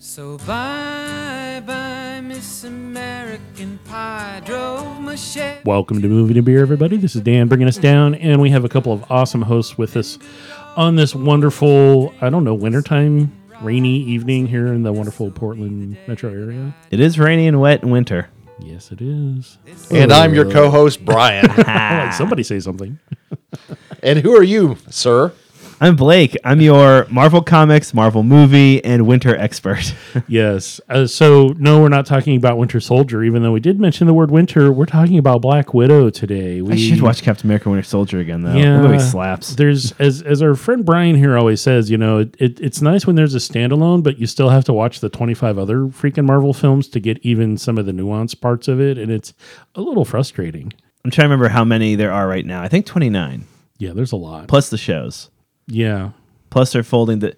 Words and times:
So 0.00 0.38
bye 0.38 1.60
bye, 1.66 2.20
Miss 2.20 2.62
American 2.64 3.78
Pie. 3.84 4.40
Drove 4.44 5.00
my 5.00 5.16
Chevy. 5.16 5.60
Welcome 5.64 6.00
to 6.02 6.08
Movie 6.08 6.34
to 6.34 6.42
Beer, 6.42 6.60
everybody. 6.62 6.96
This 6.96 7.16
is 7.16 7.22
Dan 7.22 7.48
bringing 7.48 7.66
us 7.66 7.76
down, 7.78 8.14
and 8.14 8.40
we 8.40 8.50
have 8.50 8.64
a 8.64 8.68
couple 8.68 8.92
of 8.92 9.10
awesome 9.10 9.42
hosts 9.42 9.76
with 9.76 9.96
us 9.96 10.18
on 10.76 10.94
this 10.94 11.14
wonderful, 11.16 12.14
I 12.20 12.30
don't 12.30 12.44
know, 12.44 12.54
wintertime, 12.54 13.32
rainy 13.60 13.98
evening 13.98 14.46
here 14.46 14.68
in 14.68 14.84
the 14.84 14.92
wonderful 14.92 15.32
Portland 15.32 15.96
metro 16.06 16.30
area. 16.30 16.74
It 16.92 17.00
is 17.00 17.18
rainy 17.18 17.48
and 17.48 17.60
wet 17.60 17.82
in 17.82 17.90
winter. 17.90 18.28
Yes, 18.60 18.92
it 18.92 19.00
is. 19.00 19.58
And 19.90 20.12
I'm 20.12 20.32
your 20.34 20.50
co-host 20.50 21.04
Brian. 21.04 21.46
Like 21.56 22.12
somebody 22.14 22.42
say 22.44 22.60
something. 22.60 22.98
and 24.02 24.20
who 24.20 24.36
are 24.36 24.42
you, 24.44 24.76
sir? 24.90 25.32
I'm 25.80 25.94
Blake. 25.94 26.36
I'm 26.42 26.60
your 26.60 27.06
Marvel 27.08 27.40
Comics, 27.40 27.94
Marvel 27.94 28.24
movie, 28.24 28.84
and 28.84 29.06
winter 29.06 29.36
expert. 29.36 29.94
Yes. 30.26 30.80
Uh, 30.88 31.06
so, 31.06 31.54
no, 31.58 31.80
we're 31.80 31.88
not 31.88 32.04
talking 32.04 32.36
about 32.36 32.58
Winter 32.58 32.80
Soldier, 32.80 33.22
even 33.22 33.42
though 33.42 33.52
we 33.52 33.60
did 33.60 33.78
mention 33.78 34.06
the 34.08 34.12
word 34.14 34.30
winter. 34.32 34.72
We're 34.72 34.84
talking 34.86 35.16
about 35.16 35.40
Black 35.42 35.72
Widow 35.72 36.10
today. 36.10 36.60
We 36.60 36.72
I 36.72 36.76
should 36.76 37.00
watch 37.00 37.22
Captain 37.22 37.46
America: 37.46 37.70
Winter 37.70 37.84
Soldier 37.84 38.18
again, 38.18 38.42
though. 38.42 38.54
Yeah, 38.54 38.78
that 38.80 38.88
movie 38.88 38.98
slaps. 38.98 39.54
There's 39.54 39.92
as 39.92 40.22
as 40.22 40.42
our 40.42 40.54
friend 40.56 40.84
Brian 40.84 41.14
here 41.14 41.38
always 41.38 41.60
says, 41.60 41.88
you 41.90 41.96
know, 41.96 42.18
it, 42.18 42.34
it, 42.40 42.58
it's 42.60 42.82
nice 42.82 43.06
when 43.06 43.14
there's 43.14 43.34
a 43.34 43.38
standalone, 43.38 44.02
but 44.02 44.18
you 44.18 44.26
still 44.26 44.48
have 44.48 44.64
to 44.64 44.72
watch 44.72 44.98
the 45.00 45.08
25 45.08 45.56
other 45.58 45.76
freaking 45.86 46.24
Marvel 46.26 46.52
films 46.52 46.88
to 46.88 47.00
get 47.00 47.18
even 47.22 47.56
some 47.56 47.78
of 47.78 47.86
the 47.86 47.92
nuanced 47.92 48.40
parts 48.40 48.66
of 48.66 48.80
it, 48.80 48.98
and 48.98 49.12
it's 49.12 49.32
a 49.76 49.80
little 49.80 50.04
frustrating. 50.04 50.72
I'm 51.04 51.10
trying 51.12 51.26
to 51.28 51.28
remember 51.28 51.48
how 51.48 51.64
many 51.64 51.94
there 51.94 52.12
are 52.12 52.26
right 52.26 52.44
now. 52.44 52.62
I 52.62 52.68
think 52.68 52.86
29 52.86 53.44
Yeah, 53.78 53.92
there's 53.92 54.12
a 54.12 54.16
lot. 54.16 54.48
plus 54.48 54.68
the 54.70 54.78
shows. 54.78 55.30
Yeah. 55.68 56.10
Plus 56.50 56.72
they're 56.72 56.82
folding 56.82 57.20
the. 57.20 57.36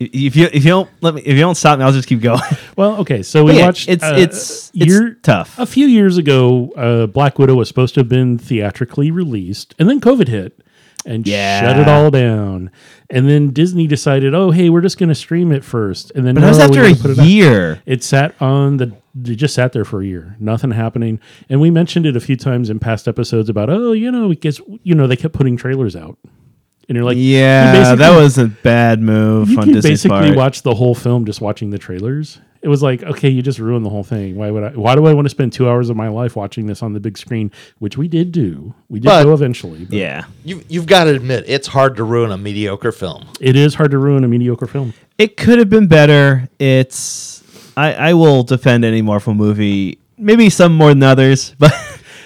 If 0.00 0.34
you 0.34 0.46
if 0.52 0.64
you 0.64 0.70
don't 0.70 0.90
let 1.02 1.14
me 1.14 1.20
if 1.22 1.34
you 1.34 1.40
don't 1.40 1.54
stop 1.54 1.78
me, 1.78 1.84
I'll 1.84 1.92
just 1.92 2.08
keep 2.08 2.20
going. 2.20 2.40
Well, 2.76 2.96
okay. 3.02 3.22
So 3.22 3.44
we 3.44 3.56
yeah, 3.56 3.66
watched. 3.66 3.88
it's 3.88 4.02
uh, 4.02 4.14
it's 4.18 4.72
year- 4.74 5.06
it's 5.12 5.20
tough. 5.22 5.56
A 5.60 5.66
few 5.66 5.86
years 5.86 6.18
ago, 6.18 6.72
uh, 6.76 7.06
Black 7.06 7.38
Widow 7.38 7.54
was 7.54 7.68
supposed 7.68 7.94
to 7.94 8.00
have 8.00 8.08
been 8.08 8.36
theatrically 8.36 9.12
released, 9.12 9.76
and 9.78 9.88
then 9.88 10.00
COVID 10.00 10.26
hit 10.26 10.58
and 11.06 11.24
Yeah. 11.24 11.60
shut 11.60 11.78
it 11.78 11.86
all 11.88 12.10
down. 12.10 12.72
And 13.10 13.28
then 13.28 13.50
Disney 13.50 13.86
decided, 13.86 14.34
oh, 14.34 14.50
hey, 14.50 14.70
we're 14.70 14.80
just 14.80 14.98
going 14.98 15.10
to 15.10 15.14
stream 15.14 15.52
it 15.52 15.62
first. 15.62 16.10
And 16.16 16.26
then 16.26 16.34
But 16.34 16.40
that 16.40 16.48
was 16.48 16.58
after 16.58 16.80
put 17.00 17.10
it 17.12 17.18
a 17.18 17.20
out. 17.20 17.26
year. 17.28 17.82
It 17.86 18.02
sat 18.02 18.34
on 18.40 18.78
the. 18.78 18.86
It 19.24 19.36
just 19.36 19.54
sat 19.54 19.72
there 19.72 19.84
for 19.84 20.02
a 20.02 20.04
year, 20.06 20.34
nothing 20.40 20.72
happening. 20.72 21.20
And 21.48 21.60
we 21.60 21.70
mentioned 21.70 22.04
it 22.06 22.16
a 22.16 22.20
few 22.20 22.36
times 22.36 22.68
in 22.70 22.80
past 22.80 23.06
episodes 23.06 23.48
about, 23.48 23.70
oh, 23.70 23.92
you 23.92 24.10
know, 24.10 24.32
it 24.32 24.40
gets, 24.40 24.60
you 24.82 24.96
know, 24.96 25.06
they 25.06 25.14
kept 25.14 25.34
putting 25.34 25.56
trailers 25.56 25.94
out, 25.94 26.18
and 26.88 26.96
you're 26.96 27.04
like, 27.04 27.16
you 27.16 27.36
Yeah, 27.36 27.94
that 27.94 28.16
was 28.16 28.38
a 28.38 28.46
bad 28.48 29.00
move 29.00 29.50
You 29.50 29.58
on 29.58 29.64
can 29.64 29.72
Disney's 29.74 30.02
basically 30.02 30.28
part. 30.28 30.36
watch 30.36 30.62
the 30.62 30.74
whole 30.74 30.94
film 30.94 31.24
just 31.24 31.40
watching 31.40 31.70
the 31.70 31.78
trailers. 31.78 32.38
It 32.62 32.68
was 32.68 32.82
like, 32.82 33.02
okay, 33.02 33.28
you 33.28 33.42
just 33.42 33.58
ruined 33.58 33.84
the 33.84 33.90
whole 33.90 34.02
thing. 34.04 34.36
Why 34.36 34.50
would 34.50 34.64
I? 34.64 34.70
Why 34.70 34.94
do 34.94 35.04
I 35.04 35.12
want 35.12 35.26
to 35.26 35.28
spend 35.28 35.52
two 35.52 35.68
hours 35.68 35.90
of 35.90 35.96
my 35.96 36.08
life 36.08 36.34
watching 36.34 36.66
this 36.66 36.82
on 36.82 36.94
the 36.94 37.00
big 37.00 37.18
screen? 37.18 37.52
Which 37.78 37.98
we 37.98 38.08
did 38.08 38.32
do. 38.32 38.74
We 38.88 39.00
did 39.00 39.06
But- 39.08 39.24
go 39.24 39.34
eventually. 39.34 39.84
but 39.84 39.92
yeah, 39.98 40.24
You, 40.44 40.62
you've 40.68 40.86
got 40.86 41.04
to 41.04 41.14
admit, 41.14 41.44
it's 41.46 41.66
hard 41.68 41.94
to 41.96 42.04
ruin 42.04 42.30
a 42.32 42.38
mediocre 42.38 42.90
film. 42.92 43.26
it 43.38 43.54
is 43.56 43.74
hard 43.74 43.90
to 43.90 43.98
ruin 43.98 44.24
a 44.24 44.28
mediocre 44.28 44.66
film. 44.66 44.94
it 45.18 45.36
could 45.36 45.58
have 45.58 45.68
been 45.68 45.88
better. 45.88 46.48
It's 46.58 47.42
I, 47.76 47.92
I 47.92 48.14
will 48.14 48.42
defend 48.44 48.82
any 48.84 49.02
Marvel 49.02 49.34
movie, 49.34 49.98
maybe 50.16 50.48
some 50.48 50.74
more 50.74 50.88
than 50.88 51.02
others, 51.02 51.54
but 51.58 51.70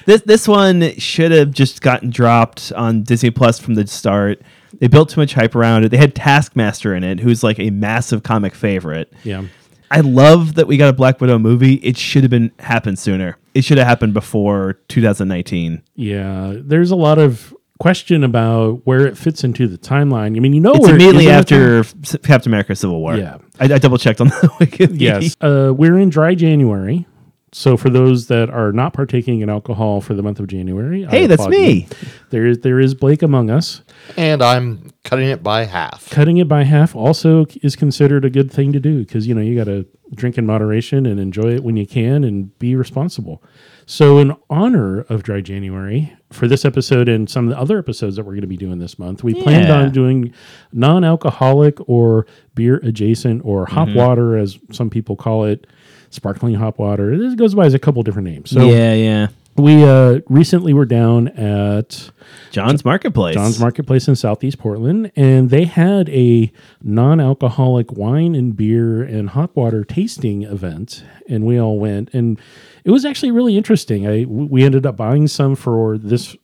this 0.08 0.22
this 0.22 0.48
one 0.48 0.96
should 0.98 1.32
have 1.32 1.50
just 1.50 1.82
gotten 1.82 2.08
dropped 2.08 2.72
on 2.72 3.02
Disney 3.02 3.30
Plus 3.30 3.58
from 3.58 3.74
the 3.74 3.86
start. 3.86 4.40
They 4.80 4.86
built 4.86 5.10
too 5.10 5.20
much 5.20 5.34
hype 5.34 5.54
around 5.54 5.84
it. 5.84 5.90
They 5.90 5.98
had 5.98 6.14
Taskmaster 6.14 6.94
in 6.94 7.04
it, 7.04 7.20
who's 7.20 7.42
like 7.44 7.58
a 7.58 7.68
massive 7.70 8.22
comic 8.22 8.54
favorite. 8.54 9.12
Yeah. 9.22 9.44
I 9.90 10.00
love 10.00 10.54
that 10.54 10.66
we 10.66 10.76
got 10.78 10.88
a 10.88 10.92
Black 10.94 11.20
Widow 11.20 11.38
movie. 11.38 11.74
It 11.74 11.96
should 11.98 12.22
have 12.22 12.30
been 12.30 12.52
happened 12.58 12.98
sooner. 12.98 13.36
It 13.54 13.64
should 13.64 13.76
have 13.78 13.86
happened 13.86 14.14
before 14.14 14.74
2019. 14.88 15.82
Yeah. 15.94 16.54
There's 16.56 16.90
a 16.90 16.96
lot 16.96 17.18
of 17.18 17.54
question 17.78 18.24
about 18.24 18.86
where 18.86 19.06
it 19.06 19.16
fits 19.16 19.44
into 19.44 19.68
the 19.68 19.78
timeline. 19.78 20.36
I 20.36 20.40
mean, 20.40 20.52
you 20.54 20.60
know, 20.60 20.72
It's 20.72 20.86
where 20.86 20.94
immediately 20.94 21.26
the 21.26 21.32
after 21.32 21.84
Captain 22.22 22.50
America: 22.50 22.74
Civil 22.74 23.00
War. 23.00 23.16
Yeah. 23.16 23.38
I, 23.60 23.64
I 23.64 23.78
double 23.78 23.98
checked 23.98 24.20
on 24.22 24.28
the 24.28 24.34
Wikipedia. 24.60 25.00
Yes. 25.00 25.36
Uh, 25.40 25.72
we're 25.74 25.98
in 25.98 26.08
dry 26.08 26.34
January. 26.34 27.06
So 27.52 27.76
for 27.76 27.88
those 27.90 28.26
that 28.26 28.50
are 28.50 28.72
not 28.72 28.92
partaking 28.92 29.40
in 29.40 29.48
alcohol 29.48 30.00
for 30.00 30.14
the 30.14 30.22
month 30.22 30.38
of 30.38 30.46
January, 30.46 31.06
I 31.06 31.10
Hey, 31.10 31.26
that's 31.26 31.42
applaud 31.42 31.54
you. 31.54 31.60
me. 31.60 31.88
There 32.30 32.46
is 32.46 32.58
there 32.60 32.78
is 32.78 32.94
Blake 32.94 33.22
among 33.22 33.50
us. 33.50 33.82
And 34.16 34.42
I'm 34.42 34.90
cutting 35.04 35.28
it 35.28 35.42
by 35.42 35.64
half. 35.64 36.10
Cutting 36.10 36.36
it 36.36 36.48
by 36.48 36.64
half 36.64 36.94
also 36.94 37.46
is 37.62 37.76
considered 37.76 38.24
a 38.24 38.30
good 38.30 38.52
thing 38.52 38.72
to 38.72 38.80
do 38.80 38.98
because 38.98 39.26
you 39.26 39.34
know 39.34 39.40
you 39.40 39.56
got 39.56 39.64
to 39.64 39.86
drink 40.14 40.38
in 40.38 40.46
moderation 40.46 41.06
and 41.06 41.20
enjoy 41.20 41.54
it 41.54 41.62
when 41.62 41.76
you 41.76 41.86
can 41.86 42.24
and 42.24 42.56
be 42.58 42.74
responsible. 42.74 43.42
So, 43.90 44.18
in 44.18 44.36
honor 44.50 45.00
of 45.08 45.22
Dry 45.22 45.40
January, 45.40 46.14
for 46.30 46.46
this 46.46 46.66
episode 46.66 47.08
and 47.08 47.28
some 47.28 47.48
of 47.48 47.54
the 47.54 47.58
other 47.58 47.78
episodes 47.78 48.16
that 48.16 48.24
we're 48.24 48.32
going 48.32 48.42
to 48.42 48.46
be 48.46 48.58
doing 48.58 48.78
this 48.78 48.98
month, 48.98 49.24
we 49.24 49.32
planned 49.32 49.70
on 49.70 49.92
doing 49.92 50.34
non-alcoholic 50.72 51.78
or 51.88 52.26
beer 52.54 52.80
adjacent 52.82 53.40
or 53.46 53.64
hop 53.64 53.88
mm-hmm. 53.88 53.96
water, 53.96 54.36
as 54.36 54.58
some 54.72 54.90
people 54.90 55.16
call 55.16 55.44
it, 55.44 55.66
sparkling 56.10 56.54
hop 56.54 56.78
water. 56.78 57.16
This 57.16 57.34
goes 57.34 57.54
by 57.54 57.66
as 57.66 57.74
a 57.74 57.78
couple 57.78 58.02
different 58.02 58.28
names. 58.28 58.50
So, 58.50 58.68
yeah, 58.68 58.94
yeah. 58.94 59.28
we 59.56 59.84
uh, 59.84 60.20
recently 60.28 60.72
were 60.72 60.84
down 60.84 61.28
at 61.28 62.10
John's 62.50 62.84
Marketplace. 62.84 63.34
John's 63.34 63.60
Marketplace 63.60 64.08
in 64.08 64.16
Southeast 64.16 64.58
Portland, 64.58 65.12
and 65.16 65.50
they 65.50 65.64
had 65.64 66.08
a 66.10 66.52
non-alcoholic 66.82 67.92
wine 67.92 68.34
and 68.34 68.56
beer 68.56 69.02
and 69.02 69.30
hop 69.30 69.56
water 69.56 69.84
tasting 69.84 70.42
event, 70.42 71.04
and 71.28 71.44
we 71.44 71.60
all 71.60 71.78
went, 71.78 72.12
and 72.14 72.40
it 72.84 72.90
was 72.90 73.04
actually 73.04 73.30
really 73.30 73.56
interesting. 73.56 74.06
I 74.06 74.24
we 74.24 74.64
ended 74.64 74.86
up 74.86 74.96
buying 74.96 75.28
some 75.28 75.54
for 75.56 75.98
this 75.98 76.36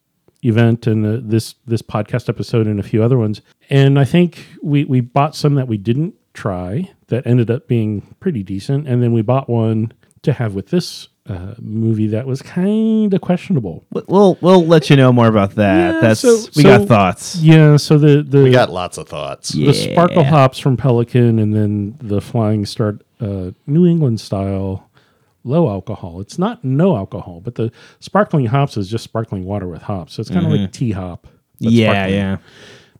event 0.42 0.86
and 0.86 1.06
uh, 1.06 1.20
this 1.22 1.54
this 1.66 1.80
podcast 1.82 2.28
episode 2.28 2.66
and 2.66 2.78
a 2.78 2.82
few 2.82 3.02
other 3.02 3.16
ones, 3.16 3.40
and 3.70 3.98
I 3.98 4.04
think 4.04 4.46
we 4.62 4.84
we 4.84 5.00
bought 5.00 5.34
some 5.34 5.54
that 5.54 5.68
we 5.68 5.78
didn't 5.78 6.14
try 6.34 6.90
that 7.08 7.26
ended 7.26 7.50
up 7.50 7.66
being 7.68 8.02
pretty 8.20 8.42
decent, 8.42 8.86
and 8.88 9.02
then 9.02 9.12
we 9.12 9.22
bought 9.22 9.48
one 9.48 9.92
to 10.22 10.32
have 10.32 10.54
with 10.54 10.68
this. 10.68 11.08
Uh, 11.26 11.54
movie 11.58 12.08
that 12.08 12.26
was 12.26 12.42
kind 12.42 13.14
of 13.14 13.18
questionable. 13.22 13.82
W- 13.94 14.04
We'll 14.10 14.36
we'll 14.42 14.66
let 14.66 14.90
you 14.90 14.96
know 14.96 15.10
more 15.10 15.26
about 15.26 15.54
that. 15.54 15.94
Yeah, 15.94 16.00
That's 16.02 16.20
so- 16.20 16.36
we 16.54 16.62
so- 16.64 16.78
got 16.80 16.86
thoughts. 16.86 17.36
Yeah, 17.36 17.78
so 17.78 17.96
the 17.96 18.22
the 18.22 18.42
We 18.42 18.50
got 18.50 18.70
lots 18.70 18.98
of 18.98 19.08
thoughts. 19.08 19.48
the 19.48 19.72
sparkle 19.72 20.22
hops 20.22 20.58
from 20.58 20.76
Pelican, 20.76 21.38
and 21.38 21.54
then 21.54 21.96
the 22.02 22.20
Flying 22.20 22.66
Start 22.66 23.00
uh, 23.22 23.52
New 23.66 23.86
England 23.86 24.20
style 24.20 24.90
low 25.44 25.70
alcohol. 25.70 26.20
It's 26.20 26.38
not 26.38 26.62
no 26.62 26.94
alcohol, 26.94 27.40
but 27.42 27.54
the 27.54 27.72
sparkling 28.00 28.44
hops 28.44 28.76
is 28.76 28.90
just 28.90 29.04
sparkling 29.04 29.46
water 29.46 29.66
with 29.66 29.80
hops. 29.80 30.12
So 30.12 30.20
it's 30.20 30.28
kind 30.28 30.44
of 30.44 30.52
like 30.52 30.72
tea 30.72 30.90
hop. 30.90 31.26
Yeah, 31.58 31.92
sparkling. 31.92 32.14
yeah. 32.18 32.36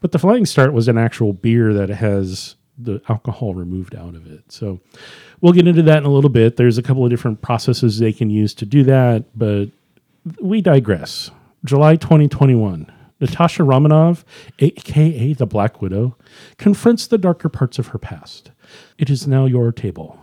But 0.00 0.12
the 0.12 0.19
Flying 0.19 0.47
Start 0.47 0.73
was 0.73 0.89
an 0.89 0.97
actual 0.97 1.34
beer 1.34 1.75
that 1.75 1.91
has 1.91 2.56
the 2.79 3.01
alcohol 3.09 3.55
removed 3.55 3.95
out 3.95 4.15
of 4.15 4.27
it. 4.27 4.51
So 4.51 4.81
we'll 5.41 5.53
get 5.53 5.69
into 5.69 5.83
that 5.83 5.99
in 5.99 6.05
a 6.05 6.11
little 6.11 6.31
bit. 6.31 6.57
There's 6.57 6.79
a 6.79 6.83
couple 6.83 7.05
of 7.05 7.11
different 7.11 7.41
processes 7.43 7.99
they 7.99 8.12
can 8.12 8.31
use 8.31 8.55
to 8.55 8.67
do 8.67 8.83
that, 8.85 9.25
but 9.37 9.67
we 10.41 10.61
digress. 10.61 11.31
July 11.65 11.97
2021. 11.97 12.91
Natasha 13.21 13.65
Romanoff, 13.65 14.25
aka 14.59 15.33
the 15.33 15.47
Black 15.47 15.81
Widow, 15.81 16.17
confronts 16.59 17.07
the 17.07 17.17
darker 17.17 17.49
parts 17.49 17.79
of 17.79 17.89
her 17.89 17.99
past. 17.99 18.51
It 18.99 19.09
is 19.09 19.27
now 19.27 19.47
your 19.47 19.73
table. 19.73 20.19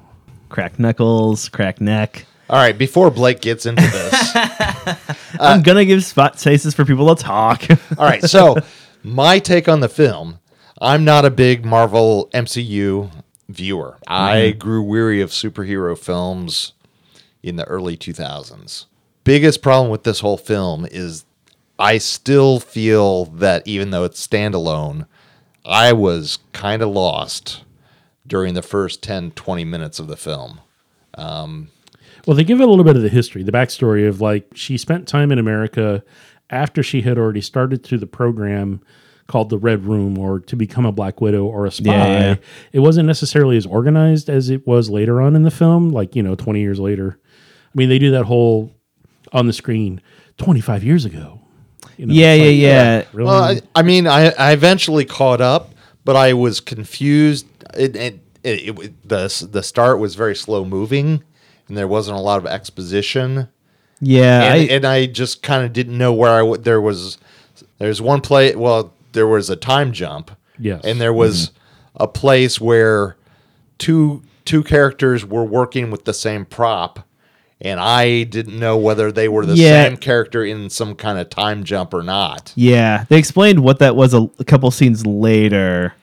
Crack 0.50 0.78
knuckles, 0.78 1.50
crack 1.50 1.79
neck. 1.79 2.25
All 2.50 2.57
right, 2.57 2.78
before 2.78 3.09
Blake 3.09 3.39
gets 3.39 3.66
into 3.66 3.81
this, 3.81 4.31
I'm 5.39 5.62
gonna 5.63 5.85
give 5.85 6.03
spot 6.03 6.39
spaces 6.39 6.75
for 6.75 6.83
people 6.83 7.16
to 7.16 7.23
talk. 7.23 7.63
all 7.97 8.06
right, 8.06 8.23
so 8.23 8.57
my 9.03 9.39
take 9.39 9.69
on 9.69 9.79
the 9.79 9.89
film 9.89 10.38
I'm 10.81 11.06
not 11.06 11.25
a 11.25 11.30
big 11.30 11.64
Marvel 11.64 12.28
MCU 12.34 13.12
viewer. 13.47 14.00
I 14.08 14.52
grew 14.52 14.81
weary 14.81 15.22
of 15.22 15.30
superhero 15.30 15.95
films 15.95 16.74
in 17.44 17.56
the 17.56 17.66
early 17.66 17.95
2000s. 17.95 18.86
Biggest 19.24 19.62
problem 19.62 19.92
with 19.92 20.04
this 20.04 20.22
whole 20.22 20.38
film 20.38 20.88
is 20.89 21.25
I 21.78 22.00
still 22.00 22.60
feel 22.60 23.25
that 23.25 23.62
even 23.68 23.92
though 23.92 24.04
it's 24.04 24.25
standalone, 24.25 25.06
I 25.63 25.94
was 25.94 26.39
kind 26.51 26.81
of 26.81 26.89
lost 26.89 27.63
during 28.25 28.56
the 28.56 28.63
first 28.63 29.04
10, 29.04 29.31
20 29.31 29.63
minutes 29.63 30.00
of 30.00 30.07
the 30.07 30.18
film. 30.18 30.62
Um, 31.13 31.69
well, 32.25 32.36
they 32.36 32.44
give 32.44 32.60
it 32.60 32.63
a 32.63 32.68
little 32.68 32.86
bit 32.86 32.95
of 32.95 33.04
the 33.04 33.10
history, 33.10 33.44
the 33.44 33.51
backstory 33.51 34.07
of 34.07 34.19
like 34.19 34.48
she 34.56 34.77
spent 34.77 35.07
time 35.07 35.31
in 35.31 35.38
America 35.38 36.04
after 36.50 36.81
she 36.81 37.01
had 37.01 37.19
already 37.19 37.42
started 37.42 37.84
through 37.84 38.00
the 38.00 38.07
program 38.07 38.81
called 39.27 39.50
the 39.50 39.57
Red 39.57 39.85
Room 39.85 40.18
or 40.18 40.39
to 40.39 40.56
become 40.56 40.85
a 40.85 40.91
Black 40.91 41.21
Widow 41.21 41.45
or 41.45 41.65
a 41.65 41.71
spy. 41.71 41.91
Yeah, 41.91 42.19
yeah. 42.19 42.35
It 42.73 42.79
wasn't 42.79 43.07
necessarily 43.07 43.57
as 43.57 43.65
organized 43.65 44.29
as 44.29 44.50
it 44.50 44.68
was 44.68 44.89
later 44.89 45.21
on 45.21 45.35
in 45.35 45.44
the 45.44 45.51
film, 45.51 45.89
like, 45.89 46.15
you 46.15 46.23
know, 46.23 46.35
20 46.35 46.59
years 46.59 46.79
later. 46.79 47.19
I 47.23 47.71
mean, 47.77 47.89
they 47.89 48.00
do 48.00 48.12
that 48.12 48.25
whole 48.25 48.75
on 49.31 49.47
the 49.47 49.53
screen 49.53 50.01
25 50.38 50.83
years 50.83 51.06
ago. 51.06 51.41
You 51.97 52.07
know, 52.07 52.13
yeah, 52.13 52.33
it's 52.33 52.57
yeah, 52.57 52.69
like, 52.95 53.06
yeah. 53.06 53.09
Really? 53.13 53.27
Well, 53.27 53.44
I, 53.44 53.62
I 53.75 53.81
mean, 53.83 54.07
I, 54.07 54.31
I 54.31 54.51
eventually 54.53 55.06
caught 55.06 55.39
up, 55.39 55.69
but 56.03 56.15
I 56.15 56.33
was 56.33 56.59
confused. 56.59 57.45
It, 57.75 57.95
it, 57.95 58.19
it, 58.44 58.79
it 58.79 59.07
the 59.07 59.47
the 59.51 59.62
start 59.62 60.00
was 60.00 60.15
very 60.15 60.35
slow 60.35 60.65
moving, 60.65 61.24
and 61.67 61.77
there 61.77 61.88
wasn't 61.88 62.17
a 62.17 62.21
lot 62.21 62.38
of 62.38 62.47
exposition. 62.47 63.50
Yeah, 64.00 64.44
and, 64.44 64.53
I, 64.53 64.57
and 64.74 64.85
I 64.85 65.06
just 65.06 65.44
kind 65.44 65.63
of 65.63 65.74
didn't 65.74 65.97
know 65.97 66.12
where 66.12 66.31
I 66.31 66.39
w- 66.39 66.62
there 66.62 66.81
was. 66.81 67.19
There's 67.77 68.01
one 68.01 68.21
play. 68.21 68.56
Well, 68.56 68.94
there 69.13 69.28
was 69.28 69.50
a 69.50 69.56
time 69.56 69.92
jump. 69.92 70.31
Yes. 70.60 70.81
and 70.84 71.02
there 71.02 71.13
was 71.13 71.52
a 71.96 72.08
place 72.08 72.62
where 72.62 73.16
two 73.80 74.22
two 74.46 74.63
characters 74.63 75.25
were 75.25 75.44
working 75.44 75.90
with 75.92 76.06
the 76.06 76.13
same 76.13 76.46
prop, 76.46 77.00
and 77.60 77.80
I 77.80 78.24
didn't 78.24 78.60
know 78.60 78.78
whether 78.78 79.12
they 79.12 79.28
were 79.28 79.46
the 79.46 79.56
Yeah. 79.56 79.86
same 79.86 79.98
character 79.98 80.44
in 80.46 80.69
some 80.69 80.96
kind 80.96 81.18
of 81.18 81.30
time 81.30 81.63
jump 81.63 81.94
or 81.94 82.04
not. 82.04 82.54
yeah. 82.56 83.06
They 83.10 83.18
explained 83.18 83.62
what 83.63 83.80
that 83.80 83.96
was 83.96 84.13
a, 84.13 84.30
a 84.40 84.44
couple 84.44 84.69
scenes 84.72 85.06
later, 85.06 85.94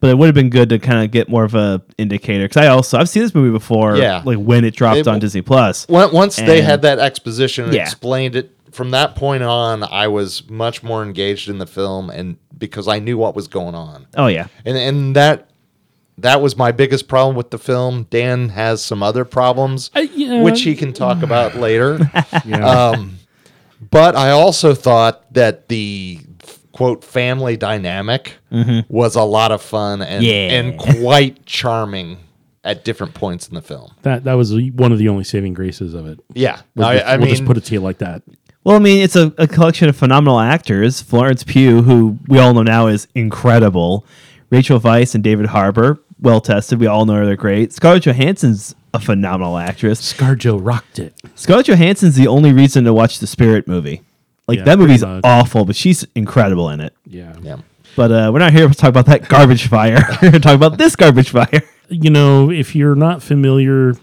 but 0.00 0.10
it 0.10 0.18
would 0.18 0.26
have 0.26 0.34
been 0.34 0.50
good 0.50 0.68
to 0.70 0.78
kind 0.80 1.04
of 1.04 1.10
get 1.12 1.28
more 1.28 1.44
of 1.44 1.54
a 1.54 1.80
indicator 1.96 2.44
because 2.46 2.56
I 2.56 2.66
also 2.68 2.98
I've 2.98 3.08
seen 3.08 3.22
this 3.22 3.34
movie 3.36 3.52
before. 3.52 3.96
Yeah. 3.96 4.22
like 4.24 4.38
when 4.38 4.64
it 4.64 4.74
dropped 4.74 4.98
It- 4.98 5.08
on 5.08 5.20
Disney 5.20 5.42
Plus. 5.42 5.86
Once 5.88 6.12
once 6.12 6.36
they 6.36 6.60
had 6.62 6.82
that 6.82 6.98
exposition 6.98 7.66
and 7.66 7.74
Yeah. 7.74 7.82
explained 7.82 8.34
it, 8.36 8.50
from 8.72 8.90
that 8.90 9.14
point 9.16 9.42
on, 9.42 9.82
I 9.84 10.08
was 10.08 10.48
much 10.50 10.82
more 10.82 11.02
engaged 11.02 11.48
in 11.48 11.58
the 11.58 11.66
film, 11.66 12.10
and 12.10 12.36
because 12.56 12.88
I 12.88 12.98
knew 12.98 13.16
what 13.18 13.34
was 13.36 13.48
going 13.48 13.74
on. 13.74 14.06
Oh 14.16 14.26
yeah, 14.26 14.48
and 14.64 14.76
and 14.76 15.16
that 15.16 15.50
that 16.18 16.40
was 16.42 16.56
my 16.56 16.72
biggest 16.72 17.08
problem 17.08 17.36
with 17.36 17.50
the 17.50 17.58
film. 17.58 18.06
Dan 18.10 18.50
has 18.50 18.82
some 18.82 19.02
other 19.02 19.24
problems, 19.24 19.90
I- 19.94 20.10
yeah. 20.14 20.42
which 20.42 20.62
he 20.62 20.74
can 20.74 20.92
talk 20.92 21.22
about 21.22 21.54
later. 21.56 21.98
Yeah. 22.44 22.66
Um, 22.90 23.18
but 23.90 24.14
I 24.16 24.30
also 24.30 24.74
thought 24.74 25.32
that 25.34 25.68
the 25.68 26.20
quote 26.72 27.04
family 27.04 27.56
dynamic 27.56 28.34
was 28.88 29.16
a 29.16 29.22
lot 29.22 29.52
of 29.52 29.60
fun 29.62 30.02
and 30.02 30.24
Yeah. 30.24 30.32
and 30.52 30.78
quite 30.78 31.44
charming 31.46 32.18
at 32.64 32.84
different 32.84 33.12
points 33.14 33.48
in 33.48 33.54
the 33.56 33.60
film. 33.62 33.90
that 34.02 34.22
that 34.24 34.34
was 34.34 34.54
one 34.72 34.92
of 34.92 34.98
the 34.98 35.08
only 35.08 35.24
saving 35.24 35.52
graces 35.54 35.94
of 35.94 36.06
it. 36.06 36.20
Yeah, 36.32 36.60
We'll, 36.76 36.86
I, 36.86 36.94
just, 36.94 37.06
I 37.06 37.16
we'll 37.16 37.26
mean, 37.26 37.34
just 37.34 37.44
put 37.44 37.56
it 37.56 37.64
to 37.64 37.74
you 37.74 37.80
like 37.80 37.98
that. 37.98 38.22
Well, 38.64 38.76
I 38.76 38.78
mean, 38.78 39.02
it's 39.02 39.16
a, 39.16 39.32
a 39.38 39.46
collection 39.48 39.88
of 39.88 39.96
phenomenal 39.96 40.38
actors. 40.38 41.00
Florence 41.02 41.42
Pugh, 41.42 41.82
who 41.82 42.18
we 42.28 42.38
all 42.38 42.54
know 42.54 42.62
now 42.62 42.86
is 42.86 43.08
incredible. 43.14 44.06
Rachel 44.50 44.78
Weisz 44.78 45.14
and 45.14 45.24
David 45.24 45.46
Harbour, 45.46 45.98
well 46.20 46.40
tested. 46.40 46.78
We 46.78 46.86
all 46.86 47.04
know 47.04 47.24
they're 47.26 47.36
great. 47.36 47.72
Scarlett 47.72 48.04
Johansson's 48.04 48.74
a 48.94 49.00
phenomenal 49.00 49.58
actress. 49.58 50.12
ScarJo 50.12 50.58
rocked 50.62 50.98
it. 50.98 51.14
Scarlett 51.34 51.66
Johansson's 51.66 52.14
the 52.14 52.26
only 52.28 52.52
reason 52.52 52.84
to 52.84 52.92
watch 52.92 53.18
the 53.18 53.26
Spirit 53.26 53.66
movie. 53.66 54.02
Like 54.46 54.58
Yeah, 54.58 54.64
that 54.64 54.78
movie's 54.78 55.02
much. 55.02 55.22
awful, 55.24 55.64
but 55.64 55.74
she's 55.74 56.04
incredible 56.14 56.68
in 56.68 56.80
it. 56.80 56.94
Yeah. 57.06 57.34
yeah. 57.42 57.56
But 57.96 58.12
uh, 58.12 58.30
we're 58.32 58.38
not 58.40 58.52
here 58.52 58.68
to 58.68 58.74
talk 58.74 58.88
about 58.90 59.06
that 59.06 59.28
garbage 59.28 59.66
fire. 59.68 59.98
we're 60.22 60.30
here 60.30 60.40
to 60.40 60.54
about 60.54 60.78
this 60.78 60.94
garbage 60.96 61.30
fire. 61.30 61.62
you 61.88 62.10
know, 62.10 62.50
if 62.50 62.74
you're 62.76 62.94
not 62.94 63.22
familiar, 63.22 63.94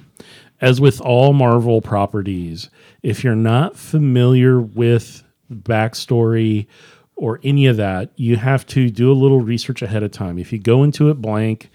as 0.62 0.82
with 0.82 1.02
all 1.02 1.34
Marvel 1.34 1.82
properties, 1.82 2.70
if 3.04 3.24
you're 3.24 3.36
not 3.36 3.78
familiar 3.78 4.60
with 4.60 5.24
backstory 5.52 6.68
or 7.16 7.40
any 7.44 7.66
of 7.66 7.78
that, 7.78 8.12
you 8.16 8.38
have 8.38 8.66
to 8.68 8.90
do 8.90 9.12
a 9.12 9.14
little 9.14 9.42
research 9.42 9.82
ahead 9.82 10.04
of 10.04 10.12
time. 10.12 10.38
If 10.38 10.52
you 10.54 10.60
go 10.60 10.84
into 10.84 11.10
it 11.10 11.16
blank, 11.16 11.70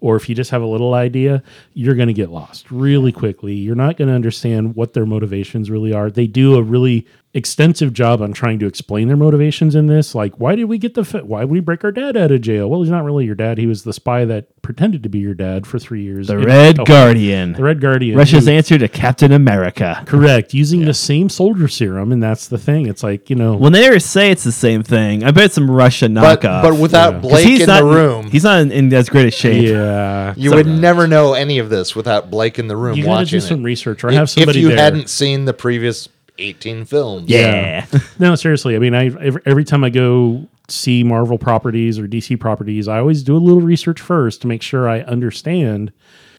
or 0.00 0.16
if 0.16 0.28
you 0.28 0.34
just 0.34 0.50
have 0.50 0.62
a 0.62 0.66
little 0.66 0.94
idea, 0.94 1.42
you're 1.74 1.94
going 1.94 2.08
to 2.08 2.14
get 2.14 2.30
lost 2.30 2.70
really 2.70 3.12
quickly. 3.12 3.54
You're 3.54 3.74
not 3.74 3.96
going 3.96 4.08
to 4.08 4.14
understand 4.14 4.74
what 4.74 4.94
their 4.94 5.06
motivations 5.06 5.70
really 5.70 5.92
are. 5.92 6.10
They 6.10 6.26
do 6.26 6.54
a 6.54 6.62
really 6.62 7.06
extensive 7.32 7.92
job 7.92 8.20
on 8.20 8.32
trying 8.32 8.58
to 8.58 8.66
explain 8.66 9.06
their 9.06 9.16
motivations 9.16 9.76
in 9.76 9.86
this. 9.86 10.14
Like, 10.16 10.40
why 10.40 10.56
did 10.56 10.64
we 10.64 10.78
get 10.78 10.94
the 10.94 11.04
fi- 11.04 11.20
why 11.20 11.40
would 11.40 11.50
we 11.50 11.60
break 11.60 11.84
our 11.84 11.92
dad 11.92 12.16
out 12.16 12.32
of 12.32 12.40
jail? 12.40 12.68
Well, 12.68 12.80
he's 12.82 12.90
not 12.90 13.04
really 13.04 13.24
your 13.24 13.36
dad. 13.36 13.56
He 13.56 13.66
was 13.68 13.84
the 13.84 13.92
spy 13.92 14.24
that 14.24 14.46
pretended 14.62 15.04
to 15.04 15.08
be 15.08 15.20
your 15.20 15.34
dad 15.34 15.64
for 15.66 15.78
three 15.78 16.02
years. 16.02 16.26
The 16.26 16.38
in- 16.38 16.44
Red 16.44 16.80
oh, 16.80 16.84
Guardian. 16.84 17.52
The 17.52 17.62
Red 17.62 17.80
Guardian. 17.80 18.18
Russia's 18.18 18.46
who- 18.46 18.50
answer 18.52 18.78
to 18.78 18.88
Captain 18.88 19.30
America. 19.30 20.02
correct 20.06 20.54
using 20.54 20.84
the 20.84 20.94
same 20.94 21.28
soldier 21.28 21.68
serum, 21.68 22.10
and 22.10 22.20
that's 22.20 22.48
the 22.48 22.58
thing. 22.58 22.86
It's 22.86 23.02
like 23.04 23.30
you 23.30 23.36
know, 23.36 23.54
Well, 23.54 23.70
they 23.70 23.80
never 23.82 24.00
say 24.00 24.32
it's 24.32 24.42
the 24.44 24.50
same 24.52 24.82
thing. 24.82 25.22
I 25.22 25.30
bet 25.30 25.44
it's 25.44 25.54
some 25.54 25.70
Russia 25.70 26.08
But 26.08 26.40
knockoff. 26.40 26.62
but 26.62 26.76
without 26.78 27.14
Yeah. 27.14 27.20
'Cause 27.20 27.30
Blake 27.30 27.60
in 27.60 27.66
not, 27.66 27.80
the 27.80 27.86
room, 27.86 28.30
He's 28.30 28.42
not 28.44 28.60
in, 28.60 28.72
in 28.72 28.92
as 28.92 29.08
great 29.08 29.26
a 29.26 29.30
shape. 29.30 29.68
yeah, 29.68 30.34
you 30.36 30.50
would 30.52 30.66
never 30.66 31.06
know 31.06 31.34
any 31.34 31.58
of 31.58 31.70
this 31.70 31.94
without 31.94 32.28
Blake 32.30 32.58
in 32.58 32.66
the 32.66 32.76
room 32.76 32.96
you 32.96 33.04
got 33.04 33.08
to 33.10 33.16
watching 33.20 33.38
do 33.38 33.46
some 33.46 33.60
it. 33.60 33.64
research 33.64 34.02
or 34.02 34.08
If- 34.08 34.14
have 34.14 34.30
somebody 34.30 34.58
if 34.58 34.62
you 34.62 34.68
there. 34.70 34.78
hadn't 34.78 35.08
seen 35.08 35.44
the 35.44 35.52
previous 35.52 36.08
18 36.38 36.84
films. 36.84 37.28
Yeah. 37.28 37.86
No, 38.18 38.34
seriously. 38.34 38.76
I 38.76 38.78
mean, 38.78 38.94
I 38.94 39.06
every, 39.06 39.42
every 39.46 39.64
time 39.64 39.82
I 39.82 39.90
go 39.90 40.46
see 40.68 41.02
Marvel 41.02 41.38
properties 41.38 41.98
or 41.98 42.06
DC 42.06 42.38
properties, 42.38 42.86
I 42.86 42.98
always 42.98 43.22
do 43.22 43.36
a 43.36 43.38
little 43.38 43.62
research 43.62 44.00
first 44.00 44.42
to 44.42 44.46
make 44.46 44.62
sure 44.62 44.88
I 44.88 45.00
understand 45.00 45.92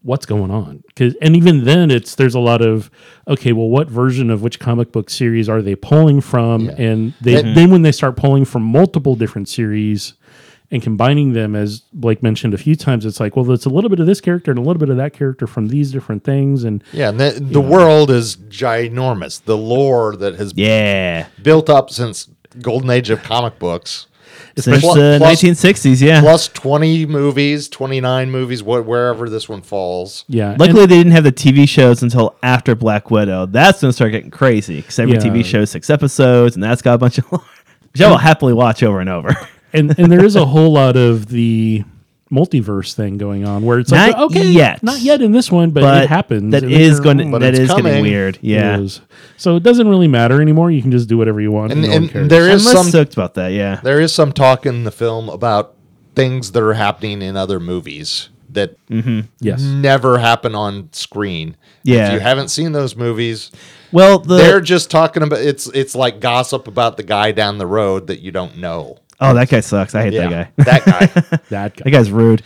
what's 0.03 0.25
going 0.25 0.51
on. 0.51 0.83
Cause, 0.95 1.15
and 1.21 1.35
even 1.35 1.65
then, 1.65 1.91
it's 1.91 2.15
there's 2.15 2.35
a 2.35 2.39
lot 2.39 2.61
of 2.61 2.91
okay, 3.27 3.51
well, 3.53 3.69
what 3.69 3.87
version 3.89 4.29
of 4.29 4.41
which 4.41 4.59
comic 4.59 4.91
book 4.91 5.09
series 5.09 5.49
are 5.49 5.61
they 5.61 5.75
pulling 5.75 6.21
from? 6.21 6.65
Yeah. 6.65 6.75
And 6.77 7.13
they, 7.21 7.35
mm-hmm. 7.35 7.55
then 7.55 7.71
when 7.71 7.81
they 7.81 7.91
start 7.91 8.15
pulling 8.15 8.45
from 8.45 8.63
multiple 8.63 9.15
different 9.15 9.49
series 9.49 10.13
and 10.71 10.81
combining 10.81 11.33
them, 11.33 11.55
as 11.55 11.81
Blake 11.93 12.23
mentioned 12.23 12.53
a 12.53 12.57
few 12.57 12.75
times, 12.75 13.05
it's 13.05 13.19
like, 13.19 13.35
well, 13.35 13.51
it's 13.51 13.65
a 13.65 13.69
little 13.69 13.89
bit 13.89 13.99
of 13.99 14.05
this 14.05 14.21
character 14.21 14.51
and 14.51 14.57
a 14.57 14.61
little 14.61 14.79
bit 14.79 14.89
of 14.89 14.97
that 14.97 15.13
character 15.13 15.45
from 15.47 15.67
these 15.67 15.91
different 15.91 16.23
things, 16.23 16.63
and 16.63 16.83
Yeah, 16.93 17.09
and 17.09 17.19
the, 17.19 17.31
the 17.39 17.61
world 17.61 18.09
is 18.09 18.37
ginormous. 18.37 19.43
The 19.43 19.57
lore 19.57 20.15
that 20.17 20.35
has 20.35 20.53
Yeah. 20.55 21.27
built 21.41 21.69
up 21.69 21.89
since 21.89 22.29
golden 22.61 22.89
age 22.89 23.09
of 23.09 23.21
comic 23.23 23.59
books, 23.59 24.07
Since 24.57 24.81
Plus- 24.81 24.95
the 24.95 25.15
plus- 25.19 25.43
1960s, 25.43 26.01
yeah. 26.01 26.19
plus 26.21 26.47
20 26.49 27.05
movies, 27.05 27.67
29 27.69 28.29
movies, 28.31 28.61
wh- 28.61 28.85
wherever 28.85 29.29
this 29.29 29.47
one 29.49 29.61
falls. 29.61 30.25
yeah. 30.27 30.55
Luckily, 30.59 30.81
and- 30.83 30.91
they 30.91 30.97
didn't 30.97 31.11
have 31.13 31.23
the 31.23 31.31
TV 31.31 31.67
shows 31.67 32.01
until 32.03 32.35
after 32.43 32.75
Black 32.75 33.09
Widow. 33.11 33.45
That's 33.45 33.81
when 33.81 33.89
it 33.89 33.93
started 33.93 34.11
getting 34.11 34.31
crazy 34.31 34.77
because 34.77 34.99
every 34.99 35.13
Yeah. 35.15 35.19
TV 35.21 35.43
show 35.45 35.61
is 35.61 35.69
six 35.69 35.89
episodes, 35.89 36.55
and 36.55 36.63
that's 36.63 36.81
got 36.81 36.93
a 36.95 36.97
bunch 36.97 37.17
of 37.17 37.31
lore, 37.31 37.43
which 37.93 38.01
I 38.01 38.09
will 38.09 38.17
happily 38.17 38.53
watch 38.53 38.83
over 38.83 38.99
and 38.99 39.09
over. 39.09 39.29
And 39.73 39.97
and 39.97 40.11
there 40.11 40.23
is 40.23 40.35
a 40.35 40.45
whole 40.45 40.71
lot 40.71 40.97
of 40.97 41.27
the 41.27 41.83
multiverse 42.31 42.93
thing 42.93 43.17
going 43.17 43.45
on 43.45 43.63
where 43.65 43.79
it's 43.79 43.91
like 43.91 44.15
Not 44.15 44.31
okay 44.31 44.47
yet. 44.47 44.81
not 44.81 45.01
yet 45.01 45.21
in 45.21 45.33
this 45.33 45.51
one 45.51 45.71
but, 45.71 45.81
But 45.81 46.03
it 46.05 46.09
happens 46.09 46.51
that 46.51 46.63
in 46.63 46.71
is 46.71 46.97
the 46.97 47.03
going 47.03 47.17
to 47.17 47.23
one. 47.25 47.31
But 47.31 47.39
that 47.39 47.53
it's 47.53 47.59
is 47.59 47.69
getting 47.69 47.83
coming. 47.83 48.03
weird. 48.03 48.39
Yeah, 48.41 48.79
is. 48.79 49.01
so 49.35 49.57
it 49.57 49.63
doesn't 49.63 49.87
really 49.87 50.07
matter 50.07 50.41
anymore 50.41 50.71
you 50.71 50.81
can 50.81 50.91
just 50.91 51.09
do 51.09 51.17
whatever 51.17 51.41
you 51.41 51.51
want 51.51 51.73
And, 51.73 51.83
and, 51.83 51.89
no 51.89 51.93
one 51.93 52.03
and 52.03 52.11
cares. 52.11 52.29
there 52.29 52.43
I'm 52.43 52.51
less 52.51 52.71
some 52.71 52.87
stoked 52.87 53.13
about 53.13 53.33
that. 53.33 53.49
Yeah, 53.49 53.81
there 53.83 53.99
is 53.99 54.13
some 54.13 54.31
talk 54.31 54.65
in 54.65 54.85
the 54.85 54.91
film 54.91 55.27
about 55.27 55.75
things 56.15 56.53
that 56.53 56.63
are 56.63 56.73
happening 56.73 57.21
in 57.21 57.35
other 57.35 57.59
movies 57.59 58.29
that 58.49 58.75
mm-hmm. 58.87 59.21
yes 59.39 59.61
never 59.61 60.19
happen 60.19 60.55
on 60.55 60.89
screen. 60.93 61.57
Yeah. 61.83 62.07
If 62.07 62.13
you 62.13 62.19
haven't 62.19 62.49
seen 62.49 62.71
those 62.71 62.95
movies, 62.95 63.51
well, 63.91 64.19
the 64.19 64.37
they're 64.37 64.61
just 64.61 64.91
talking 64.91 65.23
about 65.23 65.39
it's 65.39 65.67
it's 65.67 65.95
like 65.95 66.19
gossip 66.19 66.67
about 66.67 66.97
the 66.97 67.03
guy 67.03 67.31
down 67.31 67.57
the 67.57 67.67
road 67.67 68.07
that 68.07 68.21
you 68.21 68.31
don't 68.31 68.57
know. 68.57 68.99
Oh, 69.21 69.33
that 69.35 69.49
guy 69.49 69.59
sucks. 69.59 69.93
I 69.95 70.03
hate 70.03 70.13
Yeah, 70.13 70.47
that 70.57 70.57
guy. 70.57 70.63
that 70.63 70.85
guy. 70.85 71.37
that 71.49 71.75
guy. 71.75 71.83
That 71.83 71.91
guy's 71.91 72.11
rude. 72.11 72.41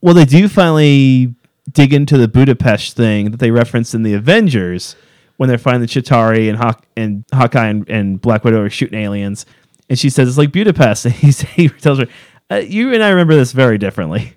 Well, 0.00 0.14
they 0.14 0.24
do 0.24 0.48
finally 0.48 1.34
dig 1.72 1.92
into 1.94 2.16
the 2.18 2.28
Budapest 2.28 2.96
thing 2.96 3.30
that 3.30 3.38
they 3.38 3.50
referenced 3.50 3.94
in 3.94 4.02
the 4.02 4.14
Avengers 4.14 4.96
when 5.36 5.48
they're 5.48 5.58
finding 5.58 5.88
Chitauri 5.88 6.48
and 6.48 6.56
Hawk 6.58 6.86
and 6.96 7.24
Hawkeye 7.32 7.66
and, 7.68 7.88
and 7.88 8.20
Black 8.20 8.44
Widow 8.44 8.62
are 8.62 8.70
shooting 8.70 8.98
aliens, 8.98 9.46
and 9.90 9.98
she 9.98 10.08
says 10.10 10.28
it's 10.28 10.38
like 10.38 10.52
Budapest, 10.52 11.04
and 11.06 11.14
he's, 11.14 11.40
he 11.40 11.68
tells 11.68 11.98
her, 11.98 12.06
uh, 12.50 12.56
"You 12.56 12.92
and 12.94 13.02
I 13.02 13.10
remember 13.10 13.34
this 13.34 13.52
very 13.52 13.78
differently." 13.78 14.34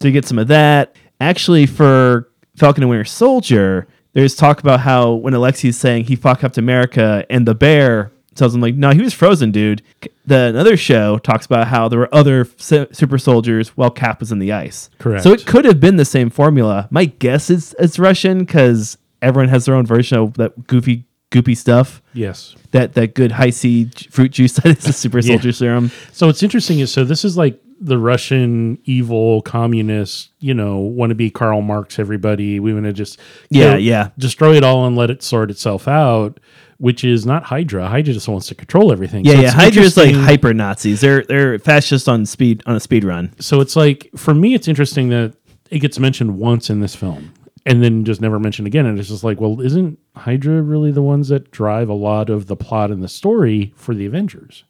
So 0.00 0.08
you 0.08 0.12
get 0.12 0.24
some 0.24 0.38
of 0.38 0.48
that. 0.48 0.96
Actually, 1.20 1.66
for 1.66 2.28
Falcon 2.56 2.82
and 2.82 2.90
Winter 2.90 3.04
Soldier, 3.04 3.86
there's 4.14 4.34
talk 4.34 4.60
about 4.60 4.80
how 4.80 5.12
when 5.12 5.34
Alexi's 5.34 5.76
saying 5.76 6.04
he 6.04 6.16
fought 6.16 6.40
Captain 6.40 6.64
America 6.64 7.24
and 7.30 7.46
the 7.46 7.54
bear 7.54 8.10
tells 8.40 8.52
him 8.54 8.60
like, 8.60 8.74
no, 8.74 8.90
he 8.90 9.00
was 9.00 9.14
frozen, 9.14 9.52
dude. 9.52 9.82
The 10.26 10.38
another 10.46 10.76
show 10.76 11.18
talks 11.18 11.46
about 11.46 11.68
how 11.68 11.88
there 11.88 12.00
were 12.00 12.12
other 12.12 12.44
su- 12.56 12.88
super 12.90 13.18
soldiers 13.18 13.68
while 13.76 13.90
Cap 13.90 14.18
was 14.18 14.32
in 14.32 14.40
the 14.40 14.50
ice. 14.52 14.90
Correct. 14.98 15.22
So 15.22 15.30
it 15.32 15.46
could 15.46 15.64
have 15.64 15.78
been 15.78 15.94
the 15.96 16.04
same 16.04 16.28
formula. 16.30 16.88
My 16.90 17.04
guess 17.04 17.48
is 17.50 17.74
it's 17.78 17.98
Russian 17.98 18.40
because 18.40 18.98
everyone 19.22 19.48
has 19.50 19.66
their 19.66 19.76
own 19.76 19.86
version 19.86 20.18
of 20.18 20.34
that 20.34 20.66
goofy, 20.66 21.04
goopy 21.30 21.56
stuff. 21.56 22.02
yes 22.14 22.56
That 22.72 22.94
that 22.94 23.14
good 23.14 23.30
high 23.32 23.50
C 23.50 23.88
fruit 24.10 24.32
juice 24.32 24.52
that 24.54 24.66
is 24.66 24.84
the 24.84 24.92
super 24.92 25.18
Yeah. 25.20 25.34
soldier 25.36 25.52
serum. 25.52 25.90
so 26.12 26.26
what's 26.26 26.42
interesting 26.42 26.80
is 26.80 26.90
so 26.90 27.04
this 27.04 27.24
is 27.24 27.36
like 27.36 27.60
the 27.82 27.96
russian 27.98 28.78
evil 28.84 29.40
communist 29.40 30.30
you 30.40 30.52
know 30.52 30.78
want 30.78 31.10
to 31.10 31.14
be 31.14 31.30
karl 31.30 31.62
marx 31.62 31.98
everybody 31.98 32.60
we 32.60 32.74
want 32.74 32.84
to 32.84 32.92
just 32.92 33.18
Yeah, 33.48 33.70
kill- 33.72 33.78
yeah. 33.78 34.08
destroy 34.18 34.56
it 34.56 34.64
all 34.64 34.86
and 34.86 34.96
let 34.96 35.08
it 35.10 35.22
sort 35.22 35.50
itself 35.50 35.86
out 35.88 36.40
which 36.80 37.04
is 37.04 37.24
not 37.26 37.44
hydra 37.44 37.86
hydra 37.88 38.12
just 38.14 38.26
wants 38.26 38.46
to 38.48 38.54
control 38.54 38.90
everything 38.90 39.24
Yeah, 39.24 39.34
So 39.34 39.40
yeah. 39.42 39.50
Hydra 39.52 39.82
is 39.82 39.96
like 39.96 40.14
hyper 40.14 40.52
Nazis. 40.54 41.00
They're 41.00 41.22
they're 41.22 41.58
fascist 41.58 42.08
on 42.08 42.26
speed 42.26 42.62
on 42.66 42.74
a 42.74 42.80
speed 42.80 43.04
run. 43.04 43.32
so 43.38 43.60
it's 43.60 43.76
like 43.76 44.10
for 44.16 44.34
me 44.34 44.54
it's 44.54 44.66
interesting 44.66 45.10
that 45.10 45.34
it 45.70 45.78
gets 45.80 45.98
mentioned 45.98 46.38
once 46.38 46.70
in 46.70 46.80
this 46.80 46.94
film 46.96 47.32
and 47.66 47.82
then 47.84 48.04
just 48.04 48.20
never 48.20 48.38
mentioned 48.40 48.66
again 48.66 48.86
and 48.86 48.98
it's 48.98 49.08
just 49.10 49.22
like 49.22 49.40
well 49.40 49.60
isn't 49.60 49.98
hydra 50.16 50.62
really 50.62 50.90
the 50.90 51.02
ones 51.02 51.28
that 51.28 51.50
drive 51.50 51.88
a 51.88 51.94
lot 51.94 52.30
of 52.30 52.46
the 52.46 52.56
plot 52.56 52.90
and 52.90 53.02
the 53.02 53.08
story 53.08 53.72
for 53.76 53.94
the 53.94 54.06
avengers 54.06 54.64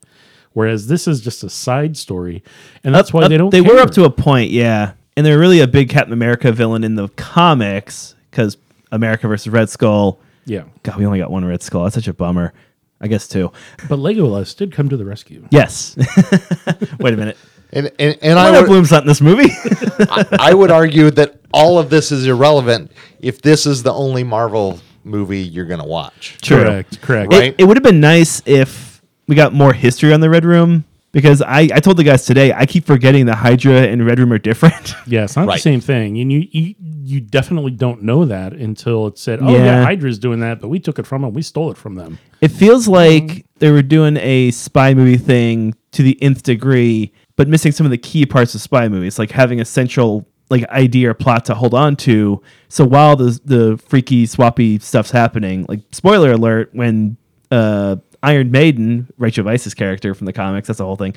whereas 0.52 0.88
this 0.88 1.06
is 1.06 1.20
just 1.20 1.44
a 1.44 1.48
side 1.48 1.96
story 1.96 2.42
and 2.84 2.92
that's 2.94 3.12
why 3.12 3.22
Up- 3.22 3.28
they 3.30 3.36
don't 3.38 3.50
They 3.50 3.60
were 3.60 3.78
up 3.78 3.92
to 3.92 4.04
a 4.04 4.10
point, 4.10 4.50
yeah. 4.50 4.92
and 5.16 5.24
they're 5.24 5.38
really 5.38 5.60
a 5.60 5.68
big 5.68 5.88
Captain 5.88 6.12
America 6.12 6.50
villain 6.50 6.82
in 6.82 6.96
the 6.96 7.08
comics 7.10 8.16
because 8.30 8.56
America 8.90 9.28
versus 9.28 9.48
Red 9.48 9.70
Skull. 9.70 10.18
Yeah. 10.50 10.64
God, 10.83 10.97
we 10.97 11.07
only 11.07 11.21
got 11.21 11.30
one 11.30 11.45
Red 11.45 11.62
Skull. 11.62 11.85
That's 11.85 11.95
such 11.95 12.09
a 12.09 12.12
bummer. 12.12 12.52
I 13.00 13.07
guess 13.07 13.28
two. 13.28 13.52
But 13.88 14.00
Legolas 14.00 14.57
did 14.57 14.73
come 14.73 14.88
to 14.88 14.97
the 14.97 15.04
rescue. 15.04 15.47
Yes. 15.50 15.97
Wait 16.99 17.14
a 17.14 17.16
minute. 17.16 17.38
And 17.73 17.92
and, 18.00 18.19
and 18.21 18.37
I 18.37 18.49
I 18.49 18.61
would, 18.61 18.66
Bloom's 18.66 18.90
not 18.90 19.04
in 19.04 19.07
this 19.07 19.21
movie. 19.21 19.49
I, 20.11 20.26
I 20.40 20.54
would 20.54 20.73
argue 20.73 21.12
that 21.12 21.40
all 21.54 21.78
of 21.78 21.88
this 21.88 22.11
is 22.11 22.26
irrelevant 22.26 22.90
if 23.21 23.40
this 23.40 23.64
is 23.64 23.85
the 23.85 23.92
only 23.92 24.25
Marvel 24.25 24.80
movie 25.04 25.40
you're 25.40 25.66
going 25.66 25.80
to 25.80 25.87
watch. 25.87 26.37
True. 26.42 26.64
Correct. 26.64 27.00
Correct. 27.00 27.33
Right. 27.33 27.45
It, 27.45 27.54
it 27.59 27.64
would 27.66 27.76
have 27.76 27.85
been 27.85 28.00
nice 28.00 28.42
if 28.45 29.00
we 29.28 29.37
got 29.37 29.52
more 29.52 29.73
history 29.73 30.12
on 30.12 30.21
the 30.21 30.28
Red 30.28 30.45
Room 30.45 30.85
because 31.12 31.42
I, 31.42 31.60
I 31.74 31.80
told 31.80 31.96
the 31.96 32.04
guys 32.04 32.24
today 32.24 32.52
I 32.52 32.66
keep 32.66 32.84
forgetting 32.86 33.26
the 33.26 33.34
Hydra 33.34 33.82
and 33.82 34.04
Red 34.06 34.18
Room 34.18 34.32
are 34.32 34.38
different. 34.38 34.94
Yeah, 35.06 35.24
it's 35.24 35.34
not 35.36 35.46
the 35.46 35.58
same 35.58 35.80
thing, 35.80 36.18
and 36.20 36.30
you, 36.32 36.46
you 36.52 36.74
you 37.02 37.20
definitely 37.20 37.72
don't 37.72 38.02
know 38.02 38.24
that 38.26 38.52
until 38.52 39.08
it 39.08 39.18
said, 39.18 39.40
"Oh 39.42 39.52
Yeah. 39.52 39.64
yeah, 39.64 39.84
Hydra's 39.84 40.18
doing 40.18 40.40
that, 40.40 40.60
but 40.60 40.68
we 40.68 40.78
took 40.78 40.98
it 41.00 41.06
from 41.06 41.22
them. 41.22 41.32
We 41.32 41.42
stole 41.42 41.70
it 41.72 41.76
from 41.76 41.96
them." 41.96 42.18
It 42.40 42.52
feels 42.52 42.86
like 42.86 43.46
they 43.58 43.70
were 43.72 43.82
doing 43.82 44.16
a 44.18 44.50
spy 44.52 44.94
movie 44.94 45.16
thing 45.16 45.74
to 45.92 46.02
the 46.04 46.20
nth 46.22 46.42
degree, 46.44 47.12
but 47.36 47.48
missing 47.48 47.72
some 47.72 47.86
of 47.86 47.90
the 47.90 47.98
key 47.98 48.24
parts 48.26 48.54
of 48.54 48.60
spy 48.60 48.88
movies, 48.88 49.18
like 49.18 49.32
having 49.32 49.60
a 49.60 49.64
central 49.64 50.28
like 50.50 50.64
idea 50.70 51.10
or 51.10 51.14
plot 51.14 51.44
to 51.46 51.54
hold 51.54 51.74
on 51.74 51.96
to. 51.96 52.40
So 52.68 52.84
while 52.84 53.16
the 53.16 53.40
the 53.44 53.78
freaky 53.88 54.26
swappy 54.26 54.80
stuff's 54.80 55.10
happening, 55.10 55.66
like 55.68 55.80
spoiler 55.92 56.32
alert, 56.32 56.70
when 56.72 57.16
uh, 57.50 57.96
Iron 58.22 58.50
Maiden, 58.50 59.12
Rachel 59.18 59.44
Weisz's 59.44 59.74
character 59.74 60.14
from 60.14 60.26
the 60.26 60.32
comics, 60.32 60.68
that's 60.68 60.78
the 60.78 60.84
whole 60.84 60.96
thing, 60.96 61.14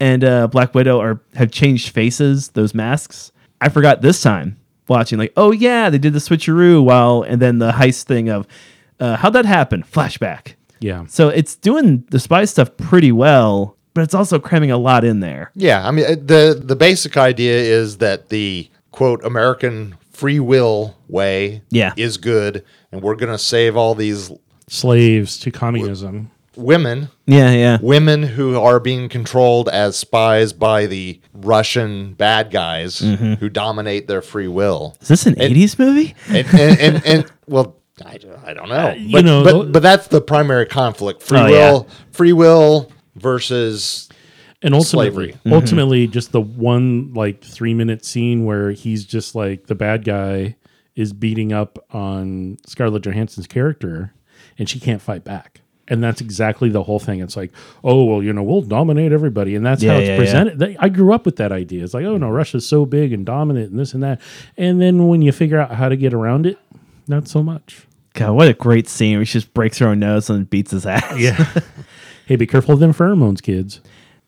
and 0.00 0.24
uh, 0.24 0.46
Black 0.48 0.74
Widow 0.74 1.00
are 1.00 1.20
have 1.34 1.50
changed 1.50 1.90
faces, 1.90 2.48
those 2.50 2.74
masks. 2.74 3.32
I 3.60 3.68
forgot 3.68 4.00
this 4.02 4.22
time 4.22 4.56
watching, 4.88 5.18
like, 5.18 5.32
oh 5.36 5.50
yeah, 5.52 5.90
they 5.90 5.98
did 5.98 6.12
the 6.12 6.18
switcheroo 6.18 6.82
while, 6.84 7.22
and 7.22 7.40
then 7.42 7.58
the 7.58 7.72
heist 7.72 8.04
thing 8.04 8.28
of 8.30 8.46
uh, 9.00 9.16
how'd 9.16 9.34
that 9.34 9.44
happen? 9.44 9.82
Flashback. 9.82 10.54
Yeah, 10.80 11.06
So 11.06 11.28
it's 11.30 11.56
doing 11.56 12.04
the 12.10 12.18
spy 12.20 12.44
stuff 12.44 12.76
pretty 12.76 13.10
well, 13.12 13.76
but 13.94 14.02
it's 14.02 14.14
also 14.14 14.38
cramming 14.38 14.70
a 14.70 14.76
lot 14.76 15.04
in 15.04 15.20
there. 15.20 15.50
Yeah, 15.54 15.86
I 15.86 15.90
mean 15.90 16.04
the 16.26 16.60
the 16.62 16.76
basic 16.76 17.16
idea 17.16 17.58
is 17.58 17.96
that 17.98 18.28
the 18.28 18.68
quote 18.92 19.24
American 19.24 19.96
free 20.12 20.38
will 20.40 20.96
way 21.08 21.62
Yeah. 21.70 21.92
is 21.96 22.16
good 22.18 22.62
and 22.92 23.02
we're 23.02 23.16
going 23.16 23.32
to 23.32 23.38
save 23.38 23.76
all 23.76 23.94
these 23.94 24.30
slaves 24.68 25.38
to 25.40 25.50
communism. 25.50 26.30
Women 26.56 27.08
Yeah, 27.26 27.50
yeah. 27.52 27.78
women 27.82 28.22
who 28.22 28.58
are 28.60 28.80
being 28.80 29.08
controlled 29.08 29.68
as 29.68 29.96
spies 29.96 30.52
by 30.52 30.86
the 30.86 31.20
Russian 31.34 32.14
bad 32.14 32.50
guys 32.50 33.00
Mm-hmm. 33.00 33.34
who 33.34 33.48
dominate 33.48 34.08
their 34.08 34.22
free 34.22 34.48
will. 34.48 34.96
Is 35.00 35.08
this 35.08 35.26
an 35.26 35.40
And- 35.40 35.54
80s 35.54 35.78
movie? 35.78 36.14
And 36.28 36.46
and, 36.54 36.80
and, 36.80 37.02
and 37.06 37.32
well, 37.46 37.76
I, 38.04 38.18
I 38.44 38.52
don't 38.54 38.68
know. 38.68 38.92
you 38.92 39.12
but, 39.12 39.24
know, 39.24 39.42
but 39.44 39.72
but 39.72 39.82
that's 39.82 40.08
the 40.08 40.20
primary 40.20 40.66
conflict: 40.66 41.22
free 41.22 41.38
Oh, 41.38 41.46
yeah. 41.46 41.70
will, 41.72 41.88
free 42.12 42.32
will 42.34 42.90
versus 43.14 44.08
And 44.62 44.74
ultimately, 44.74 45.32
Slavery. 45.32 45.52
ultimately, 45.52 46.06
just 46.06 46.32
the 46.32 46.40
one 46.40 47.12
like 47.14 47.42
three 47.42 47.74
minute 47.74 48.04
scene 48.04 48.44
where 48.44 48.70
he's 48.72 49.04
just 49.04 49.34
like 49.34 49.66
the 49.66 49.74
bad 49.74 50.04
guy 50.04 50.56
is 50.94 51.12
beating 51.12 51.52
up 51.52 51.78
on 51.90 52.56
Scarlett 52.66 53.02
Johansson's 53.04 53.46
character, 53.46 54.12
and 54.58 54.68
she 54.68 54.80
can't 54.80 55.00
fight 55.02 55.24
back. 55.24 55.60
And 55.88 56.02
that's 56.02 56.20
exactly 56.20 56.68
the 56.68 56.82
whole 56.82 56.98
thing. 56.98 57.20
It's 57.20 57.36
like, 57.36 57.52
oh 57.84 58.04
well, 58.04 58.22
you 58.22 58.32
know, 58.32 58.42
we'll 58.42 58.62
dominate 58.62 59.12
everybody, 59.12 59.54
and 59.54 59.64
that's 59.64 59.82
Yeah, 59.82 59.92
how 59.92 59.98
it's 59.98 60.06
yeah, 60.08 60.12
yeah. 60.14 60.18
presented. 60.18 60.58
They- 60.58 60.76
I 60.78 60.88
grew 60.88 61.12
up 61.12 61.24
with 61.24 61.36
that 61.36 61.52
idea. 61.52 61.84
It's 61.84 61.94
like, 61.94 62.04
oh 62.04 62.16
no, 62.16 62.28
Russia's 62.30 62.66
so 62.66 62.84
big 62.86 63.12
and 63.12 63.24
dominant, 63.24 63.70
and 63.70 63.78
this 63.78 63.94
and 63.94 64.02
that. 64.02 64.20
And 64.56 64.80
then 64.80 65.06
when 65.08 65.22
you 65.22 65.30
figure 65.32 65.58
out 65.60 65.70
how 65.72 65.88
to 65.88 65.96
get 65.96 66.12
around 66.12 66.44
it, 66.46 66.58
not 67.06 67.28
so 67.28 67.42
much. 67.42 67.86
God, 68.14 68.32
what 68.32 68.48
a 68.48 68.54
great 68.54 68.88
scene 68.88 69.22
she 69.24 69.34
just 69.34 69.52
breaks 69.54 69.78
her 69.78 69.88
own 69.88 70.00
nose 70.00 70.28
and 70.30 70.48
beats 70.50 70.70
his 70.72 70.86
ass. 70.86 71.18
Yeah. 71.18 71.34
hey, 72.26 72.36
be 72.36 72.46
careful 72.46 72.74
of 72.74 72.80
them 72.80 72.92
pheromones, 72.92 73.40
kids. 73.42 73.80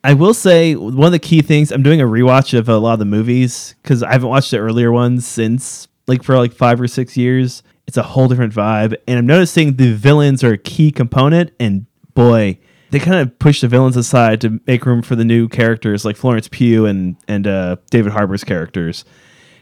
I 0.05 0.12
will 0.15 0.35
say 0.35 0.77
one 0.77 1.07
of 1.07 1.12
the 1.12 1.19
key 1.19 1.43
things 1.43 1.73
I'm 1.73 1.83
doing 1.83 2.00
a 2.00 2.05
rewatch 2.07 2.57
of 2.57 2.69
a 2.69 2.77
lot 2.79 2.93
of 2.93 2.99
the 3.00 3.05
movies 3.05 3.75
because 3.83 4.03
I 4.05 4.12
haven't 4.12 4.29
watched 4.29 4.53
the 4.53 4.59
earlier 4.59 4.93
ones 4.93 5.27
since 5.27 5.88
like 6.07 6.23
for 6.23 6.37
like 6.37 6.53
five 6.53 6.81
or 6.81 6.87
six 6.87 7.17
years. 7.17 7.62
It's 7.88 7.97
a 7.97 8.02
whole 8.02 8.28
different 8.28 8.52
vibe, 8.52 8.95
and 9.09 9.18
I'm 9.18 9.26
noticing 9.26 9.76
the 9.76 9.95
villains 9.95 10.45
are 10.45 10.52
a 10.52 10.59
key 10.59 10.92
component. 10.92 11.52
And 11.59 11.87
boy, 12.12 12.59
they 12.90 12.99
kind 12.99 13.16
of 13.16 13.38
push 13.38 13.62
the 13.62 13.68
villains 13.68 13.97
aside 13.97 14.42
to 14.42 14.61
make 14.66 14.85
room 14.85 15.00
for 15.00 15.16
the 15.16 15.25
new 15.25 15.49
characters 15.49 16.04
like 16.04 16.14
Florence 16.14 16.49
Pugh 16.49 16.85
and 16.85 17.16
and 17.26 17.47
uh, 17.47 17.76
David 17.90 18.12
Harbour's 18.12 18.45
characters. 18.45 19.07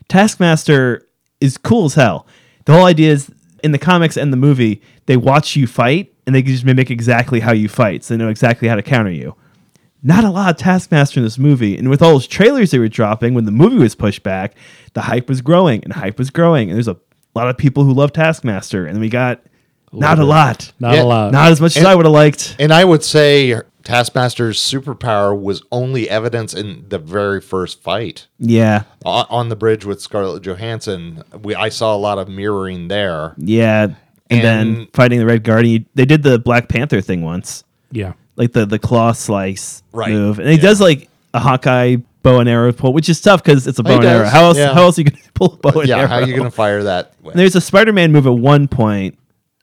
Taskmaster 0.09 1.07
is 1.41 1.57
cool 1.57 1.85
as 1.85 1.95
hell. 1.95 2.27
The 2.65 2.73
whole 2.73 2.87
idea 2.87 3.13
is 3.13 3.31
in 3.63 3.71
the 3.71 3.79
comics 3.79 4.17
and 4.17 4.33
the 4.33 4.37
movie, 4.37 4.83
they 5.07 5.17
watch 5.17 5.55
you 5.55 5.69
fight 5.69 6.13
and 6.27 6.35
they 6.35 6.43
just 6.43 6.65
mimic 6.65 6.91
exactly 6.91 7.39
how 7.39 7.53
you 7.53 7.69
fight, 7.69 8.03
so 8.03 8.13
they 8.13 8.19
know 8.19 8.29
exactly 8.29 8.67
how 8.67 8.75
to 8.75 8.83
counter 8.83 9.13
you 9.13 9.37
not 10.07 10.23
a 10.23 10.31
lot 10.31 10.51
of 10.51 10.57
Taskmaster 10.57 11.19
in 11.19 11.25
this 11.25 11.37
movie. 11.37 11.77
And 11.77 11.91
with 11.91 12.01
all 12.01 12.13
those 12.13 12.29
trailers 12.29 12.71
they 12.71 12.79
were 12.79 12.89
dropping 12.89 13.35
when 13.35 13.45
the 13.45 13.51
movie 13.51 13.77
was 13.77 13.97
pushed 13.97 14.23
back, 14.23 14.55
the 14.93 15.03
hype 15.03 15.29
was 15.29 15.41
growing 15.41 15.83
and 15.83 15.93
hype 15.93 16.17
was 16.17 16.31
growing. 16.31 16.69
And 16.69 16.77
there's 16.77 16.87
a 16.87 16.97
lot 17.37 17.49
of 17.49 17.57
people 17.57 17.85
who 17.85 17.93
love 17.93 18.13
Taskmaster. 18.13 18.87
And 18.87 18.99
we 19.01 19.09
got 19.09 19.41
not 19.93 20.19
a 20.19 20.25
lot. 20.25 20.73
Not 20.81 20.95
Yeah, 20.95 21.03
a 21.03 21.05
lot. 21.05 21.33
Not 21.33 21.53
as 21.53 21.61
much 21.61 21.77
as 21.77 21.85
I 21.85 21.95
would 21.95 22.05
have 22.07 22.13
liked. 22.13 22.57
And 22.59 22.73
I 22.73 22.85
would 22.85 23.03
say 23.05 23.61
Taskmaster's 23.85 24.59
superpower 24.59 25.39
was 25.41 25.63
only 25.71 26.11
evidence 26.11 26.53
in 26.55 26.85
the 26.89 26.99
very 26.99 27.41
first 27.41 27.83
fight 27.83 28.27
Yeah. 28.39 28.83
O- 29.05 29.27
on 29.31 29.49
the 29.49 29.57
bridge 29.57 29.85
with 29.85 30.01
Scarlett 30.01 30.43
Johansson. 30.43 31.23
We 31.43 31.55
I 31.55 31.69
saw 31.69 31.95
a 31.95 31.99
lot 31.99 32.19
of 32.19 32.29
mirroring 32.29 32.89
there. 32.89 33.35
Yeah. 33.39 33.89
And, 34.29 34.43
then 34.43 34.89
fighting 34.93 35.21
the 35.21 35.27
Red 35.27 35.45
Guardian. 35.45 35.87
They 35.95 36.05
did 36.05 36.25
the 36.25 36.37
Black 36.41 36.69
Panther 36.69 37.01
thing 37.01 37.23
once, 37.23 37.63
yeah. 37.93 38.15
like 38.35 38.53
the, 38.53 38.67
the 38.67 38.79
claw 38.81 39.13
slice 39.13 39.85
Right. 39.93 40.11
move. 40.11 40.41
And 40.41 40.49
he 40.49 40.57
Yeah. 40.57 40.63
does 40.63 40.81
like 40.81 41.09
a 41.33 41.39
Hawkeye 41.39 41.99
bow 42.27 42.41
and 42.41 42.49
arrow 42.49 42.73
pull, 42.73 42.93
which 42.93 43.09
is 43.09 43.21
tough 43.21 43.43
because 43.43 43.67
it's 43.67 43.79
a 43.79 43.83
oh, 43.83 43.85
bow 43.85 43.91
He 43.91 43.97
and 43.99 44.07
arrow. 44.07 44.27
How 44.27 44.45
else, 44.45 44.59
yeah. 44.59 44.75
how 44.75 44.83
else 44.83 44.99
are 44.99 45.03
you 45.03 45.11
going 45.11 45.23
to 45.23 45.33
pull 45.33 45.55
a 45.55 45.57
bow 45.57 45.69
and 45.69 45.77
arrow? 45.77 45.85
yeah, 45.87 45.99
arrow? 45.99 46.09
how 46.09 46.17
are 46.17 46.27
you 46.27 46.35
going 46.35 46.45
to 46.45 46.51
fire 46.51 46.83
that? 46.83 47.15
And 47.25 47.35
there's 47.35 47.57
a 47.57 47.61
Spider-Man 47.61 48.13
move 48.13 48.27
at 48.27 48.35
one 48.35 48.69
point. 48.69 49.19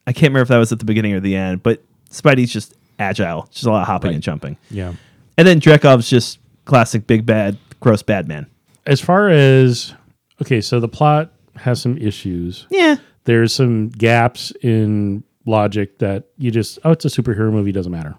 I 0.08 0.14
can't 0.14 0.32
remember 0.32 0.42
if 0.42 0.48
that 0.50 0.58
was 0.58 0.72
at 0.72 0.80
the 0.80 0.86
beginning 0.86 1.14
or 1.14 1.20
the 1.20 1.36
end, 1.36 1.64
but 1.64 1.82
Spidey's 2.10 2.52
just 2.52 2.74
agile, 3.00 3.48
just 3.52 3.66
a 3.66 3.70
lot 3.72 3.82
of 3.82 3.88
hopping 3.88 4.14
and 4.14 4.24
jumping. 4.24 4.58
Yeah. 4.70 4.94
And 5.38 5.48
then 5.48 5.60
Dreykov's 5.60 6.10
just 6.10 6.40
classic 6.66 7.08
big 7.08 7.26
bad, 7.26 7.58
gross 7.80 8.02
bad 8.04 8.28
man. 8.28 8.48
As 8.86 9.00
far 9.02 9.30
as 9.30 9.94
okay, 10.42 10.62
so 10.62 10.80
the 10.80 10.90
plot 10.90 11.32
has 11.56 11.82
some 11.82 11.98
issues. 11.98 12.68
Yeah, 12.70 12.98
There's 13.24 13.54
some 13.54 13.90
gaps 13.90 14.52
in 14.62 15.24
logic 15.46 16.00
that 16.00 16.26
you 16.38 16.52
just 16.52 16.80
oh, 16.84 16.92
it's 16.92 17.06
a 17.06 17.08
superhero 17.08 17.52
movie, 17.52 17.72
doesn't 17.72 17.92
matter. 17.92 18.16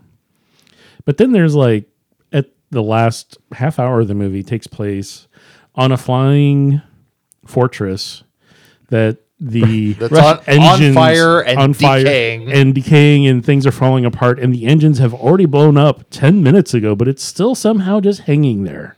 But 1.04 1.18
then 1.18 1.32
there's 1.32 1.54
like 1.54 1.84
at 1.84 1.93
the 2.74 2.82
last 2.82 3.38
half 3.52 3.78
hour 3.78 4.00
of 4.00 4.08
the 4.08 4.14
movie 4.14 4.42
takes 4.42 4.66
place 4.66 5.26
on 5.74 5.90
a 5.92 5.96
flying 5.96 6.82
fortress 7.46 8.22
that 8.88 9.18
the 9.40 9.92
That's 9.98 10.12
on- 10.48 10.58
on 10.58 10.94
fire 10.94 11.40
and 11.40 11.74
decaying. 11.76 12.52
and 12.52 12.74
decaying 12.74 13.26
and 13.26 13.44
things 13.44 13.66
are 13.66 13.72
falling 13.72 14.04
apart 14.04 14.38
and 14.38 14.54
the 14.54 14.66
engines 14.66 14.98
have 14.98 15.12
already 15.12 15.46
blown 15.46 15.76
up 15.76 16.08
10 16.10 16.42
minutes 16.42 16.72
ago 16.74 16.94
but 16.94 17.08
it's 17.08 17.22
still 17.22 17.54
somehow 17.54 18.00
just 18.00 18.20
hanging 18.22 18.62
there 18.64 18.96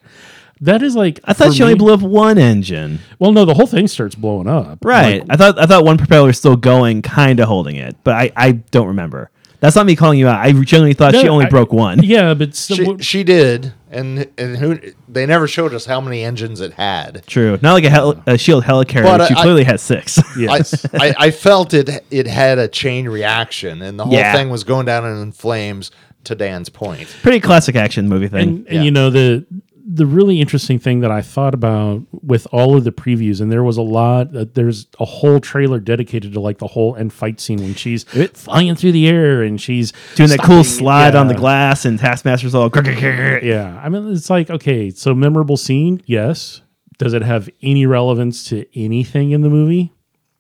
that 0.60 0.82
is 0.82 0.94
like 0.94 1.18
I 1.24 1.32
thought 1.32 1.48
for 1.48 1.54
she 1.54 1.62
only 1.62 1.74
me- 1.74 1.78
blew 1.78 1.94
up 1.94 2.02
one 2.02 2.38
engine. 2.38 3.00
well 3.18 3.32
no 3.32 3.44
the 3.44 3.54
whole 3.54 3.66
thing 3.66 3.88
starts 3.88 4.14
blowing 4.14 4.46
up 4.46 4.84
Right. 4.84 5.20
Like, 5.20 5.30
I 5.30 5.36
thought 5.36 5.58
I 5.58 5.66
thought 5.66 5.84
one 5.84 5.98
propeller 5.98 6.26
was 6.28 6.38
still 6.38 6.56
going, 6.56 7.02
kind 7.02 7.40
of 7.40 7.48
holding 7.48 7.76
it, 7.76 7.96
but 8.04 8.14
I, 8.14 8.30
I 8.36 8.52
don't 8.52 8.88
remember. 8.88 9.30
That's 9.60 9.74
not 9.76 9.86
me 9.86 9.96
calling 9.96 10.18
you 10.18 10.28
out. 10.28 10.40
I 10.40 10.52
genuinely 10.52 10.94
thought 10.94 11.14
she 11.14 11.28
only 11.28 11.46
I- 11.46 11.48
broke 11.48 11.72
one. 11.72 12.02
yeah 12.02 12.34
but 12.34 12.54
so, 12.54 12.74
she, 12.74 12.96
she 13.00 13.24
did, 13.24 13.72
and 13.90 14.28
and 14.38 14.56
who 14.56 14.78
they 15.08 15.26
never 15.26 15.48
showed 15.48 15.72
us 15.74 15.86
how 15.86 16.00
many 16.00 16.22
engines 16.24 16.60
it 16.60 16.74
had. 16.74 17.24
True. 17.26 17.58
Not 17.62 17.72
like 17.72 17.84
a, 17.84 17.90
hel- 17.90 18.22
a 18.26 18.36
shield 18.38 18.64
helicarrier. 18.64 19.04
But 19.04 19.28
she 19.28 19.34
I- 19.34 19.42
clearly 19.42 19.64
has 19.64 19.82
six. 19.82 20.18
yes 20.38 20.84
I, 20.94 21.14
I 21.18 21.30
felt 21.30 21.74
it 21.74 21.88
it 22.10 22.26
had 22.26 22.58
a 22.58 22.68
chain 22.68 23.08
reaction, 23.08 23.82
and 23.82 23.98
the 23.98 24.04
whole 24.04 24.14
Yeah. 24.14 24.32
thing 24.34 24.50
was 24.50 24.64
going 24.64 24.86
down 24.86 25.04
in 25.06 25.32
flames. 25.32 25.90
To 26.24 26.34
Dan's 26.34 26.68
point, 26.68 27.06
Pretty 27.22 27.38
classic 27.38 27.76
action 27.76 28.08
movie 28.08 28.26
thing. 28.26 28.48
and, 28.48 28.66
and 28.66 28.74
Yeah. 28.78 28.82
you 28.82 28.90
know 28.90 29.10
the 29.10 29.46
the 29.88 30.04
really 30.06 30.40
interesting 30.40 30.80
thing 30.80 30.98
that 31.00 31.12
I 31.12 31.22
thought 31.22 31.54
about 31.54 32.02
with 32.10 32.46
all 32.50 32.76
of 32.76 32.82
the 32.82 32.90
previews, 32.90 33.40
and 33.40 33.52
there 33.52 33.62
was 33.62 33.76
a 33.76 33.82
lot. 33.82 34.34
Uh, 34.36 34.44
there's 34.52 34.88
a 34.98 35.04
whole 35.04 35.38
trailer 35.38 35.78
dedicated 35.78 36.32
to 36.32 36.40
like 36.40 36.58
the 36.58 36.66
whole 36.66 36.96
end 36.96 37.12
fight 37.12 37.40
scene 37.40 37.58
when 37.60 37.74
she's 37.74 38.02
flying 38.34 38.74
through 38.74 38.90
the 38.92 39.06
air 39.06 39.42
and 39.42 39.60
she's 39.60 39.92
Doing 40.16 40.30
that 40.30 40.40
cool 40.40 40.64
stopping- 40.64 40.78
slide 40.78 41.14
on 41.14 41.28
the 41.28 41.34
glass, 41.34 41.84
and 41.84 41.98
Taskmaster's 42.00 42.54
all. 42.54 42.68
Yeah, 42.74 43.80
I 43.82 43.88
mean 43.88 44.12
it's 44.12 44.28
like 44.28 44.50
okay, 44.50 44.90
so 44.90 45.14
memorable 45.14 45.56
scene, 45.56 46.02
yes. 46.06 46.62
Does 46.98 47.12
it 47.12 47.22
have 47.22 47.48
any 47.62 47.86
relevance 47.86 48.42
to 48.48 48.64
anything 48.74 49.30
in 49.30 49.42
the 49.42 49.50
movie? 49.50 49.92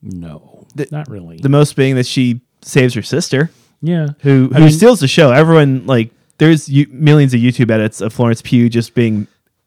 No, 0.02 0.66
not 0.90 1.08
really. 1.08 1.36
The 1.38 1.48
most 1.48 1.76
being 1.76 1.94
that 1.96 2.06
she 2.06 2.40
saves 2.62 2.94
her 2.94 3.02
sister. 3.02 3.50
yeah, 3.82 4.08
who 4.20 4.50
I 4.52 4.58
who 4.58 4.64
mean- 4.64 4.70
steals 4.72 5.00
the 5.00 5.08
show. 5.08 5.30
Everyone 5.32 5.86
like 5.86 6.10
there's 6.38 6.68
you, 6.68 6.86
millions 6.90 7.32
of 7.32 7.40
YouTube 7.40 7.70
edits 7.70 8.00
of 8.00 8.12
Florence 8.12 8.42
Pugh 8.42 8.68
just 8.68 8.94
being 8.94 9.26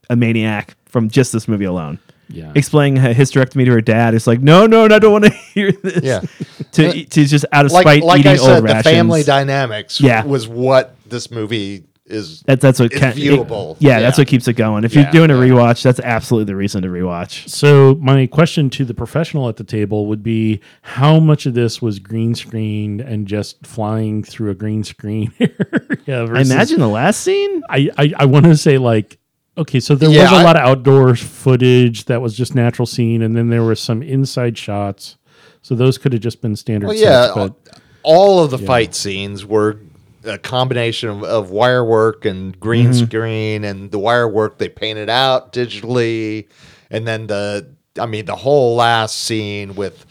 a 0.09 0.15
maniac 0.15 0.75
from 0.85 1.09
just 1.09 1.31
this 1.33 1.47
movie 1.47 1.65
alone. 1.65 1.99
Yeah. 2.31 2.51
explaining 2.53 2.99
a 3.03 3.09
hysterectomy 3.09 3.65
to 3.65 3.71
her 3.71 3.81
dad. 3.81 4.13
It's 4.13 4.27
like, 4.27 4.39
no, 4.39 4.67
no, 4.67 4.85
no 4.85 4.95
I 4.95 4.99
don't 4.99 5.11
want 5.11 5.25
to 5.25 5.31
hear 5.53 5.71
this. 5.71 6.03
Yeah. 6.03 6.21
to 6.73 7.03
to 7.05 7.25
just 7.25 7.43
out 7.51 7.65
of 7.65 7.71
like 7.71 7.83
spite 7.85 8.03
like 8.03 8.19
eating 8.19 8.31
I 8.33 8.35
said, 8.35 8.53
old 8.55 8.63
the 8.65 8.67
rations. 8.67 8.83
family 8.83 9.23
dynamics 9.23 9.99
Yeah. 9.99 10.23
was 10.23 10.47
what 10.47 10.95
this 11.07 11.31
movie 11.31 11.85
is. 12.05 12.43
That's 12.43 12.61
that's 12.61 12.79
what 12.79 12.93
is 12.93 12.99
can- 12.99 13.13
viewable. 13.13 13.77
yeah, 13.79 13.99
that's 13.99 14.19
what 14.19 14.27
keeps 14.27 14.47
it 14.47 14.53
going. 14.53 14.83
If 14.83 14.93
Yeah, 14.93 15.03
you're 15.11 15.27
doing 15.27 15.31
a 15.31 15.33
rewatch, 15.33 15.81
that's 15.81 15.99
absolutely 16.01 16.45
the 16.51 16.55
reason 16.55 16.83
to 16.83 16.87
rewatch. 16.87 17.49
So 17.49 17.95
my 17.95 18.27
question 18.27 18.69
to 18.71 18.85
the 18.85 18.93
professional 18.93 19.49
at 19.49 19.55
the 19.57 19.63
table 19.63 20.05
would 20.05 20.21
be 20.21 20.61
how 20.83 21.19
much 21.19 21.47
of 21.47 21.55
this 21.55 21.81
was 21.81 21.97
green 21.97 22.35
screened 22.35 23.01
and 23.01 23.27
just 23.27 23.65
flying 23.65 24.23
through 24.23 24.51
a 24.51 24.55
green 24.55 24.83
screen 24.83 25.33
area 25.39 26.25
I 26.31 26.41
imagine 26.41 26.79
the 26.79 26.87
last 26.87 27.21
scene. 27.21 27.63
I 27.69 27.89
I, 27.97 28.13
I 28.19 28.25
want 28.25 28.45
to 28.45 28.55
say 28.57 28.77
like 28.77 29.17
okay, 29.59 29.79
so 29.79 29.95
there 29.95 30.09
Yeah, 30.09 30.23
was 30.23 30.31
a 30.31 30.35
I- 30.35 30.43
lot 30.43 30.55
of 30.55 30.61
outdoor 30.63 31.15
footage 31.15 32.05
that 32.05 32.21
was 32.21 32.35
just 32.35 32.55
natural 32.55 32.85
scene, 32.85 33.21
and 33.21 33.35
then 33.35 33.49
there 33.49 33.63
were 33.63 33.75
some 33.75 34.01
inside 34.01 34.57
shots. 34.57 35.17
So 35.61 35.75
those 35.75 35.97
could 35.97 36.13
have 36.13 36.21
just 36.21 36.41
been 36.41 36.55
standard. 36.55 36.87
Well, 36.87 36.95
yeah, 36.95 37.25
sets, 37.25 37.35
but 37.35 37.79
all 38.03 38.43
of 38.43 38.49
the 38.51 38.57
fight 38.57 38.95
scenes 38.95 39.45
were 39.45 39.77
a 40.23 40.37
combination 40.37 41.09
of, 41.09 41.23
of 41.23 41.49
wire 41.51 41.83
work 41.83 42.25
and 42.25 42.57
green 42.59 42.91
Mm-hmm. 42.91 43.05
screen, 43.05 43.63
and 43.63 43.91
the 43.91 43.99
wire 43.99 44.27
work 44.27 44.57
they 44.57 44.69
painted 44.69 45.09
out 45.09 45.51
digitally, 45.53 46.47
and 46.89 47.05
then 47.07 47.27
the 47.27 47.67
I 47.99 48.05
mean 48.05 48.25
the 48.25 48.35
whole 48.37 48.75
last 48.75 49.17
scene 49.21 49.75
with 49.75 50.05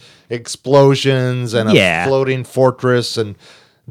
explosions 0.59 1.55
and 1.55 1.73
Yeah. 1.73 2.05
a 2.05 2.09
floating 2.09 2.45
fortress 2.45 3.17
and 3.17 3.37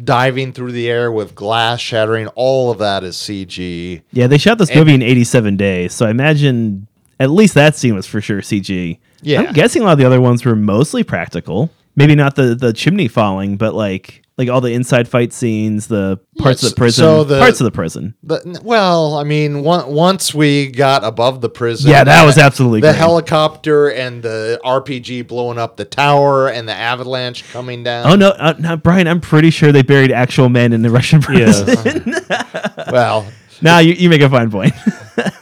diving 0.03 0.53
through 0.53 0.71
the 0.71 0.89
air 0.89 1.11
with 1.11 1.35
glass 1.35 1.79
shattering. 1.79 2.27
All 2.29 2.71
of 2.71 2.77
that 2.79 3.03
is 3.03 3.15
CG. 3.15 4.01
Yeah, 4.11 4.27
they 4.27 4.37
shot 4.37 4.57
this 4.57 4.73
movie 4.73 4.93
in 4.93 5.01
87 5.01 5.57
days, 5.57 5.93
so 5.93 6.05
I 6.05 6.11
imagine 6.11 6.87
at 7.19 7.29
least 7.29 7.53
that 7.55 7.75
scene 7.75 7.95
was 7.95 8.05
for 8.05 8.21
sure 8.21 8.41
CG. 8.41 8.99
Yeah. 9.21 9.41
I'm 9.41 9.53
guessing 9.53 9.81
a 9.81 9.85
lot 9.85 9.93
of 9.93 9.97
the 9.97 10.05
other 10.05 10.21
ones 10.21 10.45
were 10.45 10.55
mostly 10.55 11.03
practical. 11.03 11.71
Maybe 11.97 12.15
not 12.15 12.35
the 12.35 12.55
the 12.55 12.71
chimney 12.71 13.09
falling, 13.09 13.57
but 13.57 13.73
like 13.73 14.23
like 14.37 14.49
all 14.49 14.61
the 14.61 14.71
inside 14.71 15.07
fight 15.07 15.33
scenes, 15.33 15.87
the 15.87 16.19
parts 16.37 16.61
Yes, 16.61 16.69
of 16.71 16.75
the 16.75 16.79
prison, 16.79 17.03
so 17.03 17.23
the- 17.23 17.39
parts 17.39 17.59
of 17.59 17.65
the 17.65 17.71
prison. 17.71 18.13
The, 18.21 18.61
well, 18.63 19.15
I 19.17 19.23
mean, 19.23 19.63
one, 19.63 19.91
once 19.91 20.31
we 20.31 20.67
got 20.67 21.03
above 21.03 21.41
the 21.41 21.49
prison, 21.49 21.89
Yeah, 21.89 22.03
that 22.03 22.23
was 22.23 22.37
absolutely 22.37 22.81
the 22.81 22.89
great. 22.89 22.97
helicopter 22.97 23.87
and 23.89 24.21
the 24.21 24.61
RPG 24.63 25.25
blowing 25.27 25.57
up 25.57 25.75
the 25.77 25.85
tower 25.85 26.49
and 26.49 26.69
the 26.69 26.73
avalanche 26.75 27.51
coming 27.51 27.81
down. 27.83 28.05
Oh 28.11 28.15
no, 28.15 28.29
uh, 28.29 28.53
no, 28.59 28.77
Brian! 28.77 29.07
I'm 29.07 29.19
pretty 29.21 29.49
sure 29.49 29.71
they 29.71 29.81
buried 29.81 30.11
actual 30.11 30.49
men 30.49 30.71
in 30.73 30.83
the 30.83 30.91
Russian 30.91 31.19
prison. 31.19 32.13
yeah, 32.29 32.89
Well, 32.91 33.25
now 33.63 33.79
you, 33.79 33.93
you 33.93 34.07
make 34.07 34.21
a 34.21 34.29
fine 34.29 34.51
point. 34.51 34.75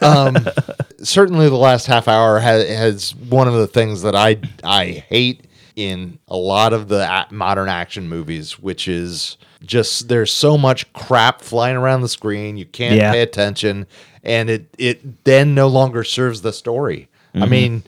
certainly 1.02 1.48
the 1.48 1.54
last 1.56 1.86
half 1.86 2.08
hour 2.08 2.38
has, 2.38 2.68
has 2.68 3.14
one 3.14 3.46
of 3.48 3.54
the 3.54 3.66
things 3.66 4.02
that 4.02 4.14
I 4.16 4.38
I 4.64 5.04
hate 5.08 5.45
in 5.76 6.18
a 6.28 6.36
lot 6.36 6.72
of 6.72 6.88
the 6.88 7.26
modern 7.30 7.68
action 7.68 8.08
movies, 8.08 8.58
which 8.58 8.88
is 8.88 9.36
just 9.64 10.08
there's 10.08 10.32
so 10.32 10.56
much 10.58 10.90
crap 10.94 11.40
flying 11.42 11.76
around 11.76 12.00
the 12.02 12.08
screen, 12.08 12.56
you 12.56 12.64
can't 12.66 12.96
Yeah. 12.96 13.12
pay 13.12 13.20
attention, 13.22 13.86
and 14.24 14.48
it 14.50 14.66
it 14.78 15.24
then 15.24 15.54
no 15.54 15.68
longer 15.68 16.02
serves 16.04 16.40
the 16.42 16.52
story. 16.52 17.08
Mm-hmm. 17.34 17.42
I 17.42 17.46
mean, 17.46 17.82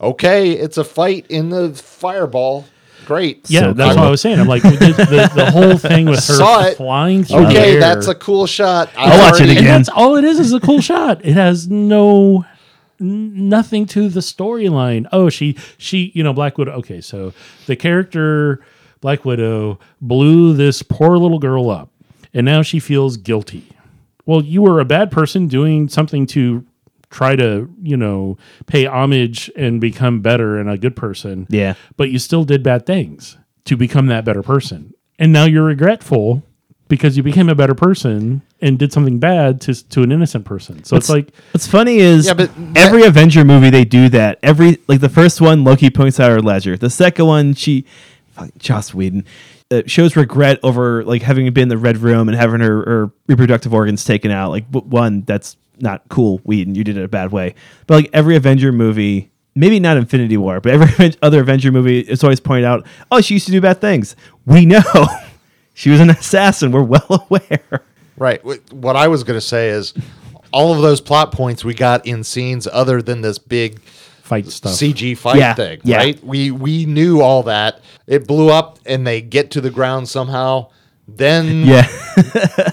okay, 0.00 0.50
it's 0.52 0.76
a 0.78 0.84
fight 0.84 1.26
in 1.28 1.48
the 1.50 1.70
fireball, 1.74 2.66
great. 3.06 3.48
yeah. 3.48 3.60
So 3.60 3.72
that's 3.72 3.94
cool. 3.94 4.00
what 4.02 4.06
I 4.08 4.10
was 4.10 4.20
saying. 4.20 4.40
I'm 4.40 4.46
like 4.48 4.62
the, 4.62 4.70
the, 4.70 5.32
the 5.34 5.50
whole 5.50 5.78
thing 5.78 6.06
with 6.06 6.24
her 6.26 6.34
Saw 6.34 6.64
it. 6.66 6.76
flying 6.76 7.24
through. 7.24 7.40
the 7.42 7.46
Okay, 7.48 7.74
air. 7.74 7.80
that's 7.80 8.06
a 8.08 8.14
cool 8.14 8.46
shot. 8.46 8.90
I'll 8.96 9.18
watch 9.30 9.40
it 9.40 9.48
And 9.48 9.52
again. 9.52 9.64
that's 9.64 9.88
all 9.88 10.16
it 10.16 10.24
is 10.24 10.38
is 10.40 10.52
a 10.52 10.60
cool 10.60 10.80
shot. 10.80 11.24
It 11.24 11.34
has 11.34 11.68
no 11.68 12.38
n- 12.38 12.46
nothing 13.04 13.86
to 13.86 14.08
the 14.08 14.20
storyline. 14.20 15.06
Oh, 15.12 15.28
she 15.28 15.56
she 15.78 16.10
you 16.14 16.22
know 16.22 16.32
Black 16.32 16.58
Widow. 16.58 16.72
Okay, 16.72 17.00
so 17.00 17.32
the 17.66 17.76
character 17.76 18.64
Black 19.00 19.24
Widow 19.24 19.78
blew 20.00 20.54
this 20.54 20.82
poor 20.82 21.18
little 21.18 21.38
girl 21.38 21.70
up, 21.70 21.90
and 22.32 22.44
now 22.44 22.62
she 22.62 22.80
feels 22.80 23.16
guilty. 23.16 23.68
Well, 24.26 24.42
you 24.42 24.62
were 24.62 24.80
a 24.80 24.84
bad 24.84 25.10
person 25.10 25.46
doing 25.48 25.88
something 25.88 26.26
to 26.28 26.64
try 27.10 27.36
to 27.36 27.70
you 27.82 27.96
know 27.96 28.38
pay 28.66 28.86
homage 28.86 29.50
and 29.56 29.80
become 29.80 30.20
better 30.20 30.58
and 30.58 30.68
a 30.70 30.78
good 30.78 30.96
person. 30.96 31.46
Yeah. 31.50 31.74
but 31.96 32.10
you 32.10 32.18
still 32.18 32.44
did 32.44 32.62
bad 32.62 32.86
things 32.86 33.36
to 33.66 33.76
become 33.76 34.06
that 34.06 34.24
better 34.24 34.42
person, 34.42 34.94
and 35.18 35.32
now 35.32 35.44
you're 35.44 35.64
regretful 35.64 36.42
because 36.94 37.16
you 37.16 37.24
became 37.24 37.48
a 37.48 37.56
better 37.56 37.74
person 37.74 38.40
and 38.60 38.78
did 38.78 38.92
something 38.92 39.18
bad 39.18 39.60
to 39.60 39.74
to 39.88 40.02
an 40.02 40.12
innocent 40.12 40.44
person. 40.44 40.84
So 40.84 40.96
it's 40.96 41.08
like 41.08 41.34
What's 41.50 41.66
funny 41.66 41.96
is 41.96 42.26
Yeah, 42.26 42.34
but 42.34 42.52
every 42.76 43.02
Avenger 43.02 43.44
movie 43.44 43.68
they 43.68 43.84
do 43.84 44.08
that. 44.10 44.38
Every 44.44 44.78
like 44.86 45.00
the 45.00 45.08
first 45.08 45.40
one, 45.40 45.64
Loki 45.64 45.90
points 45.90 46.20
out 46.20 46.30
her 46.30 46.40
ledger. 46.40 46.76
The 46.76 46.90
second 46.90 47.26
one, 47.26 47.54
she, 47.54 47.84
Joss 48.58 48.94
Whedon, 48.94 49.24
uh, 49.72 49.82
shows 49.86 50.14
regret 50.14 50.60
over 50.62 51.02
like 51.04 51.22
having 51.22 51.52
been 51.52 51.64
in 51.64 51.68
the 51.68 51.78
red 51.78 51.96
room 51.96 52.28
and 52.28 52.38
having 52.38 52.60
her, 52.60 52.84
her 52.84 53.10
reproductive 53.26 53.74
organs 53.74 54.04
taken 54.04 54.30
out. 54.30 54.50
Like 54.50 54.66
one, 54.70 55.22
that's 55.22 55.56
not 55.80 56.02
cool, 56.08 56.38
Whedon. 56.44 56.76
You 56.76 56.84
did 56.84 56.96
it 56.96 57.02
a 57.02 57.08
bad 57.08 57.32
way. 57.32 57.56
But 57.88 57.94
like 57.94 58.10
every 58.12 58.36
Avenger 58.36 58.72
movie. 58.72 59.30
Maybe 59.56 59.78
not 59.78 59.96
Infinity 59.96 60.36
War, 60.36 60.60
but 60.60 60.72
every 60.72 61.14
other 61.22 61.40
Avenger 61.40 61.70
movie, 61.70 62.00
it's 62.00 62.24
always 62.24 62.40
pointed 62.40 62.64
out, 62.64 62.84
oh, 63.12 63.20
she 63.20 63.34
used 63.34 63.46
to 63.46 63.52
do 63.52 63.60
bad 63.60 63.80
things. 63.80 64.16
We 64.46 64.66
know. 64.66 64.82
she 65.74 65.90
was 65.90 66.00
an 66.00 66.10
assassin. 66.18 66.72
We're 66.72 66.82
well 66.82 67.26
aware. 67.30 67.82
Right. 68.16 68.40
What 68.72 68.96
I 68.96 69.08
was 69.08 69.24
going 69.24 69.36
to 69.36 69.44
say 69.44 69.68
is 69.70 69.92
all 70.52 70.72
of 70.74 70.80
those 70.82 71.00
plot 71.00 71.32
points 71.32 71.64
we 71.64 71.74
got 71.74 72.06
in 72.06 72.22
scenes 72.24 72.66
other 72.72 73.02
than 73.02 73.20
this 73.22 73.38
big 73.38 73.80
fight 73.82 74.46
stuff. 74.46 74.72
CG 74.72 75.18
fight 75.18 75.36
Yeah, 75.36 75.54
thing, 75.54 75.80
yeah. 75.84 75.96
right? 75.98 76.24
We 76.24 76.50
we 76.52 76.86
knew 76.86 77.20
all 77.20 77.42
that. 77.42 77.80
It 78.06 78.26
blew 78.26 78.50
up 78.50 78.78
and 78.86 79.06
they 79.06 79.20
get 79.20 79.50
to 79.52 79.60
the 79.60 79.70
ground 79.70 80.08
somehow. 80.08 80.70
Then 81.08 81.62
Yeah. 81.66 81.86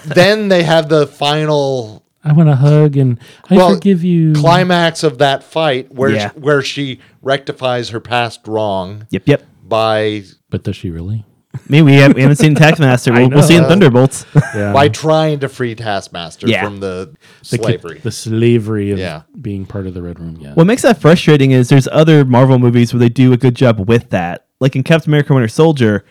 then 0.04 0.48
they 0.48 0.62
have 0.62 0.88
the 0.88 1.06
final 1.06 2.04
I 2.24 2.32
want 2.32 2.48
to 2.48 2.54
hug 2.56 2.96
and 2.96 3.18
I 3.50 3.56
well, 3.56 3.74
forgive 3.74 4.04
you. 4.04 4.32
climax 4.34 5.02
of 5.02 5.18
that 5.18 5.42
fight 5.42 5.92
where 5.92 6.10
Yeah. 6.10 6.30
she, 6.32 6.38
where 6.38 6.62
she 6.62 7.00
rectifies 7.20 7.88
her 7.90 7.98
past 8.00 8.46
wrong 8.46 9.06
yep, 9.10 9.22
yep. 9.26 9.42
by 9.64 10.22
but 10.48 10.62
does 10.62 10.76
she 10.76 10.90
really? 10.90 11.24
Me, 11.68 11.82
we, 11.82 11.94
have, 11.94 12.14
we 12.14 12.22
haven't 12.22 12.36
seen 12.36 12.54
Taskmaster. 12.54 13.12
We'll, 13.12 13.28
we'll 13.28 13.42
see 13.42 13.56
in. 13.56 13.64
Thunderbolts. 13.64 14.24
Yeah. 14.54 14.72
by 14.72 14.88
trying 14.88 15.40
to 15.40 15.48
free 15.48 15.74
Taskmaster 15.74 16.46
Yeah. 16.46 16.64
from 16.64 16.80
the 16.80 17.14
the, 17.50 17.58
ki- 17.58 17.64
slavery. 17.64 17.98
the 18.00 18.10
slavery 18.10 18.90
of 18.90 18.98
Yeah. 18.98 19.22
being 19.40 19.64
part 19.66 19.86
of 19.86 19.94
the 19.94 20.02
Red 20.02 20.18
Room. 20.20 20.36
Yeah. 20.40 20.54
what 20.54 20.64
makes 20.66 20.82
that 20.82 21.00
frustrating 21.00 21.50
is 21.52 21.68
there's 21.68 21.88
other 21.88 22.24
Marvel 22.24 22.58
movies 22.58 22.92
where 22.92 23.00
they 23.00 23.08
do 23.08 23.32
a 23.32 23.36
good 23.36 23.54
job 23.54 23.86
with 23.88 24.10
that. 24.10 24.46
Like 24.60 24.76
in 24.76 24.82
Captain 24.82 25.10
America 25.10 25.32
Winter 25.34 25.48
Soldier, 25.48 26.04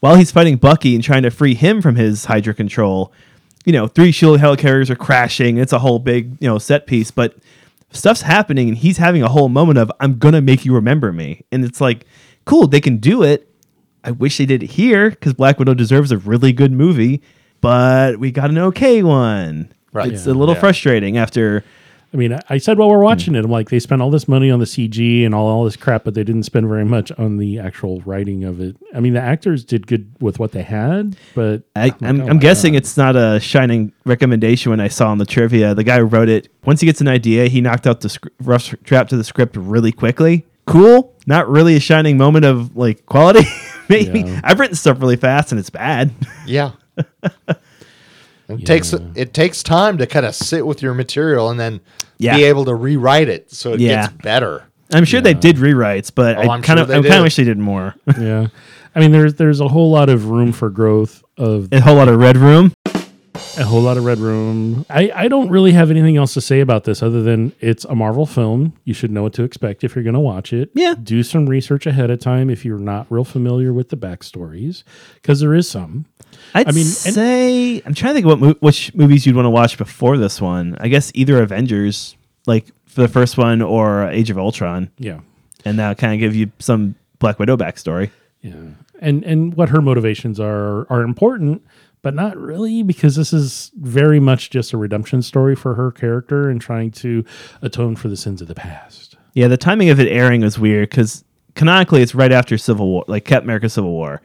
while 0.00 0.14
he's 0.16 0.30
fighting 0.32 0.56
Bucky 0.56 0.94
and 0.94 1.02
trying 1.04 1.22
to 1.24 1.30
free 1.30 1.54
him 1.54 1.82
from 1.82 1.96
his 1.96 2.24
Hydra 2.26 2.54
control, 2.54 3.12
you 3.64 3.72
know, 3.72 3.86
three 3.86 4.10
shield 4.12 4.40
helicarriers 4.40 4.88
are 4.88 4.96
crashing. 4.96 5.58
It's 5.58 5.72
a 5.72 5.78
whole 5.80 5.98
big, 5.98 6.36
you 6.40 6.48
know, 6.48 6.58
set 6.58 6.86
piece, 6.86 7.10
but 7.10 7.36
stuff's 7.92 8.22
happening 8.22 8.68
and 8.68 8.78
he's 8.78 8.96
having 8.98 9.22
a 9.22 9.28
whole 9.28 9.48
moment 9.48 9.78
of, 9.78 9.90
I'm 10.00 10.18
going 10.18 10.34
to 10.34 10.40
make 10.40 10.64
you 10.64 10.74
remember 10.74 11.12
me. 11.12 11.44
And 11.52 11.64
it's 11.64 11.80
like, 11.80 12.06
cool, 12.44 12.66
they 12.68 12.80
can 12.80 12.96
do 12.98 13.22
it. 13.22 13.49
I 14.04 14.10
wish 14.12 14.38
they 14.38 14.46
did 14.46 14.62
it 14.62 14.70
here 14.72 15.10
because 15.10 15.34
Black 15.34 15.58
Widow 15.58 15.74
deserves 15.74 16.10
a 16.12 16.18
really 16.18 16.52
good 16.52 16.72
movie, 16.72 17.22
but 17.60 18.18
we 18.18 18.30
got 18.30 18.50
an 18.50 18.58
okay 18.58 19.02
one. 19.02 19.72
Right. 19.92 20.12
It's 20.12 20.26
Yeah. 20.26 20.32
a 20.32 20.34
little 20.34 20.54
Yeah. 20.54 20.60
frustrating 20.60 21.18
after. 21.18 21.64
I 22.12 22.16
mean, 22.16 22.32
I- 22.32 22.40
I 22.50 22.58
said 22.58 22.76
while 22.76 22.90
we're 22.90 23.04
watching 23.04 23.34
hmm. 23.34 23.38
it, 23.38 23.44
I'm 23.44 23.52
like, 23.52 23.70
they 23.70 23.78
spent 23.78 24.02
all 24.02 24.10
this 24.10 24.26
money 24.26 24.50
on 24.50 24.58
the 24.58 24.66
CG 24.66 25.24
and 25.24 25.32
all, 25.32 25.46
all 25.46 25.64
this 25.64 25.76
crap, 25.76 26.02
but 26.02 26.14
they 26.14 26.24
didn't 26.24 26.42
spend 26.42 26.66
very 26.68 26.84
much 26.84 27.12
on 27.18 27.36
the 27.36 27.60
actual 27.60 28.02
writing 28.04 28.42
of 28.42 28.60
it. 28.60 28.76
I 28.92 28.98
mean, 28.98 29.12
the 29.12 29.20
actors 29.20 29.62
did 29.64 29.86
good 29.86 30.10
with 30.18 30.40
what 30.40 30.50
they 30.50 30.62
had, 30.62 31.14
but 31.36 31.62
I, 31.76 31.84
like, 31.84 32.02
I'm, 32.02 32.20
oh 32.20 32.26
I'm 32.26 32.40
guessing 32.40 32.74
it's 32.74 32.96
not 32.96 33.14
a 33.14 33.38
shining 33.38 33.92
recommendation 34.06 34.70
when 34.70 34.80
I 34.80 34.88
saw 34.88 35.08
on 35.10 35.18
the 35.18 35.26
trivia. 35.26 35.72
The 35.72 35.84
guy 35.84 35.98
who 35.98 36.04
wrote 36.04 36.28
it, 36.28 36.48
once 36.64 36.80
he 36.80 36.86
gets 36.86 37.00
an 37.00 37.06
idea, 37.06 37.46
he 37.46 37.60
knocked 37.60 37.86
out 37.86 38.00
the 38.00 38.08
sc- 38.08 38.26
rough 38.42 38.74
draft 38.82 39.10
to 39.10 39.16
the 39.16 39.22
script 39.24 39.56
really 39.56 39.92
quickly. 39.92 40.46
Cool. 40.66 41.14
Not 41.30 41.48
really 41.48 41.76
a 41.76 41.80
shining 41.80 42.18
moment 42.18 42.44
of 42.44 42.76
like 42.76 43.06
quality. 43.06 43.46
Maybe 43.88 44.20
Yeah. 44.22 44.40
I've 44.42 44.58
written 44.58 44.74
stuff 44.74 45.00
really 45.00 45.14
fast 45.16 45.52
and 45.52 45.58
it's 45.60 45.70
bad. 45.70 46.10
Yeah. 46.46 46.72
It 48.48 48.66
takes 48.66 48.92
it 48.92 49.32
takes 49.32 49.62
time 49.62 49.98
to 49.98 50.06
kind 50.08 50.26
of 50.26 50.34
sit 50.34 50.66
with 50.66 50.82
your 50.82 50.92
material 50.92 51.50
and 51.50 51.60
then 51.60 51.80
Yeah. 52.18 52.36
be 52.36 52.44
able 52.44 52.64
to 52.64 52.74
rewrite 52.74 53.28
it 53.28 53.52
so 53.52 53.74
it 53.74 53.80
Yeah. 53.80 54.08
gets 54.08 54.22
better. 54.24 54.64
I'm 54.92 55.04
sure 55.04 55.20
they 55.20 55.34
did 55.34 55.56
rewrites, 55.56 56.10
but 56.12 56.36
Oh, 56.36 56.40
I 56.40 56.54
I'm 56.54 56.62
kind 56.62 56.78
sure 56.78 56.82
of 56.82 56.88
they 56.88 56.94
I 56.98 57.02
kind 57.02 57.14
of 57.14 57.22
wish 57.22 57.36
they 57.36 57.44
did 57.44 57.58
more. 57.58 57.94
yeah. 58.18 58.48
I 58.96 58.98
mean, 58.98 59.12
there's 59.12 59.34
there's 59.34 59.60
a 59.60 59.68
whole 59.68 59.92
lot 59.92 60.08
of 60.08 60.30
room 60.30 60.50
for 60.50 60.68
growth 60.68 61.22
of 61.38 61.68
a 61.72 61.80
whole 61.80 61.94
lot 61.94 62.08
of 62.08 62.18
red 62.18 62.36
room. 62.36 62.72
A 63.60 63.64
whole 63.64 63.80
lot 63.82 63.96
of 63.96 64.04
red 64.04 64.18
room. 64.18 64.84
I, 64.90 65.10
I 65.14 65.28
don't 65.28 65.48
really 65.50 65.72
have 65.72 65.90
anything 65.90 66.16
else 66.16 66.34
to 66.34 66.40
say 66.40 66.60
about 66.60 66.84
this 66.84 67.02
other 67.02 67.22
than 67.22 67.52
it's 67.60 67.84
a 67.84 67.94
Marvel 67.94 68.26
film. 68.26 68.72
You 68.84 68.94
should 68.94 69.10
know 69.10 69.22
what 69.22 69.32
to 69.34 69.44
expect 69.44 69.84
if 69.84 69.94
you're 69.94 70.02
going 70.04 70.14
to 70.14 70.20
watch 70.20 70.52
it. 70.52 70.70
Yeah. 70.74 70.94
Do 71.00 71.22
some 71.22 71.46
research 71.46 71.86
ahead 71.86 72.10
of 72.10 72.18
time 72.20 72.50
if 72.50 72.64
you're 72.64 72.78
not 72.78 73.06
real 73.10 73.24
familiar 73.24 73.72
with 73.72 73.90
the 73.90 73.96
backstories, 73.96 74.82
because 75.14 75.40
there 75.40 75.54
is 75.54 75.68
some. 75.68 76.06
I'd 76.54 76.68
I 76.68 76.72
mean, 76.72 76.80
and- 76.80 76.86
say 76.86 77.82
I'm 77.84 77.94
trying 77.94 78.10
to 78.10 78.14
think 78.14 78.26
what 78.26 78.38
mo- 78.40 78.56
which 78.60 78.94
movies 78.94 79.26
you'd 79.26 79.36
want 79.36 79.46
to 79.46 79.50
watch 79.50 79.76
before 79.78 80.16
this 80.16 80.40
one. 80.40 80.76
I 80.80 80.88
guess 80.88 81.10
either 81.14 81.42
Avengers, 81.42 82.16
like 82.46 82.66
for 82.86 83.02
the 83.02 83.08
first 83.08 83.36
one 83.38 83.62
or 83.62 84.08
Age 84.10 84.30
of 84.30 84.38
Ultron, 84.38 84.90
Yeah. 84.98 85.20
and 85.64 85.78
that 85.78 85.98
kind 85.98 86.14
of 86.14 86.20
give 86.20 86.34
you 86.34 86.50
some 86.58 86.94
Black 87.18 87.38
Widow 87.38 87.56
backstory. 87.56 88.10
Yeah. 88.42 88.54
And 89.00 89.24
and 89.24 89.54
what 89.54 89.68
her 89.70 89.80
motivations 89.82 90.38
are 90.40 90.86
are 90.90 91.02
important, 91.02 91.62
but 92.02 92.14
not 92.14 92.36
really 92.36 92.82
because 92.82 93.16
this 93.16 93.32
is 93.32 93.70
very 93.78 94.20
much 94.20 94.50
just 94.50 94.72
a 94.72 94.76
redemption 94.76 95.22
story 95.22 95.54
for 95.54 95.74
her 95.74 95.90
character 95.90 96.48
and 96.48 96.60
trying 96.60 96.90
to 96.90 97.24
atone 97.62 97.96
for 97.96 98.08
the 98.08 98.16
sins 98.16 98.40
of 98.40 98.48
the 98.48 98.54
past. 98.54 99.16
Yeah, 99.34 99.48
the 99.48 99.56
timing 99.56 99.90
of 99.90 100.00
it 100.00 100.08
airing 100.08 100.40
was 100.40 100.58
weird 100.58 100.90
because 100.90 101.24
canonically 101.54 102.02
it's 102.02 102.14
right 102.14 102.32
after 102.32 102.56
Civil 102.58 102.88
War, 102.88 103.04
like 103.06 103.24
Captain 103.24 103.46
America 103.46 103.68
Civil 103.68 103.90
War. 103.92 104.22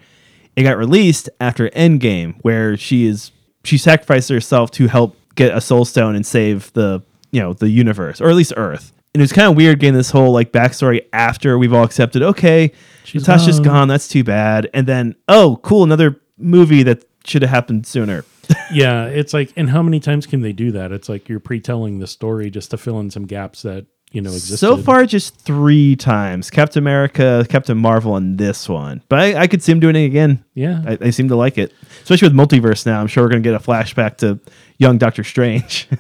It 0.56 0.64
got 0.64 0.78
released 0.78 1.30
after 1.42 1.70
Endgame, 1.72 2.36
where 2.42 2.78
she 2.78 3.06
is 3.06 3.32
she 3.64 3.78
sacrificed 3.78 4.30
herself 4.30 4.72
to 4.72 4.88
help 4.88 5.18
get 5.36 5.56
a 5.56 5.60
Soul 5.60 5.86
Stone 5.86 6.16
and 6.16 6.26
save 6.26 6.72
the 6.74 7.02
you 7.32 7.42
know 7.42 7.54
the 7.54 7.70
universe 7.70 8.22
or 8.22 8.30
at 8.30 8.36
least 8.36 8.54
Earth. 8.56 8.94
And 9.14 9.22
it 9.22 9.24
was 9.24 9.34
kind 9.34 9.50
of 9.50 9.56
weird 9.56 9.80
getting 9.80 9.94
this 9.96 10.12
whole 10.12 10.32
like 10.32 10.52
backstory 10.52 11.06
after 11.14 11.58
we've 11.58 11.74
all 11.74 11.84
accepted. 11.84 12.22
Okay, 12.22 12.72
She's 13.04 13.22
Natasha's 13.28 13.60
gone. 13.60 13.66
gone. 13.68 13.88
That's 13.90 14.08
too 14.08 14.24
bad. 14.24 14.70
And 14.74 14.88
then 14.88 15.16
oh, 15.28 15.60
cool, 15.62 15.84
another 15.84 16.20
movie 16.38 16.84
that 16.84 17.06
should 17.28 17.42
have 17.42 17.52
happened 17.52 17.86
sooner. 17.88 18.26
yeah, 18.72 19.06
it's 19.06 19.34
like 19.34 19.52
and 19.56 19.70
how 19.70 19.82
many 19.82 20.00
times 20.00 20.28
can 20.28 20.42
they 20.42 20.54
do 20.54 20.72
that? 20.72 20.92
It's 20.92 21.10
like 21.10 21.28
you're 21.28 21.40
pre-telling 21.40 22.00
the 22.00 22.08
story 22.08 22.50
just 22.50 22.72
to 22.72 22.78
fill 22.78 23.00
in 23.00 23.10
some 23.10 23.26
gaps 23.26 23.64
that, 23.64 23.86
you 24.12 24.22
know, 24.22 24.30
exist. 24.30 24.60
So 24.60 24.78
far, 24.78 25.06
just 25.06 25.40
three 25.40 25.96
times: 25.96 26.50
Captain 26.52 26.84
America, 26.84 27.46
Captain 27.50 27.78
Marvel, 27.78 28.16
and 28.16 28.38
this 28.38 28.70
one. 28.70 29.02
But 29.10 29.20
I, 29.20 29.42
I 29.42 29.48
could 29.48 29.64
see 29.64 29.72
him 29.72 29.80
doing 29.80 29.96
it 29.96 30.06
again. 30.06 30.44
Yeah. 30.54 30.84
I, 30.86 30.98
I 31.02 31.10
seem 31.10 31.28
to 31.30 31.36
like 31.36 31.58
it, 31.58 31.74
especially 32.04 32.30
with 32.30 32.38
multiverse 32.38 32.86
now. 32.86 33.02
I'm 33.02 33.08
sure 33.08 33.24
we're 33.24 33.30
going 33.30 33.42
to 33.42 33.50
get 33.50 33.60
a 33.60 33.64
flashback 33.64 34.18
to 34.18 34.40
young 34.78 34.98
Doctor 34.98 35.24
Strange. 35.24 35.88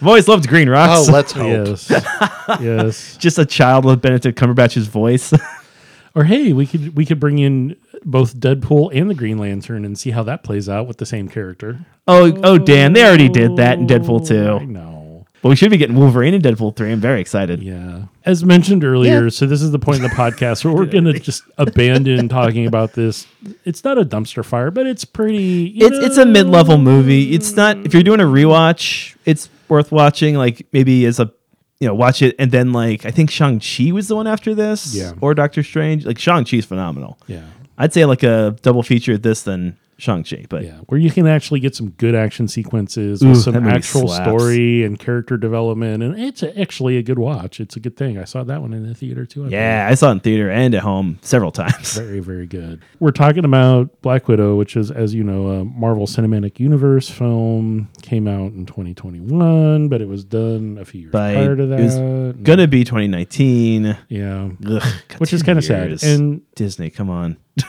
I've 0.00 0.06
always 0.06 0.28
loved 0.28 0.48
Green 0.48 0.68
Rocks. 0.68 1.08
Oh, 1.08 1.12
let's 1.12 1.32
hope. 1.32 1.44
yes. 1.44 1.90
yes. 2.60 3.16
Just 3.18 3.38
a 3.38 3.44
child 3.44 3.84
with 3.84 4.00
Benedict 4.00 4.38
Cumberbatch's 4.38 4.86
voice. 4.86 5.32
Or 6.14 6.24
hey, 6.24 6.52
we 6.52 6.66
could 6.66 6.96
we 6.96 7.06
could 7.06 7.20
bring 7.20 7.38
in 7.38 7.76
both 8.04 8.36
Deadpool 8.36 8.90
and 8.94 9.08
the 9.08 9.14
Green 9.14 9.38
Lantern 9.38 9.84
and 9.84 9.98
see 9.98 10.10
how 10.10 10.22
that 10.24 10.42
plays 10.42 10.68
out 10.68 10.86
with 10.86 10.96
the 10.98 11.06
same 11.06 11.28
character. 11.28 11.78
oh, 12.08 12.32
oh, 12.42 12.58
Dan, 12.58 12.92
they 12.94 13.04
already 13.04 13.28
did 13.28 13.56
that 13.56 13.78
in 13.78 13.86
Deadpool 13.86 14.22
I 14.22 14.58
2. 14.60 14.66
know. 14.66 15.26
But 15.42 15.48
we 15.48 15.56
should 15.56 15.70
be 15.70 15.78
getting 15.78 15.96
Wolverine 15.96 16.34
in 16.34 16.42
Deadpool 16.42 16.76
3. 16.76 16.92
I'm 16.92 17.00
very 17.00 17.18
excited. 17.20 17.62
Yeah. 17.62 18.02
As 18.26 18.44
mentioned 18.44 18.84
earlier, 18.84 19.24
Yeah. 19.24 19.28
so 19.30 19.46
this 19.46 19.62
is 19.62 19.70
the 19.70 19.78
point 19.78 19.96
in 19.98 20.02
the 20.02 20.08
podcast 20.10 20.64
where 20.66 20.74
we're 20.74 20.84
going 20.96 21.04
to 21.04 21.14
just 21.18 21.44
abandon 21.56 22.28
talking 22.28 22.66
about 22.66 22.92
this. 22.92 23.26
It's 23.64 23.82
not 23.82 23.96
a 23.96 24.04
dumpster 24.04 24.44
fire, 24.44 24.70
but 24.70 24.86
it's 24.86 25.06
pretty. 25.06 25.42
you 25.74 25.86
It's 25.86 25.96
it's 25.98 26.16
a 26.18 26.26
know, 26.26 26.32
mid 26.32 26.46
level 26.48 26.76
movie. 26.76 27.32
It's 27.32 27.52
not 27.56 27.78
if 27.86 27.94
you're 27.94 28.02
doing 28.02 28.20
a 28.20 28.24
rewatch, 28.24 29.16
it's 29.24 29.48
worth 29.68 29.90
watching. 29.92 30.34
Like 30.34 30.66
maybe 30.72 31.06
as 31.06 31.18
a 31.20 31.32
you 31.80 31.88
know 31.88 31.94
watch 31.94 32.22
it 32.22 32.34
and 32.38 32.50
then 32.52 32.72
like 32.72 33.04
I 33.06 33.10
think 33.10 33.30
Shang 33.30 33.58
Chi 33.60 33.90
was 33.92 34.08
the 34.08 34.16
one 34.16 34.26
after 34.26 34.54
this, 34.54 34.94
Yeah. 34.94 35.12
or 35.20 35.34
Doctor 35.34 35.62
Strange. 35.62 36.04
Like 36.06 36.18
Shang 36.18 36.44
Chi's 36.44 36.64
phenomenal. 36.66 37.18
Yeah. 37.26 37.42
I'd 37.78 37.92
say 37.94 38.04
like 38.04 38.22
a 38.22 38.56
double 38.62 38.82
feature 38.82 39.14
of 39.14 39.22
this 39.22 39.42
than 39.42 39.76
Shang 40.00 40.24
Chi, 40.24 40.46
but 40.48 40.64
Yeah, 40.64 40.78
where 40.86 40.98
you 40.98 41.10
can 41.10 41.26
actually 41.26 41.60
get 41.60 41.74
some 41.74 41.90
good 41.90 42.14
action 42.14 42.48
sequences 42.48 43.22
with 43.22 43.34
that 43.44 43.52
some 43.52 43.68
actual 43.68 44.08
story 44.08 44.82
and 44.84 44.98
character 44.98 45.36
development, 45.36 46.02
and 46.02 46.18
it's 46.18 46.42
actually 46.42 46.96
a 46.96 47.02
good 47.02 47.18
watch. 47.18 47.60
It's 47.60 47.76
a 47.76 47.80
good 47.80 47.96
thing. 47.96 48.18
I 48.18 48.24
saw 48.24 48.42
that 48.44 48.62
one 48.62 48.72
in 48.72 48.86
the 48.86 48.94
theater 48.94 49.26
too. 49.26 49.44
I 49.44 49.48
yeah, 49.48 49.88
I 49.90 49.94
saw 49.94 50.08
it 50.08 50.12
in 50.12 50.20
theater 50.20 50.50
and 50.50 50.74
at 50.74 50.82
home 50.82 51.18
several 51.22 51.52
times. 51.52 51.96
Very, 51.96 52.20
very 52.20 52.46
good. 52.46 52.82
We're 52.98 53.10
talking 53.10 53.44
about 53.44 54.00
Black 54.00 54.26
Widow, 54.28 54.56
which 54.56 54.76
is, 54.76 54.90
as 54.90 55.14
you 55.14 55.22
know, 55.22 55.48
a 55.48 55.64
Marvel 55.64 56.06
Cinematic 56.06 56.58
Universe 56.58 57.08
film. 57.10 57.88
Came 58.02 58.26
out 58.26 58.52
in 58.52 58.66
2021, 58.66 59.88
but 59.88 60.00
it 60.00 60.08
was 60.08 60.24
done 60.24 60.78
a 60.80 60.84
few 60.84 61.02
years 61.02 61.12
By 61.12 61.34
prior 61.34 61.56
to 61.56 61.66
that. 61.66 61.80
it 61.80 61.84
was 61.84 62.36
gonna 62.42 62.66
be 62.68 62.84
2019, 62.84 63.96
yeah, 64.08 64.50
Ugh, 64.66 64.82
which 65.18 65.32
is 65.32 65.42
kind 65.42 65.58
of 65.58 65.64
sad. 65.64 66.02
And 66.02 66.42
Disney, 66.54 66.90
come 66.90 67.10
on. 67.10 67.36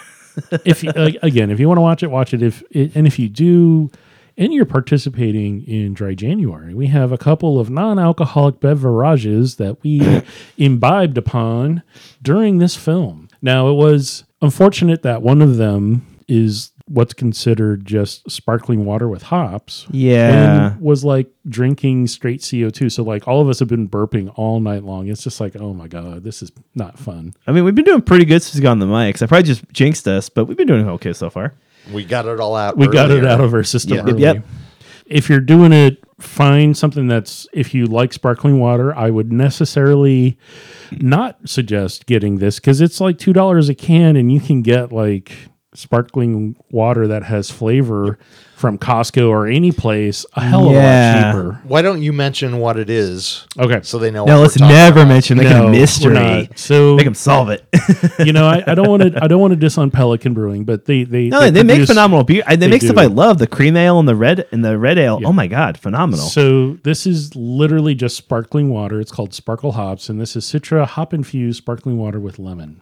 if 0.65 0.83
you, 0.83 0.91
like, 0.91 1.17
again, 1.21 1.49
if 1.49 1.59
you 1.59 1.67
want 1.67 1.77
to 1.77 1.81
watch 1.81 2.03
it, 2.03 2.07
watch 2.07 2.33
it. 2.33 2.41
If 2.41 2.63
and 2.73 3.07
if 3.07 3.19
you 3.19 3.29
do, 3.29 3.91
and 4.37 4.53
you're 4.53 4.65
participating 4.65 5.63
in 5.67 5.93
Dry 5.93 6.13
January, 6.13 6.73
we 6.73 6.87
have 6.87 7.11
a 7.11 7.17
couple 7.17 7.59
of 7.59 7.69
non-alcoholic 7.69 8.59
beverages 8.59 9.57
that 9.57 9.81
we 9.83 10.23
imbibed 10.57 11.17
upon 11.17 11.83
during 12.21 12.57
this 12.57 12.75
film. 12.75 13.29
Now, 13.41 13.69
it 13.69 13.73
was 13.73 14.23
unfortunate 14.41 15.03
that 15.03 15.21
one 15.21 15.41
of 15.41 15.57
them 15.57 16.05
is 16.27 16.71
what's 16.87 17.13
considered 17.13 17.85
just 17.85 18.29
sparkling 18.29 18.85
water 18.85 19.07
with 19.07 19.23
hops. 19.23 19.85
Yeah. 19.91 20.71
and 20.73 20.81
was 20.81 21.03
like 21.03 21.27
drinking 21.47 22.07
straight 22.07 22.41
CO2. 22.41 22.91
So 22.91 23.03
like 23.03 23.27
all 23.27 23.41
of 23.41 23.49
us 23.49 23.59
have 23.59 23.67
been 23.67 23.87
burping 23.87 24.31
all 24.35 24.59
night 24.59 24.83
long. 24.83 25.07
It's 25.07 25.23
just 25.23 25.39
like, 25.39 25.55
oh 25.55 25.73
my 25.73 25.87
god, 25.87 26.23
this 26.23 26.41
is 26.41 26.51
not 26.75 26.99
fun. 26.99 27.33
I 27.47 27.51
mean, 27.51 27.63
we've 27.63 27.75
been 27.75 27.85
doing 27.85 28.01
pretty 28.01 28.25
good 28.25 28.41
since 28.41 28.55
we 28.55 28.61
got 28.61 28.71
on 28.71 28.79
the 28.79 28.85
mics. 28.85 29.21
I 29.21 29.27
probably 29.27 29.43
just 29.43 29.63
jinxed 29.71 30.07
us, 30.07 30.29
but 30.29 30.45
we've 30.45 30.57
been 30.57 30.67
doing 30.67 30.87
okay 30.89 31.13
so 31.13 31.29
far. 31.29 31.53
We 31.91 32.05
got 32.05 32.25
it 32.27 32.39
all 32.39 32.55
out. 32.55 32.77
we 32.77 32.87
got 32.87 33.09
it 33.11 33.25
out 33.25 33.41
of 33.41 33.53
our 33.53 33.63
system 33.63 33.97
Yep, 33.97 34.07
early. 34.07 34.21
yep. 34.21 34.45
If 35.07 35.29
you're 35.29 35.39
doing 35.41 35.73
it, 35.73 35.97
find 36.19 36.77
something 36.77 37.07
that's 37.07 37.47
if 37.51 37.73
you 37.73 37.85
like 37.85 38.13
sparkling 38.13 38.59
water, 38.59 38.95
I 38.95 39.09
would 39.09 39.31
necessarily 39.33 40.37
not 40.91 41.37
suggest 41.49 42.05
getting 42.05 42.37
this 42.37 42.59
because 42.59 42.79
it's 42.81 43.01
like 43.01 43.17
two 43.17 43.33
dollars 43.33 43.67
a 43.67 43.75
can, 43.75 44.15
and 44.15 44.31
you 44.31 44.39
can 44.39 44.61
get 44.61 44.91
like 44.91 45.31
sparkling 45.73 46.55
water 46.69 47.07
that 47.07 47.23
has 47.23 47.49
flavor 47.49 48.17
from 48.55 48.77
Costco 48.77 49.27
or 49.27 49.47
any 49.47 49.71
place 49.71 50.23
a 50.33 50.41
hell 50.41 50.67
of 50.67 50.73
Yeah. 50.73 51.13
a 51.13 51.15
lot 51.15 51.31
cheaper. 51.31 51.61
Why 51.67 51.81
don't 51.81 52.01
you 52.03 52.13
mention 52.13 52.59
what 52.59 52.77
it 52.77 52.89
is 52.91 53.47
Okay. 53.57 53.79
so 53.81 53.97
they 53.97 54.11
know? 54.11 54.25
No, 54.25 54.35
what 54.35 54.41
let's 54.43 54.55
we're 54.55 54.59
talking 54.67 54.75
never 54.75 54.99
about? 54.99 55.07
mention 55.07 55.37
make 55.37 55.47
it 55.47 55.49
No, 55.49 55.61
a 55.61 55.65
we're 55.65 55.71
mystery. 55.71 56.13
not. 56.13 56.59
So 56.59 56.95
Make 56.95 57.05
them 57.05 57.15
solve 57.15 57.49
it. 57.49 57.65
you 58.19 58.33
know, 58.33 58.45
I, 58.45 58.63
I 58.67 58.75
don't 58.75 58.87
want 58.89 59.01
to 59.01 59.23
I 59.23 59.27
don't 59.27 59.39
want 59.41 59.51
to 59.53 59.55
diss 59.59 59.77
on 59.79 59.89
Pelican 59.89 60.33
Brewing, 60.35 60.63
but 60.65 60.85
they 60.85 61.05
they 61.05 61.29
no, 61.29 61.49
they, 61.49 61.63
make 61.63 61.75
produce- 61.77 61.87
phenomenal 61.89 62.23
beer. 62.25 62.43
I- 62.45 62.55
They, 62.55 62.67
they 62.67 62.71
make 62.73 62.81
stuff 62.83 62.97
do. 62.97 63.01
I 63.01 63.05
love. 63.07 63.39
The 63.39 63.47
cream 63.47 63.75
ale 63.77 63.97
and 63.97 64.07
the 64.07 64.15
red 64.15 64.45
and 64.51 64.63
the 64.63 64.77
red 64.77 64.99
ale. 64.99 65.21
Oh 65.25 65.33
my 65.33 65.47
god, 65.47 65.77
phenomenal. 65.79 66.25
So 66.27 66.73
this 66.83 67.07
is 67.07 67.35
literally 67.35 67.95
just 67.95 68.15
sparkling 68.17 68.69
water. 68.69 68.99
It's 68.99 69.11
called 69.11 69.33
Sparkle 69.33 69.71
Hops, 69.71 70.07
and 70.09 70.21
this 70.21 70.35
is 70.35 70.45
Citra 70.45 70.85
hop 70.85 71.13
infused 71.13 71.57
sparkling 71.57 71.97
water 71.97 72.19
with 72.19 72.37
lemon. 72.37 72.81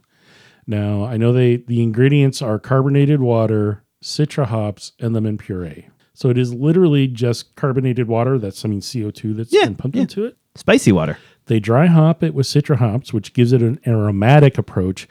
Now 0.70 1.04
I 1.04 1.18
know 1.18 1.34
they 1.34 1.58
the 1.58 1.82
ingredients 1.84 2.42
are 2.42 2.60
carbonated 2.60 3.20
water, 3.22 3.84
Citra 4.04 4.46
hops, 4.46 4.92
and 5.00 5.14
lemon 5.14 5.38
puree. 5.38 5.90
So 6.14 6.30
it 6.30 6.38
is 6.38 6.54
literally 6.54 7.08
just 7.08 7.56
carbonated 7.56 8.08
water. 8.08 8.38
That's 8.38 8.64
I 8.64 8.68
mean 8.70 8.82
CO 8.82 9.10
two 9.10 9.34
that's 9.34 9.52
Yeah, 9.52 9.66
been 9.66 9.76
pumped 9.76 9.96
yeah. 9.98 10.04
into 10.04 10.26
it. 10.26 10.38
Spicy 10.56 10.92
water. 10.92 11.18
They 11.48 11.60
dry 11.60 11.88
hop 11.88 12.22
it 12.24 12.36
with 12.36 12.46
Citra 12.46 12.76
hops, 12.78 13.12
which 13.12 13.34
gives 13.34 13.52
it 13.52 13.62
an 13.64 13.80
aromatic 13.88 14.58
approach. 14.60 15.08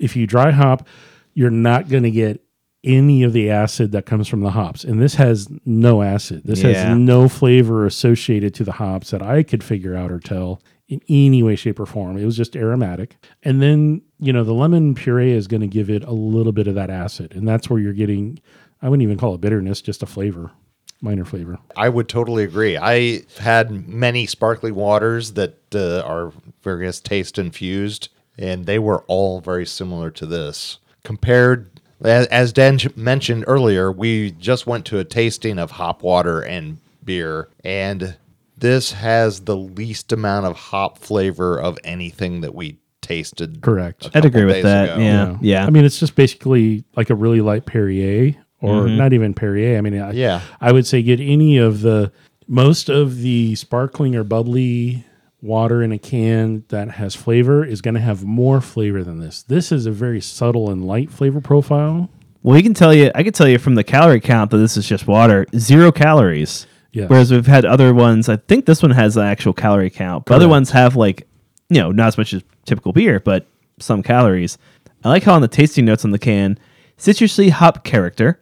If 0.00 0.16
you 0.16 0.26
dry 0.26 0.50
hop, 0.50 0.86
you're 1.34 1.50
not 1.50 1.88
going 1.88 2.02
to 2.02 2.10
get 2.10 2.42
any 2.82 3.22
of 3.22 3.32
the 3.32 3.50
acid 3.50 3.92
that 3.92 4.06
comes 4.06 4.26
from 4.26 4.40
the 4.40 4.50
hops. 4.50 4.82
And 4.84 5.00
this 5.00 5.14
has 5.14 5.48
no 5.64 6.02
acid. 6.02 6.42
This 6.44 6.62
Yeah. 6.62 6.72
has 6.72 6.98
no 6.98 7.28
flavor 7.28 7.86
associated 7.86 8.54
to 8.54 8.64
the 8.64 8.72
hops 8.72 9.10
that 9.12 9.22
I 9.22 9.42
could 9.44 9.62
figure 9.62 9.94
out 9.94 10.10
or 10.10 10.18
tell 10.18 10.60
in 10.88 11.00
any 11.08 11.42
way, 11.42 11.56
shape, 11.56 11.80
or 11.80 11.86
form. 11.86 12.16
It 12.16 12.24
was 12.24 12.36
just 12.36 12.54
aromatic. 12.56 13.16
And 13.42 13.60
then, 13.60 14.02
you 14.20 14.32
know, 14.32 14.44
the 14.44 14.52
lemon 14.52 14.94
puree 14.94 15.32
is 15.32 15.48
going 15.48 15.62
to 15.62 15.66
give 15.66 15.90
it 15.90 16.04
a 16.04 16.12
little 16.12 16.52
bit 16.52 16.68
of 16.68 16.74
that 16.76 16.90
acid. 16.90 17.34
And 17.34 17.46
that's 17.46 17.68
where 17.68 17.80
you're 17.80 17.92
getting, 17.92 18.40
I 18.80 18.88
wouldn't 18.88 19.02
even 19.02 19.18
call 19.18 19.34
it 19.34 19.40
bitterness, 19.40 19.80
just 19.80 20.02
a 20.02 20.06
flavor, 20.06 20.52
minor 21.00 21.24
flavor. 21.24 21.58
I 21.76 21.88
would 21.88 22.08
totally 22.08 22.44
agree. 22.44 22.76
I 22.76 23.22
had 23.38 23.88
many 23.88 24.26
sparkly 24.26 24.70
waters 24.70 25.32
that 25.32 25.58
uh, 25.74 26.02
are 26.02 26.32
various 26.62 27.00
taste 27.00 27.38
infused, 27.38 28.08
and 28.38 28.66
they 28.66 28.78
were 28.78 29.02
all 29.08 29.40
very 29.40 29.66
similar 29.66 30.10
to 30.12 30.26
this. 30.26 30.78
Compared, 31.02 31.80
as, 32.02 32.26
as 32.28 32.52
Dan 32.52 32.78
mentioned 32.94 33.44
earlier, 33.48 33.90
we 33.90 34.30
just 34.32 34.66
went 34.66 34.84
to 34.86 34.98
a 34.98 35.04
tasting 35.04 35.58
of 35.58 35.72
hop 35.72 36.02
water 36.02 36.42
and 36.42 36.78
beer, 37.02 37.48
and 37.64 38.16
this 38.56 38.92
has 38.92 39.40
the 39.40 39.56
least 39.56 40.12
amount 40.12 40.46
of 40.46 40.56
hop 40.56 40.98
flavor 40.98 41.60
of 41.60 41.78
anything 41.84 42.40
that 42.40 42.54
we 42.54 42.78
tasted. 43.02 43.60
Correct. 43.62 44.06
a 44.06 44.18
I'd 44.18 44.24
agree 44.24 44.44
with 44.44 44.62
that. 44.62 44.94
ago. 44.94 45.02
Yeah. 45.02 45.38
Yeah. 45.40 45.66
I 45.66 45.70
mean, 45.70 45.84
it's 45.84 46.00
just 46.00 46.14
basically 46.14 46.84
like 46.96 47.10
a 47.10 47.14
really 47.14 47.40
light 47.40 47.66
Perrier, 47.66 48.34
or 48.60 48.82
mm-hmm. 48.82 48.96
not 48.96 49.12
even 49.12 49.34
Perrier. 49.34 49.78
I 49.78 49.80
mean, 49.80 49.98
I, 49.98 50.12
Yeah. 50.12 50.40
I 50.60 50.72
would 50.72 50.86
say 50.86 51.02
get 51.02 51.20
any 51.20 51.58
of 51.58 51.82
the 51.82 52.12
most 52.48 52.88
of 52.88 53.18
the 53.18 53.54
sparkling 53.54 54.14
or 54.16 54.24
bubbly 54.24 55.04
water 55.42 55.82
in 55.82 55.92
a 55.92 55.98
can 55.98 56.64
that 56.68 56.92
has 56.92 57.14
flavor 57.14 57.64
is 57.64 57.80
going 57.80 57.94
to 57.94 58.00
have 58.00 58.24
more 58.24 58.60
flavor 58.60 59.04
than 59.04 59.20
this. 59.20 59.42
This 59.42 59.70
is 59.70 59.86
a 59.86 59.90
very 59.90 60.20
subtle 60.20 60.70
and 60.70 60.84
light 60.84 61.10
flavor 61.10 61.40
profile. 61.40 62.08
Well, 62.42 62.54
we 62.54 62.62
can 62.62 62.74
tell 62.74 62.94
you. 62.94 63.10
I 63.14 63.22
can 63.22 63.32
tell 63.32 63.48
you 63.48 63.58
from 63.58 63.74
the 63.74 63.84
calorie 63.84 64.20
count 64.20 64.50
that 64.50 64.58
this 64.58 64.76
is 64.76 64.86
just 64.86 65.06
water, 65.06 65.46
zero 65.56 65.92
calories. 65.92 66.66
Yes. 66.96 67.10
Whereas 67.10 67.30
we've 67.30 67.46
had 67.46 67.66
other 67.66 67.92
ones. 67.92 68.26
I 68.30 68.36
think 68.36 68.64
this 68.64 68.80
one 68.80 68.90
has 68.90 69.18
an 69.18 69.24
actual 69.24 69.52
calorie 69.52 69.90
count. 69.90 70.24
But 70.24 70.36
other 70.36 70.48
ones 70.48 70.70
have 70.70 70.96
like, 70.96 71.28
you 71.68 71.78
know, 71.78 71.92
not 71.92 72.08
as 72.08 72.16
much 72.16 72.32
as 72.32 72.42
typical 72.64 72.94
beer, 72.94 73.20
but 73.20 73.46
some 73.78 74.02
calories. 74.02 74.56
I 75.04 75.10
like 75.10 75.22
how 75.22 75.34
on 75.34 75.42
the 75.42 75.48
tasting 75.48 75.84
notes 75.84 76.06
on 76.06 76.10
the 76.10 76.18
can, 76.18 76.58
citrusy 76.96 77.50
hop 77.50 77.84
character, 77.84 78.40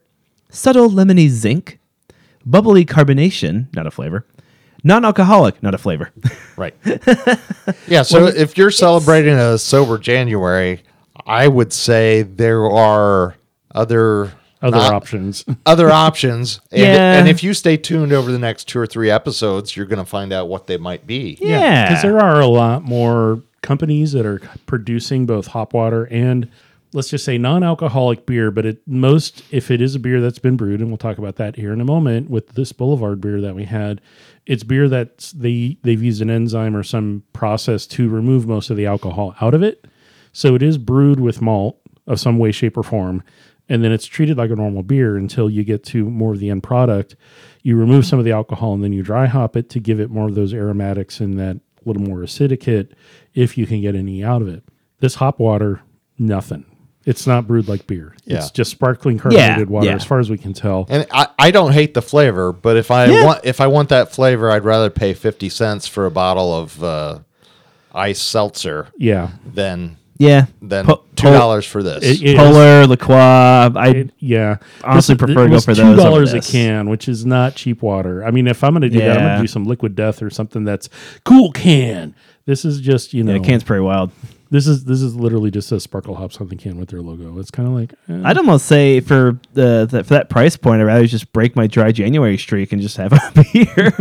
subtle 0.51 0.89
lemony 0.89 1.29
zinc, 1.29 1.81
bubbly 2.47 2.87
carbonation, 2.87 3.75
not 3.75 3.89
a 3.89 3.91
flavor, 3.91 4.25
non-alcoholic, 4.85 5.61
not 5.61 5.75
a 5.75 5.79
flavor. 5.79 6.13
Right. 6.57 6.77
yeah. 7.89 8.03
So 8.03 8.27
if 8.27 8.57
you're 8.57 8.71
celebrating 8.71 9.35
a 9.35 9.59
sober 9.59 9.99
January, 9.99 10.85
I 11.27 11.49
would 11.49 11.73
say 11.73 12.23
there 12.23 12.71
are 12.71 13.35
other 13.75 14.31
Other 14.65 14.79
not- 14.79 14.93
options. 14.95 15.45
other 15.67 15.91
options. 15.91 16.61
And, 16.73 16.81
Yeah. 16.81 17.19
and 17.19 17.29
if 17.29 17.43
you 17.45 17.55
stay 17.55 17.77
tuned 17.77 18.13
over 18.13 18.33
the 18.33 18.39
next 18.39 18.67
two 18.69 18.79
or 18.81 18.87
three 18.87 19.11
episodes, 19.11 19.77
you're 19.77 19.87
going 19.87 19.99
to 19.99 20.05
find 20.05 20.33
out 20.33 20.49
what 20.49 20.67
they 20.67 20.77
might 20.79 21.07
be. 21.07 21.39
yeah, 21.41 21.89
Because 21.89 22.03
there 22.03 22.19
are 22.19 22.41
a 22.41 22.47
lot 22.47 22.83
more 22.83 23.43
companies 23.63 24.13
that 24.13 24.27
are 24.27 24.41
producing 24.67 25.27
both 25.27 25.49
hop 25.49 25.73
water 25.73 26.05
and 26.11 26.49
let's 26.93 27.09
just 27.11 27.25
say 27.25 27.37
non-alcoholic 27.37 28.25
beer, 28.25 28.51
but 28.53 28.65
it 28.65 28.79
most 28.87 29.43
if 29.51 29.71
it 29.71 29.81
is 29.83 29.95
a 29.97 29.99
beer 29.99 30.21
that's 30.21 30.39
been 30.39 30.57
brewed, 30.57 30.81
and 30.81 30.89
we'll 30.91 30.97
talk 30.97 31.19
about 31.19 31.35
that 31.37 31.57
here 31.57 31.73
in 31.73 31.81
a 31.81 31.85
moment 31.85 32.31
with 32.31 32.51
this 32.51 32.71
Boulevard 32.73 33.21
beer 33.21 33.41
that 33.41 33.55
we 33.57 33.65
had, 33.65 34.01
it's 34.47 34.63
beer 34.63 34.89
that's 34.89 35.33
they 35.33 35.77
they've 35.83 36.01
used 36.03 36.23
an 36.23 36.31
enzyme 36.31 36.77
or 36.77 36.85
some 36.85 37.25
process 37.33 37.87
to 37.89 38.09
remove 38.09 38.47
most 38.47 38.71
of 38.71 38.77
the 38.77 38.87
alcohol 38.87 39.35
out 39.41 39.55
of 39.55 39.63
it. 39.63 39.87
So 40.33 40.55
it 40.55 40.63
is 40.63 40.79
brewed 40.79 41.19
with 41.19 41.43
malt 41.43 41.79
of 42.07 42.21
some 42.21 42.39
way, 42.39 42.53
shape, 42.53 42.77
or 42.77 42.83
form, 42.85 43.25
and 43.69 43.83
then 43.83 43.93
it's 43.93 44.07
treated 44.07 44.37
like 44.37 44.51
a 44.51 44.57
normal 44.57 44.83
beer 44.83 45.17
until 45.17 45.49
you 45.49 45.65
get 45.65 45.85
to 45.85 46.09
more 46.09 46.33
of 46.33 46.39
the 46.39 46.51
end 46.51 46.63
product. 46.63 47.17
You 47.63 47.77
remove 47.77 48.05
some 48.07 48.19
of 48.19 48.25
the 48.25 48.33
alcohol 48.33 48.75
and 48.75 48.85
then 48.85 48.93
you 48.93 49.03
dry 49.03 49.27
hop 49.27 49.57
it 49.57 49.71
to 49.71 49.81
give 49.81 50.01
it 50.01 50.11
more 50.11 50.29
of 50.29 50.35
those 50.35 50.53
aromatics 50.53 51.21
and 51.21 51.39
that 51.39 51.61
little 51.87 52.03
more 52.03 52.19
acidic 52.19 52.63
hit 52.63 52.93
if 53.35 53.57
you 53.57 53.67
can 53.67 53.81
get 53.81 53.95
any 53.95 54.23
out 54.23 54.43
of 54.43 54.49
it. 54.49 54.65
This 55.01 55.15
hop 55.17 55.39
water, 55.39 55.81
nothing. 56.19 56.65
It's 57.07 57.27
not 57.27 57.47
brewed 57.47 57.69
like 57.69 57.87
beer. 57.87 58.15
Yeah. 58.25 58.39
It's 58.39 58.51
just 58.51 58.71
sparkling 58.71 59.19
carbonated 59.19 59.69
water 59.69 59.89
yeah. 59.89 59.95
as 59.95 60.05
far 60.05 60.21
as 60.21 60.31
we 60.31 60.39
can 60.39 60.55
tell. 60.55 60.87
And 60.89 61.07
I, 61.11 61.29
I 61.39 61.51
don't 61.51 61.73
hate 61.73 61.93
the 61.93 62.01
flavor, 62.01 62.53
but 62.53 62.77
if 62.79 62.91
I 62.91 63.07
Yeah. 63.07 63.25
want 63.27 63.45
if 63.45 63.61
I 63.61 63.67
want 63.67 63.91
that 63.91 64.11
flavor, 64.13 64.51
I'd 64.51 64.65
rather 64.65 64.89
pay 64.89 65.13
fifty 65.13 65.51
cents 65.51 65.87
for 65.87 66.07
a 66.07 66.11
bottle 66.11 66.55
of 66.55 66.83
uh, 66.83 67.19
ice 67.95 68.23
seltzer 68.23 68.89
Yeah. 68.97 69.33
than 69.45 69.99
yeah. 70.19 70.47
than 70.63 70.85
Po- 70.87 71.03
two 71.17 71.31
dollars 71.31 71.67
for 71.67 71.83
this. 71.83 72.05
It- 72.05 72.23
it 72.23 72.29
is- 72.31 72.37
Polar, 72.37 72.87
La 72.87 72.97
Croix. 72.97 73.17
I 73.17 73.89
It- 73.89 74.11
yeah, 74.19 74.57
Honestly 74.83 75.15
This- 75.15 75.19
prefer 75.25 75.43
to 75.45 75.49
go 75.49 75.55
was 75.55 75.65
for 75.65 75.75
two 75.75 75.83
those 75.83 75.93
over 75.99 76.03
dollars 76.03 76.33
a 76.33 76.37
this. 76.37 76.51
can, 76.51 76.89
which 76.89 77.09
is 77.09 77.25
not 77.27 77.55
cheap 77.55 77.83
water. 77.83 78.25
I 78.25 78.31
mean, 78.31 78.47
if 78.47 78.63
I'm 78.65 78.73
going 78.73 78.83
to 78.83 78.89
do 78.91 78.99
that, 78.99 79.11
I'm 79.11 79.17
going 79.17 79.27
Yeah. 79.27 79.37
to 79.37 79.43
do 79.43 79.47
some 79.49 79.65
liquid 79.65 79.95
death 79.97 80.23
or 80.23 80.31
something 80.31 80.65
that's 80.65 80.89
cool 81.25 81.51
can. 81.53 82.15
This 82.47 82.65
is 82.65 82.81
just 82.81 83.15
you 83.15 83.23
know, 83.25 83.35
yeah, 83.35 83.39
can's 83.41 83.65
pretty 83.65 83.83
wild. 83.83 84.11
This 84.51 84.67
is 84.67 84.85
this 84.85 85.01
is 85.03 85.15
literally 85.17 85.51
just 85.51 85.73
a 85.73 85.81
sparkle 85.81 86.15
hops 86.15 86.41
on 86.41 86.49
the 86.49 86.57
can 86.57 86.79
with 86.79 86.91
their 86.91 87.01
logo. 87.01 87.39
It's 87.39 87.51
kind 87.51 87.67
of 87.69 87.75
like 87.75 87.93
eh. 88.09 88.23
I'd 88.29 88.37
almost 88.39 88.67
say 88.67 89.01
for 89.01 89.39
the, 89.55 89.87
the 89.91 90.05
for 90.05 90.15
that 90.15 90.29
price 90.29 90.57
point, 90.57 90.81
I'd 90.81 90.85
rather 90.85 91.07
just 91.07 91.33
break 91.33 91.57
my 91.57 91.67
dry 91.67 91.93
January 91.93 92.39
streak 92.39 92.73
and 92.73 92.81
just 92.81 92.97
have 92.97 93.13
a 93.13 93.21
beer. 93.53 93.93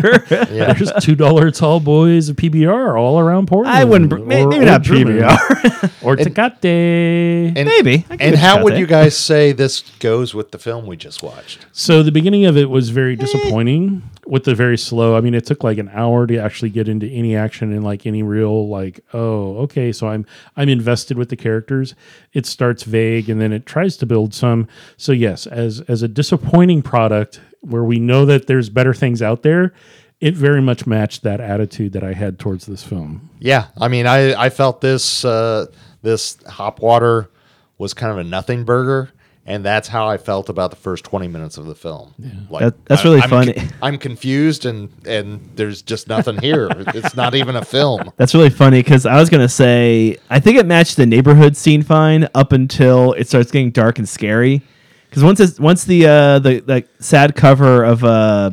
yeah. 0.51 0.73
There's 0.73 0.91
two 1.01 1.15
dollar 1.15 1.49
tall 1.51 1.79
boys 1.79 2.29
of 2.29 2.36
PBR 2.36 2.99
all 2.99 3.19
around 3.19 3.47
Portland. 3.47 3.75
I 3.75 3.84
wouldn't. 3.84 4.10
br- 4.10 4.17
Or 4.17 4.25
maybe 4.25 4.60
not 4.60 4.82
German. 4.82 5.17
PBR. 5.19 6.03
or 6.03 6.15
Tecate. 6.15 7.53
And, 7.56 7.65
Maybe. 7.67 8.06
I 8.10 8.17
And 8.19 8.36
how 8.36 8.63
would 8.63 8.77
you 8.77 8.86
guys 8.86 9.17
say 9.17 9.51
this 9.51 9.82
goes 9.99 10.34
with 10.34 10.51
the 10.51 10.58
film 10.60 10.86
we 10.86 10.97
just 10.97 11.23
watched? 11.23 11.65
So 11.71 12.03
the 12.03 12.12
beginning 12.12 12.45
of 12.45 12.58
it 12.58 12.69
was 12.69 12.89
very 12.89 13.15
disappointing 13.15 14.03
with 14.25 14.43
the 14.45 14.56
very 14.56 14.77
slow. 14.77 15.15
I 15.17 15.21
mean, 15.21 15.34
it 15.34 15.45
took 15.45 15.63
like 15.63 15.77
an 15.77 15.89
hour 15.93 16.25
to 16.27 16.38
actually 16.38 16.69
get 16.69 16.88
into 16.88 17.08
any 17.08 17.36
action 17.36 17.71
and 17.73 17.84
like 17.84 18.06
any 18.06 18.23
real 18.23 18.67
like, 18.69 19.01
oh, 19.13 19.58
okay, 19.60 19.91
so 19.91 20.08
I'm 20.08 20.25
I'm 20.55 20.69
invested 20.69 21.17
with 21.17 21.29
the 21.29 21.35
characters. 21.35 21.95
It 22.33 22.45
starts 22.45 22.83
vague 22.83 23.29
and 23.29 23.39
then 23.39 23.51
it 23.51 23.65
tries 23.65 23.97
to 23.97 24.05
build 24.05 24.33
some. 24.33 24.67
So 24.97 25.11
yes, 25.11 25.47
as 25.47 25.81
as 25.81 26.01
a 26.01 26.07
disappointing 26.07 26.81
product 26.81 27.41
where 27.61 27.83
we 27.83 27.99
know 27.99 28.25
that 28.25 28.47
there's 28.47 28.69
better 28.69 28.93
things 28.93 29.21
out 29.21 29.43
there, 29.43 29.73
it 30.19 30.35
very 30.35 30.61
much 30.61 30.87
matched 30.87 31.23
that 31.23 31.41
attitude 31.41 31.93
that 31.93 32.03
I 32.03 32.13
had 32.13 32.39
towards 32.39 32.65
this 32.65 32.83
film. 32.83 33.29
Yeah, 33.39 33.67
I 33.77 33.87
mean, 33.87 34.07
I 34.07 34.33
I 34.33 34.49
felt 34.49 34.81
this 34.81 35.25
uh, 35.25 35.67
this 36.01 36.37
hop 36.43 36.79
water 36.79 37.29
was 37.77 37.93
kind 37.93 38.11
of 38.11 38.17
a 38.17 38.23
nothing 38.23 38.63
burger, 38.63 39.11
and 39.45 39.63
that's 39.65 39.88
how 39.89 40.08
I 40.08 40.17
felt 40.17 40.47
about 40.49 40.69
the 40.69 40.75
first 40.77 41.03
twenty 41.03 41.27
minutes 41.27 41.58
of 41.58 41.65
the 41.65 41.75
film. 41.75 42.13
Like 42.49 42.62
That- 42.63 42.86
that's 42.86 43.01
I- 43.01 43.03
really 43.03 43.21
I'm 43.21 43.29
funny. 43.29 43.53
con- 43.53 43.69
I'm 43.82 43.97
confused, 43.97 44.65
and 44.65 44.89
and 45.06 45.49
there's 45.56 45.82
just 45.82 46.08
nothing 46.08 46.39
here. 46.41 46.69
it's 46.93 47.15
not 47.15 47.36
even 47.36 47.56
a 47.56 47.65
film. 47.65 48.12
That's 48.17 48.34
really 48.34 48.49
funny 48.49 48.79
because 48.82 49.06
I 49.06 49.19
was 49.19 49.29
gonna 49.29 49.49
say 49.49 50.17
I 50.29 50.39
think 50.39 50.58
it 50.58 50.65
matched 50.65 50.95
the 50.97 51.06
neighborhood 51.06 51.58
scene 51.58 51.84
fine 51.84 52.27
up 52.36 52.51
until 52.53 53.13
it 53.13 53.27
starts 53.27 53.51
getting 53.51 53.71
dark 53.71 53.99
and 53.99 54.08
scary. 54.08 54.62
Because 55.10 55.23
once 55.23 55.39
it's, 55.39 55.60
once 55.60 55.84
the 55.84 56.08
uh, 56.08 56.39
the 56.39 56.60
the 56.62 56.84
sad 56.99 57.36
cover 57.36 57.84
of 57.84 58.03
uh 58.03 58.51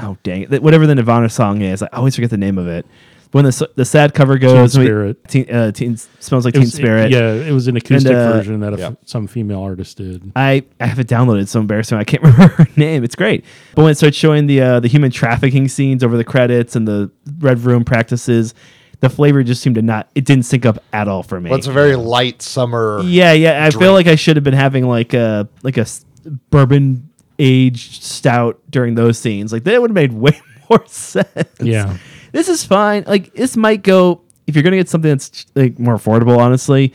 oh 0.00 0.16
dang 0.22 0.42
it 0.50 0.62
whatever 0.62 0.86
the 0.86 0.94
Nirvana 0.94 1.28
song 1.28 1.60
is 1.60 1.82
I 1.82 1.88
always 1.92 2.14
forget 2.14 2.30
the 2.30 2.38
name 2.38 2.56
of 2.58 2.66
it. 2.66 2.86
When 3.32 3.44
the 3.46 3.70
the 3.76 3.84
sad 3.86 4.12
cover 4.14 4.36
goes, 4.38 4.76
we- 4.78 4.84
Spirit. 4.84 5.26
teen, 5.26 5.50
uh, 5.50 5.72
teen 5.72 5.96
smells 5.96 6.44
like 6.44 6.54
It 6.54 6.58
Teen 6.58 6.64
was- 6.66 6.74
Spirit. 6.74 7.10
yeah, 7.10 7.32
it 7.32 7.52
was 7.52 7.66
an 7.66 7.76
acoustic 7.76 8.12
uh, 8.12 8.32
version 8.34 8.60
that 8.60 8.72
a 8.72 8.74
f- 8.74 8.78
Yeah. 8.78 8.90
some 9.06 9.26
female 9.26 9.62
artist 9.62 9.96
did. 9.96 10.30
I, 10.36 10.64
I 10.78 10.86
have 10.86 10.98
it 10.98 11.06
downloaded. 11.08 11.40
It's 11.42 11.50
so 11.52 11.60
embarrassing. 11.60 11.96
I 11.98 12.04
can't 12.04 12.22
remember 12.24 12.48
her 12.48 12.68
name. 12.76 13.04
It's 13.04 13.14
great. 13.16 13.44
But 13.74 13.82
when 13.82 13.90
it 13.92 13.96
starts 13.96 14.16
showing 14.18 14.46
the 14.48 14.60
uh, 14.60 14.80
the 14.80 14.88
human 14.88 15.10
trafficking 15.10 15.66
scenes 15.68 16.04
over 16.04 16.16
the 16.18 16.24
credits 16.24 16.76
and 16.76 16.86
the 16.86 17.10
red 17.38 17.60
room 17.60 17.84
practices, 17.84 18.54
the 19.00 19.08
flavor 19.08 19.42
just 19.42 19.62
seemed 19.62 19.76
to 19.76 19.82
not. 19.82 20.10
It 20.14 20.26
didn't 20.26 20.44
sync 20.44 20.66
up 20.66 20.78
at 20.92 21.08
all 21.08 21.22
for 21.22 21.40
me. 21.40 21.48
Well, 21.48 21.58
it's 21.58 21.66
a 21.66 21.72
very 21.72 21.96
light 21.96 22.42
summer. 22.42 23.00
yeah, 23.02 23.32
yeah. 23.32 23.64
I 23.64 23.70
feel 23.70 23.92
like 23.94 24.08
I 24.08 24.14
should 24.14 24.36
have 24.36 24.44
been 24.44 24.52
having 24.52 24.86
like 24.86 25.14
a 25.14 25.48
like 25.62 25.78
a 25.78 25.82
s- 25.82 26.04
bourbon 26.50 27.08
aged 27.38 28.02
stout 28.02 28.60
during 28.70 28.94
those 28.94 29.18
scenes. 29.18 29.54
Like 29.54 29.64
that 29.64 29.80
would 29.80 29.90
have 29.90 29.94
made 29.94 30.12
way 30.12 30.38
more 30.70 30.84
sense. 30.86 31.26
Yeah. 31.60 31.96
This 32.32 32.48
is 32.48 32.64
fine. 32.64 33.04
Like 33.06 33.32
this 33.34 33.56
might 33.56 33.82
go 33.82 34.22
if 34.46 34.56
you're 34.56 34.62
gonna 34.62 34.76
get 34.76 34.88
something 34.88 35.10
that's 35.10 35.46
like 35.54 35.78
more 35.78 35.96
affordable. 35.96 36.38
Honestly, 36.38 36.92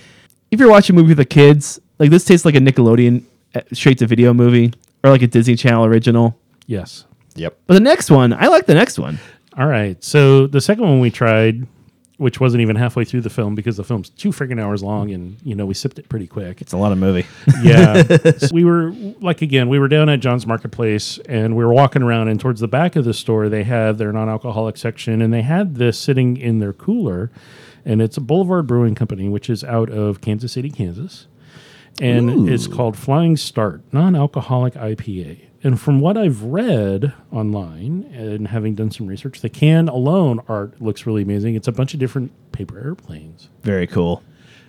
if 0.52 0.60
you're 0.60 0.69
watching 0.69 0.95
a 0.95 1.00
movie 1.00 1.10
with 1.10 1.17
the 1.17 1.26
kids, 1.26 1.80
like 2.00 2.10
this 2.10 2.26
tastes 2.26 2.45
like 2.45 2.56
a 2.56 2.60
Nickelodeon 2.60 3.23
uh, 3.56 3.62
straight 3.73 3.97
to 4.00 4.08
video 4.08 4.34
movie 4.34 4.73
or 5.04 5.12
like 5.12 5.21
a 5.21 5.28
Disney 5.28 5.56
Channel 5.56 5.86
original. 5.86 6.38
Yes. 6.65 7.06
Yep. 7.36 7.58
But 7.67 7.76
the 7.76 7.80
next 7.80 8.10
one, 8.12 8.34
I 8.34 8.47
like 8.47 8.65
the 8.65 8.73
next 8.73 9.00
one. 9.00 9.19
All 9.58 9.67
right. 9.67 10.04
So 10.04 10.47
the 10.47 10.60
second 10.62 10.84
one 10.84 11.00
we 11.00 11.12
tried, 11.12 11.65
which 12.17 12.39
wasn't 12.39 12.62
even 12.62 12.75
halfway 12.75 13.06
through 13.06 13.21
the 13.21 13.30
film 13.30 13.53
because 13.53 13.77
the 13.77 13.84
film's 13.84 14.10
two 14.10 14.30
freaking 14.30 14.62
hours 14.62 14.82
long, 14.84 15.12
and 15.12 15.38
you 15.43 15.53
know 15.56 15.65
we 15.65 15.73
sipped 15.73 15.99
it 15.99 16.10
pretty 16.10 16.27
quick. 16.27 16.62
It's 16.62 16.73
a 16.73 16.77
lot 16.77 16.91
of 16.91 16.97
movie. 16.97 17.25
Yeah. 17.62 18.03
So 18.38 18.49
we 18.51 18.65
were 18.65 18.91
like 19.21 19.41
again, 19.41 19.69
we 19.69 19.80
were 19.80 19.88
down 19.88 20.10
at 20.10 20.19
John's 20.19 20.45
Marketplace, 20.45 21.17
and 21.30 21.56
we 21.56 21.63
were 21.63 21.73
walking 21.73 22.01
around, 22.03 22.27
and 22.27 22.39
towards 22.39 22.60
the 22.60 22.67
back 22.67 22.95
of 22.95 23.06
the 23.06 23.13
store, 23.13 23.49
they 23.49 23.63
had 23.63 23.97
their 23.97 24.12
non-alcoholic 24.12 24.77
section, 24.77 25.21
and 25.21 25.34
they 25.34 25.41
had 25.41 25.75
this 25.75 25.97
sitting 25.97 26.38
in 26.38 26.60
their 26.60 26.73
cooler, 26.73 27.32
and 27.86 28.01
it's 28.01 28.17
a 28.17 28.21
Boulevard 28.21 28.67
Brewing 28.67 28.95
Company, 28.95 29.30
which 29.30 29.49
is 29.49 29.63
out 29.63 29.89
of 29.89 30.21
Kansas 30.21 30.51
City, 30.51 30.69
Kansas, 30.69 31.27
and 31.99 32.49
it's 32.49 32.67
called 32.67 32.97
Flying 32.97 33.38
Start 33.38 33.82
Non-Alcoholic 33.91 34.73
IPA. 34.75 35.39
And 35.67 35.77
from 35.77 35.99
what 35.99 36.15
I've 36.15 36.43
read 36.43 37.12
online 37.30 38.10
and 38.13 38.47
having 38.47 38.73
done 38.73 38.89
some 38.89 39.06
research, 39.06 39.41
the 39.41 39.49
can 39.49 39.89
alone 39.89 40.39
art 40.47 40.82
looks 40.82 41.06
really 41.06 41.23
amazing. 41.23 41.56
It's 41.56 41.67
a 41.67 41.73
bunch 41.73 41.93
of 41.93 41.99
different 41.99 42.32
paper 42.53 42.80
airplanes 42.80 43.49
Very 43.63 43.86
cool. 43.86 44.23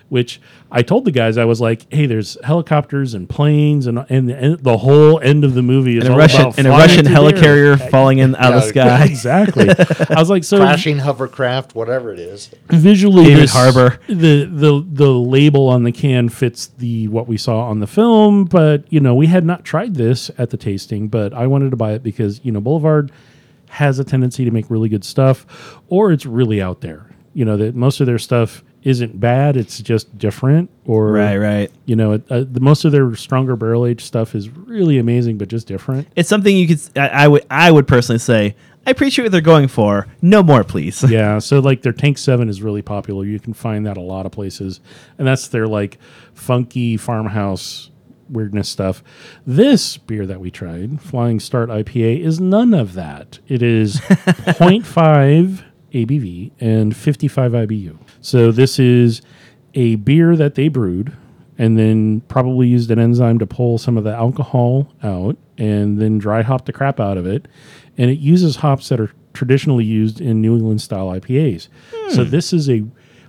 Which 0.09 0.40
I 0.71 0.83
told 0.83 1.05
the 1.05 1.11
guys 1.11 1.37
I 1.38 1.44
was 1.44 1.61
like, 1.61 1.87
"Hey, 1.92 2.07
there's 2.07 2.37
helicopters 2.44 3.14
and 3.14 3.29
planes 3.29 3.87
and 3.87 4.05
and 4.09 4.29
the, 4.29 4.37
and 4.37 4.59
the 4.59 4.79
whole 4.79 5.21
end 5.21 5.44
of 5.44 5.55
the 5.55 5.62
movie 5.62 5.99
is 5.99 6.05
And 6.05 6.09
a 6.09 6.12
all 6.12 6.18
Russian 6.18 6.40
about 6.42 6.59
and 6.59 6.66
a 6.66 6.71
Russian 6.71 7.05
through 7.05 7.14
the 7.14 7.21
air." 7.21 7.77
helicarrier 7.77 7.90
falling 7.90 8.18
in 8.18 8.35
out 8.37 8.55
of 8.55 8.62
the 8.62 8.68
sky. 8.68 9.05
Exactly. 9.09 9.68
I 9.68 10.18
was 10.18 10.31
like, 10.31 10.44
so 10.44 10.59
Crashing 10.59 10.99
hovercraft, 10.99 11.75
whatever 11.75 12.12
it 12.12 12.18
is. 12.18 12.51
visually, 12.68 13.25
David 13.25 13.42
this- 13.44 13.53
Harbour. 13.53 13.99
the 14.09 14.44
the 14.44 14.85
the 14.90 15.11
label 15.11 15.68
on 15.68 15.85
the 15.85 15.92
can 15.92 16.29
fits 16.29 16.66
the 16.79 17.09
what 17.09 17.27
we 17.29 17.37
saw 17.37 17.61
on 17.68 17.81
the 17.81 17.87
film, 17.87 18.44
but 18.44 18.85
you 18.92 19.01
know 19.01 19.14
we 19.14 19.27
had 19.27 19.44
not 19.44 19.64
tried 19.64 19.94
this 19.94 20.31
at 20.38 20.51
the 20.51 20.57
tasting, 20.57 21.09
but 21.09 21.33
I 21.35 21.47
wanted 21.47 21.71
to 21.71 21.77
buy 21.77 21.92
it 21.92 22.03
because 22.03 22.40
you 22.44 22.53
know 22.53 22.61
Boulevard 22.61 23.12
has 23.71 23.99
a 23.99 24.05
tendency 24.05 24.47
to 24.47 24.51
make 24.51 24.71
really 24.71 24.88
good 24.88 25.05
stuff, 25.05 25.44
or 25.88 26.11
it's 26.12 26.25
really 26.25 26.62
out 26.62 26.81
there. 26.81 27.05
You 27.35 27.44
know 27.44 27.57
that 27.59 27.75
most 27.75 28.01
of 28.01 28.07
their 28.07 28.18
stuff 28.18 28.64
isn't 28.83 29.19
bad; 29.19 29.57
it's 29.57 29.81
just 29.81 30.17
different, 30.19 30.71
or 30.85 31.12
Right, 31.12 31.37
right. 31.37 31.73
You 31.87 31.97
know, 31.97 32.12
it, 32.12 32.23
uh, 32.31 32.45
the 32.51 32.61
most 32.61 32.85
of 32.85 32.93
their 32.93 33.14
stronger 33.14 33.57
barrel 33.57 33.87
aged 33.87 34.03
stuff 34.03 34.35
is 34.35 34.49
really 34.51 34.99
amazing, 34.99 35.38
but 35.38 35.49
just 35.49 35.67
different. 35.67 36.09
It's 36.17 36.29
something 36.29 36.57
you 36.57 36.69
could. 36.69 36.81
I, 36.97 37.09
I 37.09 37.29
would. 37.29 37.47
I 37.51 37.71
would 37.71 37.87
personally 37.88 38.19
say. 38.19 38.57
I 38.87 38.91
appreciate 38.91 39.27
what 39.27 39.33
they're 39.33 39.41
going 39.43 39.69
for. 39.69 40.07
No 40.23 40.43
more, 40.43 40.64
please. 40.64 41.03
yeah, 41.11 41.41
so 41.41 41.59
like 41.59 41.83
their 41.83 41.93
Tank 41.93 42.17
Seven 42.17 42.49
is 42.49 42.62
really 42.62 42.81
popular. 42.81 43.25
You 43.27 43.38
can 43.38 43.53
find 43.53 43.85
that 43.87 43.99
a 43.99 44.01
lot 44.03 44.25
of 44.25 44.33
places, 44.33 44.81
and 45.19 45.27
that's 45.27 45.49
their 45.49 45.67
like 45.67 45.99
funky 46.33 46.97
farmhouse 46.97 47.91
weirdness 48.31 48.69
stuff. 48.69 49.03
This 49.47 49.97
beer 49.97 50.27
that 50.27 50.41
we 50.41 50.51
tried, 50.51 51.01
Flying 51.01 51.41
Start 51.41 51.69
IPA, 51.69 52.21
is 52.21 52.41
none 52.41 52.75
of 52.75 52.95
that. 52.95 53.38
It 53.49 53.62
is 53.62 53.97
0.5 54.01 55.64
ABV 55.92 56.53
and 56.61 56.96
55 56.96 57.53
IBU. 57.53 57.96
So 58.20 58.53
this 58.53 58.79
is 58.79 59.22
a 59.74 59.96
beer 59.96 60.37
that 60.37 60.55
they 60.55 60.68
brewed 60.68 61.16
and 61.59 61.77
then 61.79 62.20
probably 62.29 62.68
used 62.68 62.90
an 62.90 62.98
enzyme 62.98 63.38
to 63.40 63.46
pull 63.46 63.79
some 63.79 63.96
of 63.96 64.05
the 64.05 64.14
alcohol 64.14 64.92
out 65.03 65.37
and 65.59 66.01
then 66.01 66.18
dry 66.18 66.42
hop 66.42 66.66
the 66.66 66.72
crap 66.72 67.01
out 67.01 67.18
of 67.18 67.27
it. 67.27 67.48
And 67.96 68.11
it 68.11 68.18
uses 68.18 68.57
hops 68.57 68.88
that 68.90 69.01
are 69.01 69.11
traditionally 69.33 69.85
used 69.85 70.20
in 70.20 70.40
New 70.40 70.57
England 70.57 70.81
style 70.81 71.09
IPAs. 71.09 71.68
So 72.11 72.24
hmm. 72.24 72.31
this 72.31 72.53
is 72.53 72.70
a. 72.70 72.85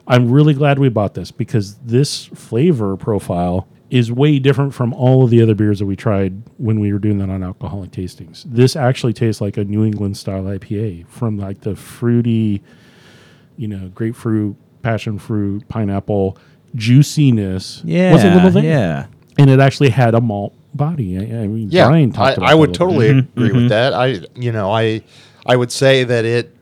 I'm 0.07 0.31
really 0.31 0.55
glad 0.55 0.79
we 0.79 0.89
bought 0.89 1.13
this 1.13 1.29
because 1.31 1.75
this 1.77 2.25
flavor 2.25 2.97
profile 2.97 3.67
is 3.89 4.11
way 4.11 4.37
different 4.39 4.73
from 4.73 4.93
all 4.93 5.23
of 5.23 5.29
the 5.31 5.41
other 5.41 5.55
beers 5.55 5.79
that 5.79 5.85
we 5.85 5.95
tried 5.95 6.41
when 6.57 6.79
we 6.79 6.93
were 6.93 6.99
doing 6.99 7.17
the 7.17 7.25
non-alcoholic 7.25 7.91
tastings. 7.91 8.43
This 8.45 8.75
actually 8.75 9.13
tastes 9.13 9.41
like 9.41 9.57
a 9.57 9.63
New 9.63 9.83
England 9.83 10.15
style 10.17 10.43
IPA 10.43 11.07
from 11.07 11.37
like 11.37 11.61
the 11.61 11.75
fruity, 11.75 12.61
you 13.57 13.67
know, 13.67 13.89
grapefruit, 13.89 14.55
passion 14.83 15.17
fruit, 15.17 15.67
pineapple 15.69 16.37
juiciness. 16.75 17.81
Yeah, 17.83 18.13
was 18.13 18.23
a 18.23 18.33
little 18.33 18.51
there 18.51 18.63
yeah. 18.63 19.05
and 19.37 19.49
it 19.49 19.59
actually 19.59 19.89
had 19.89 20.13
a 20.13 20.21
malt 20.21 20.53
body. 20.73 21.17
I, 21.17 21.21
I 21.21 21.47
mean, 21.47 21.69
Yeah, 21.71 21.87
Brian 21.87 22.13
I, 22.15 22.33
about 22.33 22.47
I 22.49 22.53
would 22.53 22.73
totally 22.73 23.13
bit. 23.13 23.25
agree 23.35 23.51
with 23.53 23.69
that. 23.69 23.93
I, 23.93 24.19
you 24.35 24.51
know, 24.51 24.71
I, 24.71 25.01
I 25.45 25.55
would 25.55 25.71
say 25.71 26.03
that 26.03 26.25
it 26.25 26.55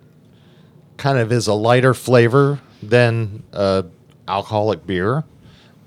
kind 0.98 1.18
of 1.18 1.32
is 1.32 1.48
a 1.48 1.54
lighter 1.54 1.94
flavor 1.94 2.60
than 2.82 3.44
uh, 3.54 3.84
alcoholic 4.28 4.86
beer, 4.88 5.24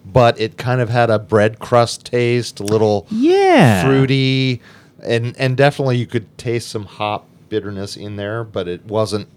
but 0.05 0.41
it 0.41 0.57
kind 0.57 0.81
of 0.81 0.89
had 0.89 1.11
a 1.11 1.19
bread 1.19 1.59
crust 1.59 2.07
taste, 2.07 2.61
a 2.61 2.65
little 2.65 3.07
Yeah. 3.11 3.85
fruity, 3.85 4.61
and 5.03 5.35
and 5.39 5.57
definitely 5.57 5.97
you 5.99 6.07
could 6.07 6.37
taste 6.39 6.69
some 6.69 6.85
hop 6.85 7.27
bitterness 7.49 7.97
in 7.97 8.17
there, 8.17 8.45
but 8.45 8.69
it 8.69 8.85
wasn't. 8.87 9.29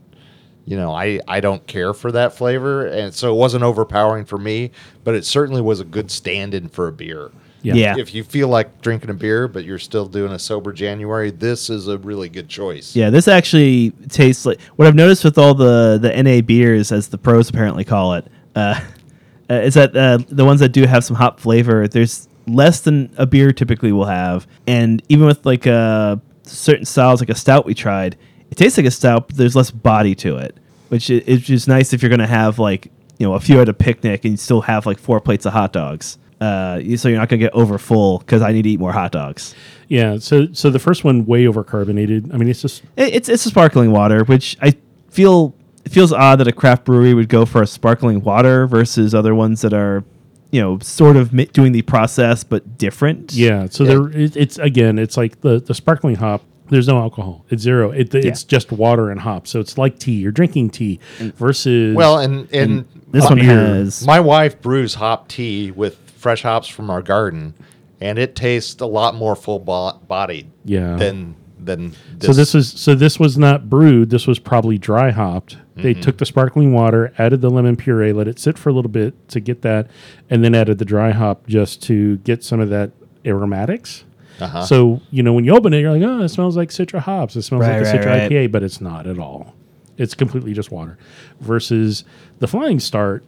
You 0.65 0.77
know, 0.77 0.93
I, 0.93 1.19
I 1.27 1.41
don't 1.41 1.67
care 1.67 1.93
for 1.93 2.09
that 2.13 2.37
flavor, 2.37 2.85
and 2.85 3.13
so 3.13 3.33
it 3.33 3.37
wasn't 3.37 3.65
overpowering 3.65 4.23
for 4.23 4.37
me. 4.37 4.71
But 5.03 5.13
it 5.13 5.25
certainly 5.25 5.61
was 5.61 5.81
a 5.81 5.83
good 5.83 6.09
stand-in 6.09 6.69
for 6.69 6.87
a 6.87 6.91
beer 6.93 7.31
Yeah. 7.63 7.73
Yeah. 7.73 7.95
if 7.97 8.15
you 8.15 8.23
feel 8.23 8.47
like 8.47 8.79
drinking 8.81 9.09
a 9.09 9.13
beer 9.13 9.49
but 9.49 9.65
you're 9.65 9.77
still 9.77 10.05
doing 10.05 10.31
a 10.31 10.39
sober 10.39 10.71
January, 10.71 11.31
this 11.31 11.69
is 11.69 11.89
a 11.89 11.97
really 11.97 12.29
good 12.29 12.47
choice. 12.47 12.95
Yeah, 12.95 13.09
this 13.09 13.27
actually 13.27 13.91
tastes 14.07 14.45
like 14.45 14.61
what 14.77 14.87
I've 14.87 14.95
noticed 14.95 15.25
with 15.25 15.37
all 15.37 15.53
the 15.53 15.97
the 16.01 16.23
NA 16.23 16.39
beers, 16.39 16.93
as 16.93 17.09
the 17.09 17.17
pros 17.17 17.49
apparently 17.49 17.83
call 17.83 18.13
it, 18.13 18.25
uh, 18.55 18.79
uh, 19.49 19.55
is 19.55 19.73
that 19.75 19.95
uh, 19.95 20.17
the 20.29 20.45
ones 20.45 20.59
that 20.61 20.69
do 20.69 20.85
have 20.85 21.03
some 21.03 21.15
hop 21.15 21.39
flavor, 21.39 21.87
there's 21.87 22.27
less 22.47 22.81
than 22.81 23.13
a 23.17 23.25
beer 23.25 23.51
typically 23.51 23.91
will 23.91 24.05
have, 24.05 24.47
and 24.67 25.01
even 25.09 25.25
with 25.25 25.45
like 25.45 25.65
uh, 25.67 26.17
certain 26.43 26.85
styles, 26.85 27.19
like 27.19 27.29
a 27.29 27.35
stout 27.35 27.65
we 27.65 27.73
tried, 27.73 28.17
it 28.51 28.55
tastes 28.55 28.77
like 28.77 28.85
a 28.87 28.91
stout, 28.91 29.27
but 29.29 29.37
there's 29.37 29.55
less 29.55 29.71
body 29.71 30.15
to 30.15 30.37
it, 30.37 30.55
which 30.89 31.09
is 31.09 31.41
just 31.41 31.67
nice 31.67 31.93
if 31.93 32.01
you're 32.01 32.09
gonna 32.09 32.27
have 32.27 32.59
like 32.59 32.91
you 33.19 33.25
know 33.27 33.33
a 33.33 33.39
few 33.39 33.59
at 33.61 33.69
a 33.69 33.73
picnic 33.73 34.25
and 34.25 34.33
you 34.33 34.37
still 34.37 34.61
have 34.61 34.85
like 34.85 34.97
four 34.99 35.19
plates 35.21 35.45
of 35.45 35.53
hot 35.53 35.71
dogs. 35.73 36.17
Uh, 36.41 36.79
so 36.97 37.07
you're 37.07 37.17
not 37.19 37.29
gonna 37.29 37.39
get 37.39 37.53
over 37.53 37.77
full 37.77 38.19
because 38.19 38.41
I 38.41 38.51
need 38.51 38.63
to 38.63 38.69
eat 38.71 38.79
more 38.79 38.91
hot 38.91 39.11
dogs. 39.13 39.55
Yeah. 39.87 40.17
So 40.17 40.47
so 40.51 40.69
the 40.69 40.79
first 40.79 41.03
one 41.05 41.25
way 41.25 41.47
over 41.47 41.63
carbonated. 41.63 42.33
I 42.33 42.37
mean, 42.37 42.49
it's 42.49 42.61
just 42.61 42.83
It- 42.97 43.13
It's 43.15 43.29
it's 43.29 43.45
a 43.45 43.49
sparkling 43.49 43.91
water, 43.91 44.23
which 44.25 44.57
I 44.61 44.75
feel 45.09 45.55
it 45.85 45.91
feels 45.91 46.11
odd 46.13 46.37
that 46.39 46.47
a 46.47 46.51
craft 46.53 46.85
brewery 46.85 47.13
would 47.13 47.29
go 47.29 47.45
for 47.45 47.61
a 47.61 47.67
sparkling 47.67 48.21
water 48.21 48.67
versus 48.67 49.13
other 49.13 49.35
ones 49.35 49.61
that 49.61 49.73
are, 49.73 50.03
you 50.51 50.61
know, 50.61 50.79
sort 50.79 51.15
of 51.17 51.33
mi- 51.33 51.45
doing 51.45 51.71
the 51.71 51.81
process 51.81 52.43
but 52.43 52.77
different. 52.77 53.33
yeah. 53.33 53.67
So 53.69 53.83
there 53.83 54.07
it, 54.09 54.35
it's 54.37 54.57
again, 54.59 54.97
it's 54.99 55.17
like 55.17 55.41
the 55.41 55.59
the 55.59 55.73
sparkling 55.73 56.15
hop. 56.15 56.41
There's 56.69 56.87
no 56.87 56.97
alcohol. 56.97 57.45
It's 57.49 57.61
zero. 57.61 57.91
It, 57.91 58.15
It's 58.15 58.43
just 58.43 58.71
water 58.71 59.11
and 59.11 59.19
hop. 59.19 59.47
So 59.47 59.59
it's 59.59 59.77
like 59.77 59.99
tea. 59.99 60.13
You're 60.13 60.31
drinking 60.31 60.69
tea 60.71 60.99
mm. 61.19 61.33
versus 61.35 61.95
Well, 61.95 62.19
and 62.19 62.47
and 62.53 62.85
This 63.11 63.23
my- 63.25 63.29
one 63.29 63.39
beer. 63.39 63.47
has 63.67 64.07
my 64.07 64.19
wife 64.19 64.61
brews 64.61 64.95
hop 64.95 65.27
tea 65.27 65.71
with 65.71 65.97
fresh 66.17 66.41
hops 66.43 66.67
from 66.69 66.89
our 66.89 67.01
garden, 67.01 67.53
and 67.99 68.17
it 68.17 68.35
tastes 68.35 68.81
a 68.81 68.85
lot 68.85 69.13
more 69.15 69.35
full 69.35 69.59
bo- 69.59 69.99
bodied. 70.07 70.49
Yeah. 70.63 70.95
Than 70.95 71.35
than 71.59 71.93
this. 72.17 72.27
So 72.27 72.33
this 72.33 72.53
was 72.53 72.69
so 72.69 72.95
this 72.95 73.19
was 73.19 73.37
not 73.37 73.69
brewed. 73.69 74.09
This 74.09 74.25
was 74.25 74.39
probably 74.39 74.77
dry 74.77 75.11
hopped. 75.11 75.57
They 75.75 75.93
took 75.95 76.17
the 76.19 76.25
sparkling 76.25 76.71
water, 76.73 77.13
added 77.17 77.41
the 77.41 77.49
lemon 77.49 77.75
puree, 77.75 78.13
let 78.13 78.27
it 78.27 78.37
sit 78.39 78.57
for 78.59 78.69
a 78.69 78.73
little 78.73 78.91
bit 78.91 79.27
to 79.29 79.39
get 79.39 79.63
that, 79.63 79.89
and 80.29 80.43
then 80.43 80.53
added 80.53 80.77
the 80.77 80.85
dry 80.85 81.11
hop 81.11 81.47
just 81.47 81.81
to 81.83 82.17
get 82.17 82.43
some 82.43 82.59
of 82.59 82.69
that 82.69 82.91
aromatics. 83.25 84.03
Uh-huh. 84.39 84.65
So 84.65 85.01
you 85.11 85.23
know 85.23 85.33
when 85.33 85.45
you 85.45 85.55
open 85.55 85.73
it, 85.73 85.79
you're 85.79 85.91
like, 85.91 86.01
oh, 86.03 86.21
it 86.21 86.29
smells 86.29 86.55
like 86.57 86.69
Citra 86.69 86.99
hops. 86.99 87.35
It 87.35 87.43
smells 87.43 87.61
Right, 87.61 87.81
like 87.81 87.81
a 87.81 87.97
right, 87.97 88.01
Citra 88.01 88.05
right. 88.05 88.31
IPA, 88.31 88.51
but 88.51 88.63
it's 88.63 88.81
not 88.81 89.07
at 89.07 89.17
all. 89.19 89.53
It's 89.97 90.13
completely 90.15 90.53
just 90.53 90.71
water. 90.71 90.97
Versus 91.39 92.03
the 92.39 92.47
Flying 92.47 92.79
Start 92.79 93.23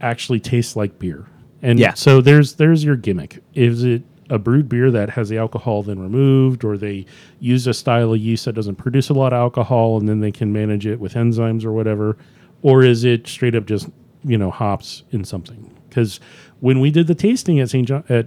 actually 0.00 0.40
tastes 0.40 0.76
like 0.76 0.98
beer. 0.98 1.26
And 1.62 1.78
Yeah. 1.78 1.94
so 1.94 2.20
there's 2.20 2.54
there's 2.54 2.84
your 2.84 2.96
gimmick. 2.96 3.42
Is 3.54 3.84
it 3.84 4.02
a 4.30 4.38
brewed 4.38 4.68
beer 4.68 4.90
that 4.90 5.10
has 5.10 5.28
the 5.28 5.38
alcohol 5.38 5.82
then 5.82 5.98
removed, 5.98 6.64
or 6.64 6.76
they 6.78 7.06
use 7.40 7.66
a 7.66 7.74
style 7.74 8.12
of 8.12 8.18
yeast 8.18 8.44
that 8.46 8.54
doesn't 8.54 8.76
produce 8.76 9.08
a 9.10 9.14
lot 9.14 9.32
of 9.32 9.38
alcohol, 9.38 9.98
and 9.98 10.08
then 10.08 10.20
they 10.20 10.32
can 10.32 10.52
manage 10.52 10.86
it 10.86 10.98
with 11.00 11.14
enzymes 11.14 11.64
or 11.64 11.72
whatever, 11.72 12.16
or 12.62 12.82
is 12.82 13.04
it 13.04 13.26
straight 13.26 13.54
up 13.54 13.66
just 13.66 13.88
you 14.24 14.38
know 14.38 14.50
hops 14.50 15.02
in 15.10 15.24
something? 15.24 15.70
Because 15.88 16.20
when 16.60 16.80
we 16.80 16.90
did 16.90 17.06
the 17.06 17.14
tasting 17.14 17.60
at 17.60 17.68
St. 17.70 17.86
John 17.86 18.04
at 18.08 18.26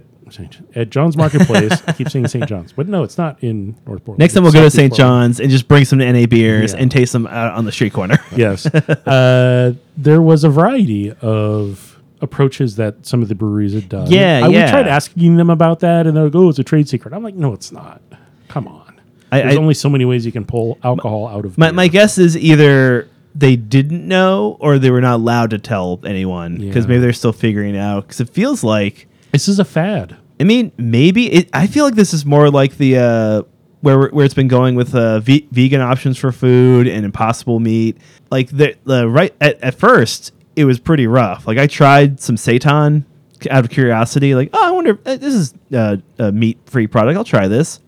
at 0.74 0.90
John's 0.90 1.16
Marketplace, 1.16 1.82
I 1.86 1.92
keep 1.92 2.10
saying 2.10 2.28
St. 2.28 2.46
John's, 2.46 2.72
but 2.72 2.86
no, 2.86 3.02
it's 3.02 3.16
not 3.16 3.42
in 3.42 3.74
North 3.86 4.04
Portland. 4.04 4.18
next 4.18 4.34
time 4.34 4.42
we'll 4.42 4.52
go 4.52 4.62
to 4.62 4.70
St. 4.70 4.92
John's 4.94 5.40
and 5.40 5.48
just 5.50 5.66
bring 5.68 5.86
some 5.86 6.00
NA 6.00 6.26
beers 6.26 6.74
Yeah. 6.74 6.80
and 6.80 6.90
taste 6.90 7.14
them 7.14 7.26
out 7.26 7.54
on 7.54 7.64
the 7.64 7.72
street 7.72 7.94
corner. 7.94 8.18
yes. 8.36 8.66
Uh, 9.06 9.72
there 9.96 10.20
was 10.20 10.44
a 10.44 10.50
variety 10.50 11.12
of 11.22 11.87
approaches 12.20 12.76
that 12.76 13.06
some 13.06 13.22
of 13.22 13.28
the 13.28 13.34
breweries 13.34 13.74
had 13.74 13.88
done. 13.88 14.10
Yeah, 14.10 14.42
I, 14.44 14.48
yeah. 14.48 14.64
We 14.66 14.70
tried 14.70 14.88
asking 14.88 15.36
them 15.36 15.50
about 15.50 15.80
that, 15.80 16.06
and 16.06 16.16
they're 16.16 16.24
like, 16.24 16.34
"Oh, 16.34 16.48
it's 16.48 16.58
a 16.58 16.64
trade 16.64 16.88
secret." 16.88 17.14
I'm 17.14 17.22
like, 17.22 17.34
"No, 17.34 17.52
it's 17.52 17.72
not. 17.72 18.00
Come 18.48 18.66
on. 18.68 19.00
I- 19.30 19.40
There's 19.42 19.56
I- 19.56 19.58
only 19.58 19.74
so 19.74 19.88
many 19.88 20.04
ways 20.04 20.24
you 20.26 20.32
can 20.32 20.44
pull 20.44 20.78
alcohol 20.82 21.26
out 21.28 21.44
of 21.44 21.58
my 21.58 21.70
my 21.70 21.88
guess 21.88 22.18
is 22.18 22.36
either 22.36 23.08
they 23.34 23.56
didn't 23.56 24.06
know 24.08 24.56
or 24.58 24.78
they 24.78 24.90
were 24.90 25.00
not 25.02 25.16
allowed 25.16 25.50
to 25.50 25.58
tell 25.58 26.00
anyone 26.04 26.56
because 26.56 26.84
Yeah. 26.86 26.88
maybe 26.88 27.00
they're 27.02 27.12
still 27.12 27.32
figuring 27.32 27.74
it 27.74 27.78
out. 27.78 28.04
Because 28.06 28.20
it 28.20 28.30
feels 28.30 28.64
like 28.64 29.06
This 29.32 29.46
is 29.48 29.58
a 29.58 29.64
fad. 29.64 30.16
I 30.40 30.44
mean, 30.44 30.72
maybe 30.78 31.30
it. 31.32 31.48
I 31.52 31.66
feel 31.66 31.84
like 31.84 31.94
this 31.94 32.14
is 32.14 32.24
more 32.24 32.50
like 32.50 32.78
the 32.78 32.96
uh, 32.98 33.42
where 33.80 34.08
where 34.08 34.24
it's 34.24 34.34
been 34.34 34.48
going 34.48 34.74
with 34.76 34.94
uh, 34.94 35.20
ve- 35.20 35.46
vegan 35.52 35.80
options 35.82 36.16
for 36.16 36.32
food 36.32 36.88
and 36.88 37.04
impossible 37.04 37.60
meat. 37.60 37.98
Like 38.30 38.48
the 38.48 38.76
the 38.84 39.08
right 39.08 39.34
at, 39.40 39.60
at 39.62 39.74
first, 39.74 40.32
it 40.58 40.64
was 40.64 40.80
pretty 40.80 41.06
rough. 41.06 41.46
Like 41.46 41.56
I 41.56 41.68
tried 41.68 42.18
some 42.20 42.34
seitan 42.34 43.04
out 43.48 43.64
of 43.64 43.70
curiosity. 43.70 44.34
Like, 44.34 44.50
oh, 44.52 44.66
I 44.66 44.70
wonder 44.72 44.98
uh, 45.06 45.16
this 45.16 45.34
is 45.34 45.54
uh, 45.72 45.98
a 46.18 46.32
meat 46.32 46.58
free 46.66 46.88
product. 46.88 47.16
I'll 47.16 47.24
try 47.24 47.46
this. 47.46 47.80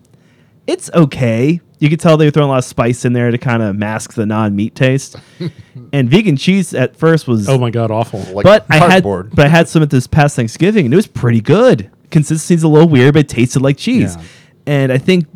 It's 0.69 0.89
okay. 0.95 1.61
You 1.81 1.89
could 1.89 1.99
tell 1.99 2.17
they 2.17 2.27
were 2.27 2.31
throwing 2.31 2.49
a 2.49 2.53
lot 2.53 2.59
of 2.59 2.65
spice 2.65 3.05
in 3.05 3.13
there 3.13 3.31
to 3.31 3.39
kind 3.39 3.61
of 3.63 3.75
mask 3.75 4.13
the 4.15 4.25
non 4.25 4.55
meat 4.55 4.77
taste. 4.77 5.17
and 5.93 6.09
vegan 6.09 6.37
cheese 6.37 6.75
at 6.75 6.95
first 6.95 7.27
was 7.27 7.49
Oh 7.49 7.59
my 7.59 7.71
god, 7.71 7.91
awful. 7.91 8.21
like 8.33 8.45
but 8.45 8.67
I 8.71 8.77
had 8.77 9.03
but 9.03 9.41
I 9.41 9.49
had 9.49 9.69
some 9.69 9.83
at 9.83 9.91
this 9.91 10.07
past 10.07 10.37
Thanksgiving 10.37 10.85
and 10.85 10.95
it 10.95 10.97
was 10.97 11.09
pretty 11.09 11.41
good. 11.41 11.91
Consistency's 12.11 12.63
a 12.63 12.69
little 12.69 12.89
weird, 12.89 13.15
but 13.15 13.21
it 13.21 13.29
tasted 13.29 13.63
like 13.63 13.77
cheese. 13.79 14.15
Yeah. 14.17 14.23
And 14.67 14.93
I 14.93 14.99
think 14.99 15.27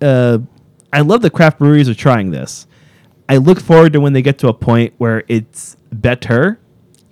uh, 0.00 0.38
I 0.92 1.00
love 1.00 1.22
that 1.22 1.32
craft 1.32 1.58
breweries 1.58 1.88
are 1.88 1.94
trying 1.94 2.30
this. 2.30 2.68
I 3.28 3.38
look 3.38 3.58
forward 3.58 3.92
to 3.94 4.00
when 4.00 4.12
they 4.12 4.22
get 4.22 4.38
to 4.38 4.48
a 4.48 4.54
point 4.54 4.94
where 4.98 5.24
it's 5.26 5.76
better, 5.92 6.60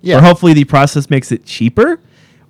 Yeah. 0.03 0.19
or 0.19 0.21
hopefully 0.21 0.53
the 0.53 0.65
process 0.65 1.09
makes 1.09 1.31
it 1.31 1.45
cheaper. 1.45 1.99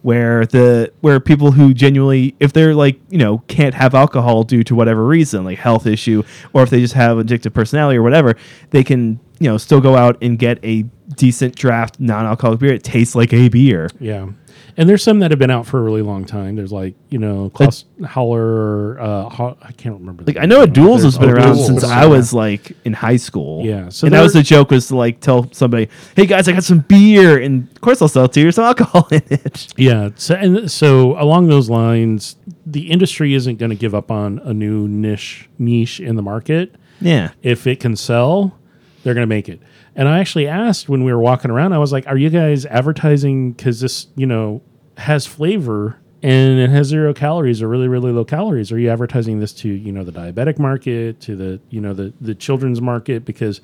Where 0.02 0.46
the 0.46 0.92
where 1.00 1.22
people 1.22 1.54
who 1.54 1.74
genuinely, 1.74 2.36
if 2.42 2.52
they're 2.52 2.76
like 2.76 3.00
you 3.10 3.18
know 3.18 3.38
can't 3.48 3.74
have 3.74 3.96
alcohol 3.96 4.44
due 4.44 4.62
to 4.66 4.76
whatever 4.76 5.06
reason, 5.06 5.46
like 5.46 5.60
health 5.60 5.88
issue, 5.88 6.24
or 6.52 6.62
if 6.62 6.70
they 6.70 6.82
just 6.82 6.94
have 6.96 7.16
addictive 7.20 7.54
personality 7.54 7.98
or 7.98 8.04
whatever, 8.04 8.36
they 8.72 8.84
can 8.84 9.22
you 9.40 9.48
know 9.50 9.58
still 9.58 9.80
go 9.80 9.96
out 9.96 10.18
and 10.22 10.38
get 10.38 10.60
a 10.66 10.82
decent 11.16 11.56
draft 11.56 12.02
non-alcoholic 12.02 12.60
beer. 12.60 12.74
It 12.74 12.84
tastes 12.84 13.16
like 13.16 13.32
a 13.32 13.48
beer. 13.48 13.88
Yeah. 14.02 14.28
And 14.76 14.90
there's 14.90 15.04
some 15.04 15.20
that 15.20 15.32
have 15.32 15.40
been 15.40 15.52
out 15.52 15.68
for 15.68 15.80
a 15.80 15.84
really 15.84 16.02
long 16.02 16.26
time. 16.26 16.56
There's 16.56 16.72
like, 16.72 16.96
you 17.10 17.20
know, 17.20 17.52
Klaus 17.52 17.86
Howler, 18.04 19.00
uh, 19.00 19.30
Ho- 19.30 19.58
I 19.62 19.72
can't 19.74 20.00
remember. 20.00 20.24
Like 20.24 20.38
I 20.38 20.46
know 20.46 20.62
O'Doul's 20.62 21.04
has 21.04 21.18
been 21.18 21.30
oh, 21.30 21.34
around 21.34 21.54
Duels 21.54 21.68
since 21.68 21.84
I 21.84 22.06
was 22.06 22.34
like 22.34 22.76
in 22.84 22.94
high 22.94 23.18
school. 23.18 23.66
Yeah, 23.66 23.90
so 23.90 24.08
and 24.08 24.14
that 24.16 24.22
was 24.22 24.34
the 24.34 24.42
joke 24.42 24.72
was 24.72 24.88
to 24.88 24.96
like 24.96 25.20
tell 25.20 25.52
somebody, 25.52 25.90
"Hey 26.16 26.26
guys, 26.26 26.48
I 26.48 26.54
got 26.54 26.64
some 26.64 26.80
beer, 26.80 27.40
and 27.40 27.70
of 27.70 27.82
course 27.82 28.02
I'll 28.02 28.08
sell 28.08 28.26
it 28.26 28.34
to 28.34 28.40
you. 28.42 28.52
Some 28.52 28.66
alcohol 28.66 29.08
in 29.12 29.22
it." 29.30 29.74
Yeah. 29.78 30.10
So, 30.16 30.36
and 30.36 30.72
so 30.72 31.20
along 31.22 31.48
those 31.48 31.70
lines, 31.70 32.36
the 32.66 32.90
industry 32.92 33.34
isn't 33.34 33.58
going 33.58 33.70
to 33.72 33.76
give 33.76 33.94
up 33.94 34.10
on 34.10 34.40
a 34.40 34.54
new 34.54 34.88
niche 34.88 35.50
niche 35.60 36.00
in 36.00 36.16
the 36.16 36.24
market. 36.24 36.76
Yeah, 37.02 37.32
If 37.42 37.68
it 37.68 37.82
can 37.82 37.98
sell, 37.98 38.58
they're 39.04 39.14
going 39.14 39.24
to 39.24 39.28
make 39.28 39.50
it. 39.50 39.62
And 39.96 40.08
I 40.10 40.20
actually 40.20 40.48
asked 40.48 40.90
when 40.90 41.04
we 41.04 41.14
were 41.14 41.20
walking 41.20 41.52
around, 41.52 41.74
I 41.74 41.78
was 41.78 41.92
like, 41.92 42.08
"Are 42.08 42.18
you 42.18 42.30
guys 42.30 42.66
advertising 42.66 43.52
because 43.52 43.80
this, 43.80 44.08
you 44.16 44.26
know, 44.26 44.62
has 44.98 45.26
flavor 45.26 45.98
and 46.22 46.60
it 46.60 46.70
has 46.70 46.88
zero 46.88 47.14
calories 47.14 47.62
or 47.62 47.68
really, 47.68 47.88
really 47.88 48.12
low 48.12 48.24
calories? 48.26 48.72
Are 48.72 48.80
you 48.80 48.90
advertising 48.90 49.40
this 49.40 49.54
to, 49.56 49.70
you 49.70 49.92
know, 49.92 50.04
the 50.04 50.12
diabetic 50.12 50.58
market, 50.58 51.20
to 51.22 51.36
the, 51.36 51.60
you 51.70 51.82
know, 51.82 51.94
the 51.94 52.14
the 52.22 52.34
children's 52.34 52.82
market 52.82 53.26
because 53.26 53.62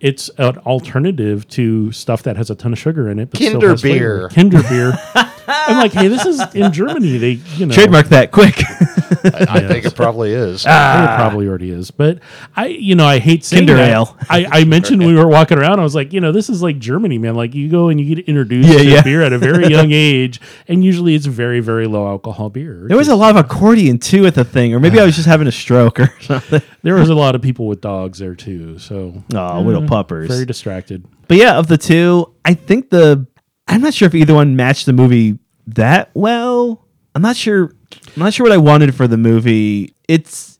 it's 0.00 0.28
an 0.38 0.58
alternative 0.58 1.46
to 1.48 1.92
stuff 1.92 2.24
that 2.24 2.36
has 2.36 2.50
a 2.50 2.54
ton 2.54 2.72
of 2.72 2.78
sugar 2.78 3.08
in 3.08 3.18
it, 3.18 3.30
but 3.30 3.38
still 3.38 3.52
Kinder 3.52 3.68
has 3.70 3.80
flavor. 3.80 4.28
beer. 4.28 4.28
Kinder 4.30 4.62
beer." 4.68 4.92
I'm 5.48 5.78
like, 5.78 5.92
hey, 5.92 6.08
this 6.08 6.24
is 6.26 6.40
in 6.54 6.72
Germany. 6.72 7.18
They, 7.18 7.30
you 7.56 7.66
know, 7.66 7.74
Trademark 7.74 8.06
that 8.08 8.30
quick. 8.30 8.54
I, 9.24 9.46
I 9.48 9.68
think 9.68 9.84
it 9.86 9.94
probably 9.94 10.32
is. 10.32 10.62
It 10.62 10.66
probably 10.68 11.48
already 11.48 11.70
is, 11.70 11.90
but 11.90 12.18
I, 12.56 12.66
you 12.66 12.94
know, 12.94 13.04
I 13.06 13.18
hate 13.18 13.44
saying 13.44 13.62
Kinder 13.66 13.76
that. 13.76 13.90
Ale. 13.90 14.16
I, 14.28 14.46
I 14.50 14.64
mentioned 14.64 15.04
we 15.04 15.14
were 15.14 15.28
walking 15.28 15.58
around. 15.58 15.78
I 15.80 15.82
was 15.82 15.94
like, 15.94 16.12
you 16.12 16.20
know, 16.20 16.32
this 16.32 16.48
is 16.50 16.62
like 16.62 16.78
Germany, 16.78 17.18
man. 17.18 17.34
Like 17.34 17.54
you 17.54 17.68
go 17.68 17.88
and 17.88 18.00
you 18.00 18.14
get 18.14 18.26
introduced 18.28 18.68
Yeah, 18.68 18.78
to 18.78 18.84
yeah. 18.84 19.02
beer 19.02 19.22
at 19.22 19.32
a 19.32 19.38
very 19.38 19.66
young 19.70 19.92
age, 19.92 20.40
and 20.68 20.84
usually 20.84 21.14
it's 21.14 21.26
very, 21.26 21.60
very 21.60 21.86
low 21.86 22.06
alcohol 22.06 22.50
beer. 22.50 22.84
there 22.88 22.96
was 22.96 23.08
a 23.08 23.16
lot 23.16 23.30
of 23.36 23.44
accordion 23.44 23.98
too 23.98 24.26
at 24.26 24.34
the 24.34 24.44
thing, 24.44 24.74
or 24.74 24.80
maybe 24.80 24.98
I 24.98 25.04
was 25.04 25.14
just 25.14 25.28
having 25.28 25.46
a 25.46 25.52
stroke 25.52 26.00
or 26.00 26.12
something. 26.20 26.62
there 26.82 26.94
was 26.94 27.08
a 27.08 27.14
lot 27.14 27.34
of 27.34 27.42
people 27.42 27.66
with 27.66 27.80
dogs 27.80 28.18
there 28.18 28.34
too. 28.34 28.78
So 28.78 29.22
Oh, 29.34 29.60
little 29.60 29.82
mm, 29.82 29.88
puppers. 29.88 30.28
very 30.28 30.46
distracted. 30.46 31.04
But 31.28 31.36
yeah, 31.36 31.58
of 31.58 31.66
the 31.68 31.78
two, 31.78 32.32
I 32.44 32.54
think 32.54 32.90
the 32.90 33.26
I'm 33.68 33.80
not 33.80 33.94
sure 33.94 34.06
if 34.06 34.14
either 34.14 34.34
one 34.34 34.56
matched 34.56 34.86
the 34.86 34.92
movie 34.92 35.38
that 35.68 36.10
well. 36.14 36.84
I'm 37.14 37.22
not 37.22 37.36
sure. 37.36 37.72
I'm 38.16 38.22
not 38.22 38.34
sure 38.34 38.44
what 38.44 38.52
I 38.52 38.58
wanted 38.58 38.94
for 38.94 39.06
the 39.06 39.16
movie. 39.16 39.94
It's 40.08 40.58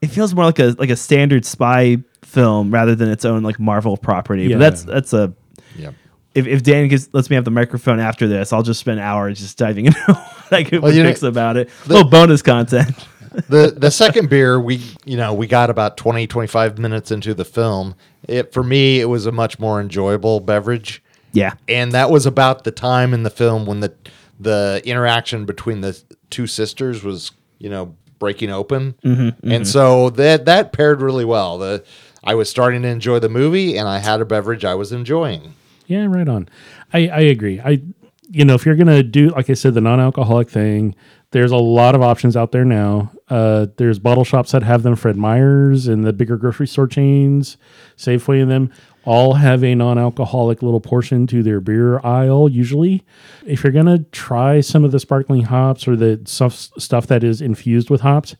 it 0.00 0.08
feels 0.08 0.34
more 0.34 0.44
like 0.44 0.58
a 0.58 0.74
like 0.78 0.90
a 0.90 0.96
standard 0.96 1.44
spy 1.44 1.98
film 2.22 2.72
rather 2.72 2.94
than 2.94 3.08
its 3.08 3.24
own 3.24 3.42
like 3.42 3.58
Marvel 3.60 3.96
property. 3.96 4.44
Yeah. 4.44 4.56
But 4.56 4.58
that's 4.58 4.82
that's 4.82 5.12
a 5.12 5.32
yeah. 5.76 5.92
if, 6.34 6.46
if 6.46 6.62
Dan 6.62 6.88
gets, 6.88 7.08
lets 7.12 7.30
me 7.30 7.36
have 7.36 7.44
the 7.44 7.50
microphone 7.50 8.00
after 8.00 8.26
this, 8.26 8.52
I'll 8.52 8.62
just 8.62 8.80
spend 8.80 9.00
hours 9.00 9.38
just 9.38 9.56
diving 9.56 9.86
into 9.86 10.00
what 10.00 10.52
I 10.52 10.64
could 10.64 10.82
Well, 10.82 10.92
you 10.92 11.02
know, 11.02 11.08
fix 11.08 11.22
about 11.22 11.56
it. 11.56 11.70
little 11.86 12.06
oh, 12.06 12.10
bonus 12.10 12.42
content. 12.42 12.94
the 13.48 13.74
the 13.74 13.90
second 13.90 14.28
beer 14.28 14.60
we 14.60 14.82
you 15.06 15.16
know 15.16 15.32
we 15.32 15.46
got 15.46 15.70
about 15.70 15.96
20 15.96 16.26
25 16.26 16.78
minutes 16.78 17.10
into 17.10 17.32
the 17.32 17.46
film 17.46 17.94
it 18.28 18.52
for 18.52 18.62
me 18.62 19.00
it 19.00 19.06
was 19.06 19.24
a 19.24 19.32
much 19.32 19.58
more 19.58 19.80
enjoyable 19.80 20.38
beverage 20.38 21.01
Yeah. 21.32 21.54
and 21.68 21.92
that 21.92 22.10
was 22.10 22.26
about 22.26 22.64
the 22.64 22.70
time 22.70 23.14
in 23.14 23.22
the 23.22 23.30
film 23.30 23.66
when 23.66 23.80
the 23.80 23.92
the 24.40 24.82
interaction 24.84 25.44
between 25.44 25.80
the 25.82 26.00
two 26.30 26.46
sisters 26.46 27.02
was 27.04 27.32
you 27.58 27.70
know 27.70 27.94
breaking 28.18 28.50
open 28.50 28.94
and 29.02 29.66
so 29.66 30.10
that 30.10 30.44
that 30.46 30.72
paired 30.72 31.00
really 31.00 31.24
well 31.24 31.58
the 31.58 31.84
i 32.24 32.34
was 32.34 32.48
starting 32.48 32.82
to 32.82 32.88
enjoy 32.88 33.18
the 33.18 33.28
movie 33.28 33.76
and 33.76 33.88
i 33.88 33.98
had 33.98 34.20
a 34.20 34.24
beverage 34.24 34.64
i 34.64 34.74
was 34.74 34.92
enjoying 34.92 35.54
Yeah, 35.86 36.06
right 36.08 36.28
on. 36.28 36.48
I, 36.92 37.08
I 37.08 37.20
agree. 37.20 37.60
I 37.60 37.82
you 38.30 38.44
know, 38.46 38.54
if 38.54 38.64
you're 38.64 38.76
gonna 38.76 39.02
do 39.02 39.28
like 39.30 39.50
I 39.50 39.54
said, 39.54 39.74
the 39.74 39.80
non-alcoholic 39.82 40.48
thing, 40.48 40.94
there's 41.32 41.50
a 41.50 41.56
lot 41.56 41.94
of 41.94 42.00
options 42.00 42.34
out 42.36 42.50
there 42.52 42.64
now. 42.64 43.10
Uh, 43.28 43.66
there's 43.76 43.98
bottle 43.98 44.24
shops 44.24 44.52
that 44.52 44.62
have 44.62 44.82
them. 44.84 44.96
Fred 44.96 45.16
Meyer's 45.16 45.86
and 45.88 46.02
the 46.04 46.12
bigger 46.14 46.36
grocery 46.38 46.66
store 46.66 46.86
chains, 46.86 47.58
Safeway 47.98 48.40
and 48.40 48.50
them 48.50 48.70
all 49.04 49.34
have 49.34 49.64
a 49.64 49.74
non-alcoholic 49.74 50.62
little 50.62 50.80
portion 50.80 51.26
to 51.28 51.42
their 51.42 51.60
beer 51.60 51.98
aisle. 52.04 52.48
Usually, 52.48 53.04
if 53.46 53.64
you're 53.64 53.72
gonna 53.72 54.00
try 54.12 54.60
some 54.60 54.84
of 54.84 54.92
the 54.92 55.00
sparkling 55.00 55.42
hops 55.42 55.88
or 55.88 55.96
the 55.96 56.20
stuff 56.24 56.54
stuff 56.78 57.06
that 57.08 57.24
is 57.24 57.40
infused 57.40 57.90
with 57.90 58.02
hops, 58.02 58.36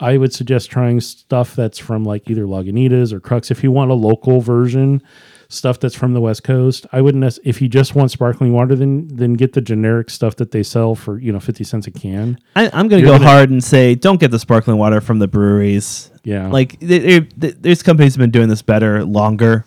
I 0.00 0.16
would 0.16 0.32
suggest 0.32 0.70
trying 0.70 1.00
stuff 1.00 1.54
that's 1.54 1.78
from 1.78 2.04
like 2.04 2.28
either 2.30 2.44
Lagunitas 2.44 3.12
or 3.12 3.20
Crux. 3.20 3.50
If 3.50 3.62
you 3.62 3.70
want 3.70 3.90
a 3.90 3.94
local 3.94 4.40
version, 4.40 5.02
stuff 5.48 5.78
that's 5.78 5.94
from 5.94 6.14
the 6.14 6.20
West 6.20 6.42
Coast, 6.42 6.86
I 6.92 7.00
wouldn't. 7.02 7.38
If 7.44 7.60
you 7.60 7.68
just 7.68 7.94
want 7.94 8.10
sparkling 8.10 8.52
water, 8.52 8.74
then 8.74 9.08
then 9.12 9.34
get 9.34 9.52
the 9.52 9.60
generic 9.60 10.08
stuff 10.10 10.36
that 10.36 10.52
they 10.52 10.62
sell 10.62 10.94
for 10.94 11.18
you 11.18 11.32
know 11.32 11.40
fifty 11.40 11.64
cents 11.64 11.86
a 11.86 11.90
can. 11.90 12.38
I, 12.56 12.70
I'm 12.72 12.88
going 12.88 13.02
to 13.02 13.06
go 13.06 13.18
gonna- 13.18 13.28
hard 13.30 13.50
and 13.50 13.62
say 13.62 13.94
don't 13.94 14.18
get 14.18 14.30
the 14.30 14.38
sparkling 14.38 14.78
water 14.78 15.00
from 15.00 15.18
the 15.18 15.28
breweries. 15.28 16.10
Yeah. 16.24 16.48
Like 16.48 16.78
they, 16.80 16.98
they, 16.98 17.18
they- 17.36 17.50
there's 17.52 17.82
companies 17.82 18.14
have 18.14 18.20
been 18.20 18.30
doing 18.30 18.48
this 18.48 18.62
better 18.62 19.04
longer. 19.04 19.64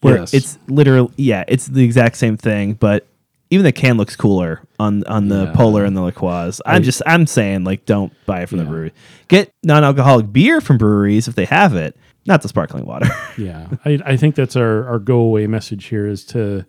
Where 0.00 0.18
Yes. 0.20 0.34
it's 0.34 0.58
literally 0.68 1.12
yeah, 1.16 1.44
it's 1.48 1.66
the 1.66 1.84
exact 1.84 2.16
same 2.16 2.36
thing, 2.36 2.72
but 2.74 3.06
even 3.50 3.64
the 3.64 3.72
can 3.72 3.96
looks 3.96 4.16
cooler 4.16 4.62
on 4.78 5.04
on 5.04 5.28
the 5.28 5.44
Yeah. 5.46 5.52
Polar 5.52 5.84
and 5.84 5.96
the 5.96 6.00
LaCroix. 6.02 6.52
I'm 6.64 6.76
I- 6.76 6.78
just 6.80 7.02
I'm 7.06 7.26
saying 7.26 7.64
like 7.64 7.84
don't 7.84 8.12
buy 8.26 8.40
it 8.42 8.48
from 8.48 8.58
the 8.58 8.64
brewery. 8.64 8.92
Get 9.28 9.52
non-alcoholic 9.62 10.32
beer 10.32 10.60
from 10.60 10.78
breweries 10.78 11.28
if 11.28 11.34
they 11.34 11.44
have 11.46 11.74
it, 11.74 11.96
not 12.26 12.42
the 12.42 12.48
sparkling 12.48 12.86
water. 12.86 13.08
Yeah, 13.38 13.68
I, 13.86 13.98
I 14.04 14.16
think 14.16 14.34
that's 14.34 14.54
our, 14.56 14.86
our 14.86 14.98
go 14.98 15.16
away 15.20 15.46
message 15.46 15.86
here 15.86 16.06
is 16.06 16.24
to 16.26 16.66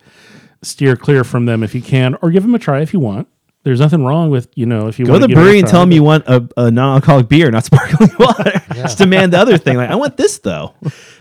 steer 0.61 0.95
clear 0.95 1.23
from 1.23 1.45
them 1.45 1.63
if 1.63 1.73
you 1.75 1.81
can, 1.81 2.15
or 2.21 2.31
give 2.31 2.43
them 2.43 2.55
a 2.55 2.59
try 2.59 2.81
if 2.81 2.93
you 2.93 2.99
want. 2.99 3.27
There's 3.63 3.79
nothing 3.79 4.03
wrong 4.05 4.29
with 4.29 4.47
you 4.55 4.65
know 4.65 4.87
if 4.87 4.97
you 4.99 5.05
Go 5.05 5.13
to 5.13 5.19
the 5.19 5.27
give 5.27 5.37
it 5.37 5.41
a 5.41 5.43
brewery 5.43 5.59
and 5.59 5.67
tell 5.67 5.81
them 5.81 5.91
you 5.91 6.01
want 6.03 6.25
a, 6.27 6.47
a 6.57 6.71
non-alcoholic 6.71 7.27
beer, 7.29 7.51
not 7.51 7.63
sparkling 7.65 8.09
water. 8.19 8.53
Just 8.73 8.97
demand 8.97 9.33
the 9.33 9.37
other 9.37 9.57
thing. 9.57 9.77
Like 9.77 9.89
I 9.89 9.95
want 9.95 10.17
this 10.17 10.39
though. 10.39 10.73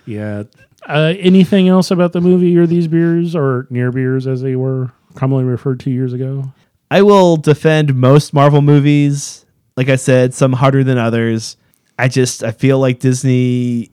Yeah. 0.07 0.45
Uh, 0.91 1.15
anything 1.19 1.69
else 1.69 1.91
about 1.91 2.13
the 2.13 2.21
movie 2.21 2.57
or 2.57 2.67
these 2.67 2.89
beers 2.89 3.35
or 3.37 3.67
near 3.71 3.93
beers 3.93 4.27
as 4.27 4.43
they 4.43 4.57
were 4.57 4.93
commonly 5.15 5.45
referred 5.45 5.81
to 5.81 5.91
years 5.91 6.13
ago? 6.13 6.53
I 6.91 7.03
will 7.03 7.37
defend 7.37 7.95
most 7.95 8.35
Marvel 8.35 8.63
movies. 8.63 9.45
Like 9.77 9.89
I 9.89 9.97
said, 9.97 10.35
some 10.35 10.53
harder 10.53 10.83
than 10.83 10.99
others. 10.99 11.57
I 11.99 12.09
just 12.09 12.43
I 12.43 12.51
feel 12.51 12.79
like 12.79 12.99
Disney 12.99 13.93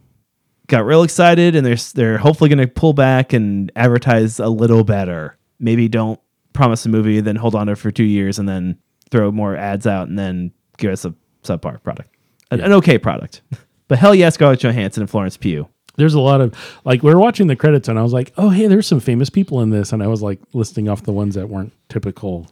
got 0.68 0.86
real 0.86 1.04
excited 1.04 1.56
and 1.56 1.66
they're 1.66 1.78
they're 1.94 2.18
hopefully 2.18 2.50
going 2.50 2.66
to 2.66 2.68
pull 2.68 2.94
back 2.94 3.34
and 3.34 3.72
advertise 3.76 4.40
a 4.40 4.50
little 4.50 4.84
better. 4.84 5.38
Maybe 5.60 5.88
don't 5.88 6.20
promise 6.54 6.86
a 6.86 6.90
movie 6.90 7.20
then 7.20 7.36
hold 7.36 7.54
on 7.54 7.68
to 7.68 7.74
it 7.74 7.78
for 7.78 7.92
2 7.92 8.04
years 8.04 8.40
and 8.40 8.50
then 8.50 8.80
throw 9.12 9.32
more 9.32 9.56
ads 9.56 9.86
out 9.86 10.08
and 10.08 10.18
then 10.18 10.52
give 10.78 10.92
us 10.92 11.06
a 11.06 11.14
subpar 11.44 11.82
product. 11.84 12.16
An, 12.50 12.62
an 12.62 12.74
okay 12.74 12.98
product. 12.98 13.42
But 13.90 14.00
hell 14.00 14.14
yes, 14.14 14.34
Scarlett 14.34 14.60
Johansson 14.60 15.04
and 15.04 15.10
Florence 15.10 15.38
Pugh. 15.38 15.70
There's 15.98 16.14
a 16.14 16.20
lot 16.22 16.40
of 16.42 16.54
like 16.86 17.04
we 17.04 17.14
were 17.14 17.20
watching 17.20 17.48
the 17.48 17.56
credits 17.56 17.90
and 17.90 18.00
I 18.00 18.04
was 18.04 18.14
like, 18.14 18.32
oh 18.38 18.50
hey, 18.50 18.68
there's 18.68 18.88
some 18.88 19.00
famous 19.02 19.30
people 19.30 19.62
in 19.62 19.70
this, 19.72 19.92
and 19.92 20.02
I 20.02 20.08
was 20.08 20.22
like 20.22 20.40
listing 20.54 20.88
off 20.88 21.04
the 21.04 21.12
ones 21.12 21.36
that 21.36 21.50
weren't 21.50 21.74
typical. 21.90 22.48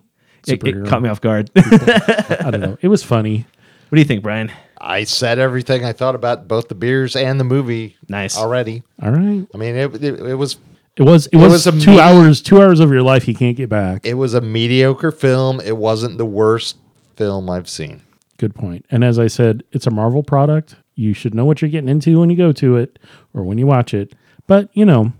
It, 0.47 0.59
Superhero. 0.59 0.85
it 0.85 0.89
caught 0.89 1.01
me 1.01 1.09
off 1.09 1.21
guard. 1.21 1.49
I 1.55 2.49
don't 2.51 2.61
know. 2.61 2.77
It 2.81 2.87
was 2.89 3.01
funny. 3.03 3.45
What 3.89 3.95
do 3.95 3.99
you 4.01 4.05
think, 4.05 4.21
Brian? 4.23 4.51
i 4.81 5.05
said 5.05 5.39
everything 5.39 5.85
i 5.85 5.93
thought 5.93 6.15
about 6.15 6.49
both 6.49 6.67
the 6.67 6.75
beers 6.75 7.15
and 7.15 7.39
the 7.39 7.45
movie 7.45 7.95
Nice. 8.09 8.37
already 8.37 8.83
All 9.01 9.09
right. 9.09 9.47
i 9.53 9.57
mean 9.57 9.73
it, 9.77 10.03
it, 10.03 10.19
it 10.19 10.35
was 10.35 10.57
It 10.97 11.03
was 11.03 11.27
it 11.27 11.37
was, 11.37 11.65
was 11.65 11.67
a 11.67 11.79
two 11.79 11.91
me- 11.91 11.99
hours 12.01 12.41
two 12.41 12.61
hours 12.61 12.81
of 12.81 12.91
your 12.91 13.01
life 13.01 13.25
you 13.25 13.33
can't 13.33 13.55
get 13.55 13.69
back. 13.69 14.05
it 14.05 14.15
was 14.15 14.33
a 14.33 14.41
mediocre 14.41 15.11
film 15.11 15.61
it 15.61 15.77
wasn't 15.77 16.17
the 16.17 16.25
worst 16.25 16.77
film 17.15 17.49
i've 17.49 17.69
seen 17.69 18.01
Good 18.37 18.53
point. 18.53 18.85
And 18.91 19.01
as 19.05 19.17
I 19.17 19.27
said, 19.27 19.63
it's 19.71 19.87
a 19.87 19.91
Marvel 19.91 20.21
product. 20.21 20.75
You 20.95 21.13
should 21.13 21.35
know 21.35 21.45
what 21.45 21.61
you're 21.61 21.71
getting 21.71 21.89
into 21.89 22.19
when 22.19 22.29
you 22.29 22.37
go 22.37 22.51
to 22.53 22.77
it 22.77 22.99
or 23.33 23.43
when 23.43 23.57
you 23.57 23.67
watch 23.67 23.93
it. 23.93 24.15
But, 24.47 24.69
you 24.73 24.85
know, 24.85 25.11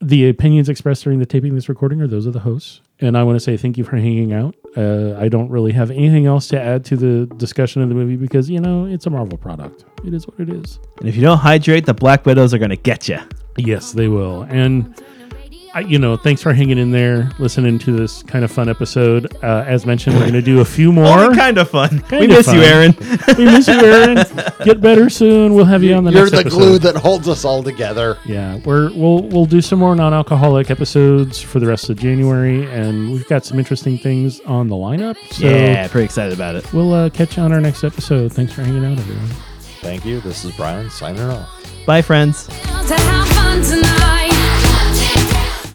the 0.00 0.28
opinions 0.28 0.68
expressed 0.68 1.04
during 1.04 1.18
the 1.18 1.26
taping 1.26 1.50
of 1.50 1.56
this 1.56 1.68
recording 1.68 2.00
are 2.00 2.06
those 2.06 2.26
of 2.26 2.32
the 2.32 2.40
hosts. 2.40 2.80
And 3.00 3.16
I 3.16 3.22
want 3.22 3.36
to 3.36 3.40
say 3.40 3.56
thank 3.56 3.76
you 3.76 3.84
for 3.84 3.96
hanging 3.96 4.32
out. 4.32 4.54
Uh, 4.76 5.14
I 5.18 5.28
don't 5.28 5.50
really 5.50 5.72
have 5.72 5.90
anything 5.90 6.26
else 6.26 6.48
to 6.48 6.60
add 6.60 6.84
to 6.86 6.96
the 6.96 7.26
discussion 7.36 7.82
of 7.82 7.88
the 7.88 7.94
movie 7.94 8.16
because, 8.16 8.48
you 8.48 8.60
know, 8.60 8.86
it's 8.86 9.06
a 9.06 9.10
Marvel 9.10 9.38
product. 9.38 9.84
It 10.04 10.14
is 10.14 10.26
what 10.26 10.40
it 10.40 10.48
is. 10.48 10.78
And 10.98 11.08
if 11.08 11.14
you 11.14 11.22
don't 11.22 11.38
hydrate, 11.38 11.86
the 11.86 11.94
Black 11.94 12.24
Widows 12.24 12.54
are 12.54 12.58
going 12.58 12.70
to 12.70 12.76
get 12.76 13.08
you. 13.08 13.18
Yes, 13.56 13.92
they 13.92 14.08
will. 14.08 14.42
And 14.42 14.94
I, 15.74 15.80
you 15.80 15.98
know, 15.98 16.16
thanks 16.16 16.42
for 16.42 16.52
hanging 16.52 16.76
in 16.78 16.90
there, 16.90 17.30
listening 17.38 17.78
to 17.80 17.92
this 17.92 18.22
kind 18.24 18.44
of 18.44 18.50
fun 18.50 18.68
episode. 18.68 19.34
Uh, 19.42 19.64
as 19.66 19.86
mentioned, 19.86 20.16
we're 20.16 20.22
going 20.22 20.32
to 20.34 20.42
do 20.42 20.60
a 20.60 20.64
few 20.64 20.92
more. 20.92 21.06
Only 21.06 21.36
kind 21.36 21.56
of 21.56 21.70
fun. 21.70 21.96
we 22.10 22.18
Kinda 22.18 22.28
miss 22.28 22.52
you. 22.52 22.60
Aaron. 22.60 22.94
we 23.38 23.44
miss 23.46 23.68
you, 23.68 23.74
Aaron. 23.74 24.24
Get 24.64 24.80
better 24.80 25.08
soon. 25.08 25.54
We'll 25.54 25.64
have 25.64 25.82
you 25.82 25.94
on 25.94 26.04
the 26.04 26.10
next. 26.10 26.32
you're 26.32 26.42
next 26.42 26.54
the 26.54 26.58
episode. 26.58 26.58
glue 26.58 26.78
that 26.80 26.96
holds 26.96 27.28
us 27.28 27.44
all 27.44 27.62
together 27.62 28.18
yeah, 28.26 28.58
we're 28.64 28.90
we'll 28.92 29.22
we'll 29.22 29.46
do 29.46 29.60
some 29.60 29.78
more 29.78 29.94
non-alcoholic 29.94 30.70
episodes 30.70 31.40
for 31.40 31.58
the 31.60 31.66
rest 31.66 31.90
of 31.90 31.98
January, 31.98 32.66
and 32.70 33.10
we've 33.10 33.26
got 33.28 33.44
some 33.44 33.58
interesting 33.58 33.98
things 33.98 34.40
on 34.40 34.68
the 34.68 34.76
lineup. 34.76 35.16
So 35.32 35.46
yeah, 35.48 35.88
pretty 35.88 36.04
excited 36.04 36.32
about 36.34 36.54
it. 36.54 36.70
we'll 36.72 36.92
uh, 36.92 37.10
catch 37.10 37.36
you 37.36 37.42
on 37.42 37.52
our 37.52 37.60
next 37.60 37.84
episode. 37.84 38.32
Thanks 38.32 38.52
for 38.52 38.62
hanging 38.62 38.84
out, 38.84 38.98
everyone. 38.98 39.28
thank 39.80 40.04
you 40.04 40.20
this 40.20 40.44
is 40.44 40.54
brian 40.56 40.88
signing 40.90 41.22
off 41.22 41.48
Bye, 41.84 42.02
friends. 42.02 42.48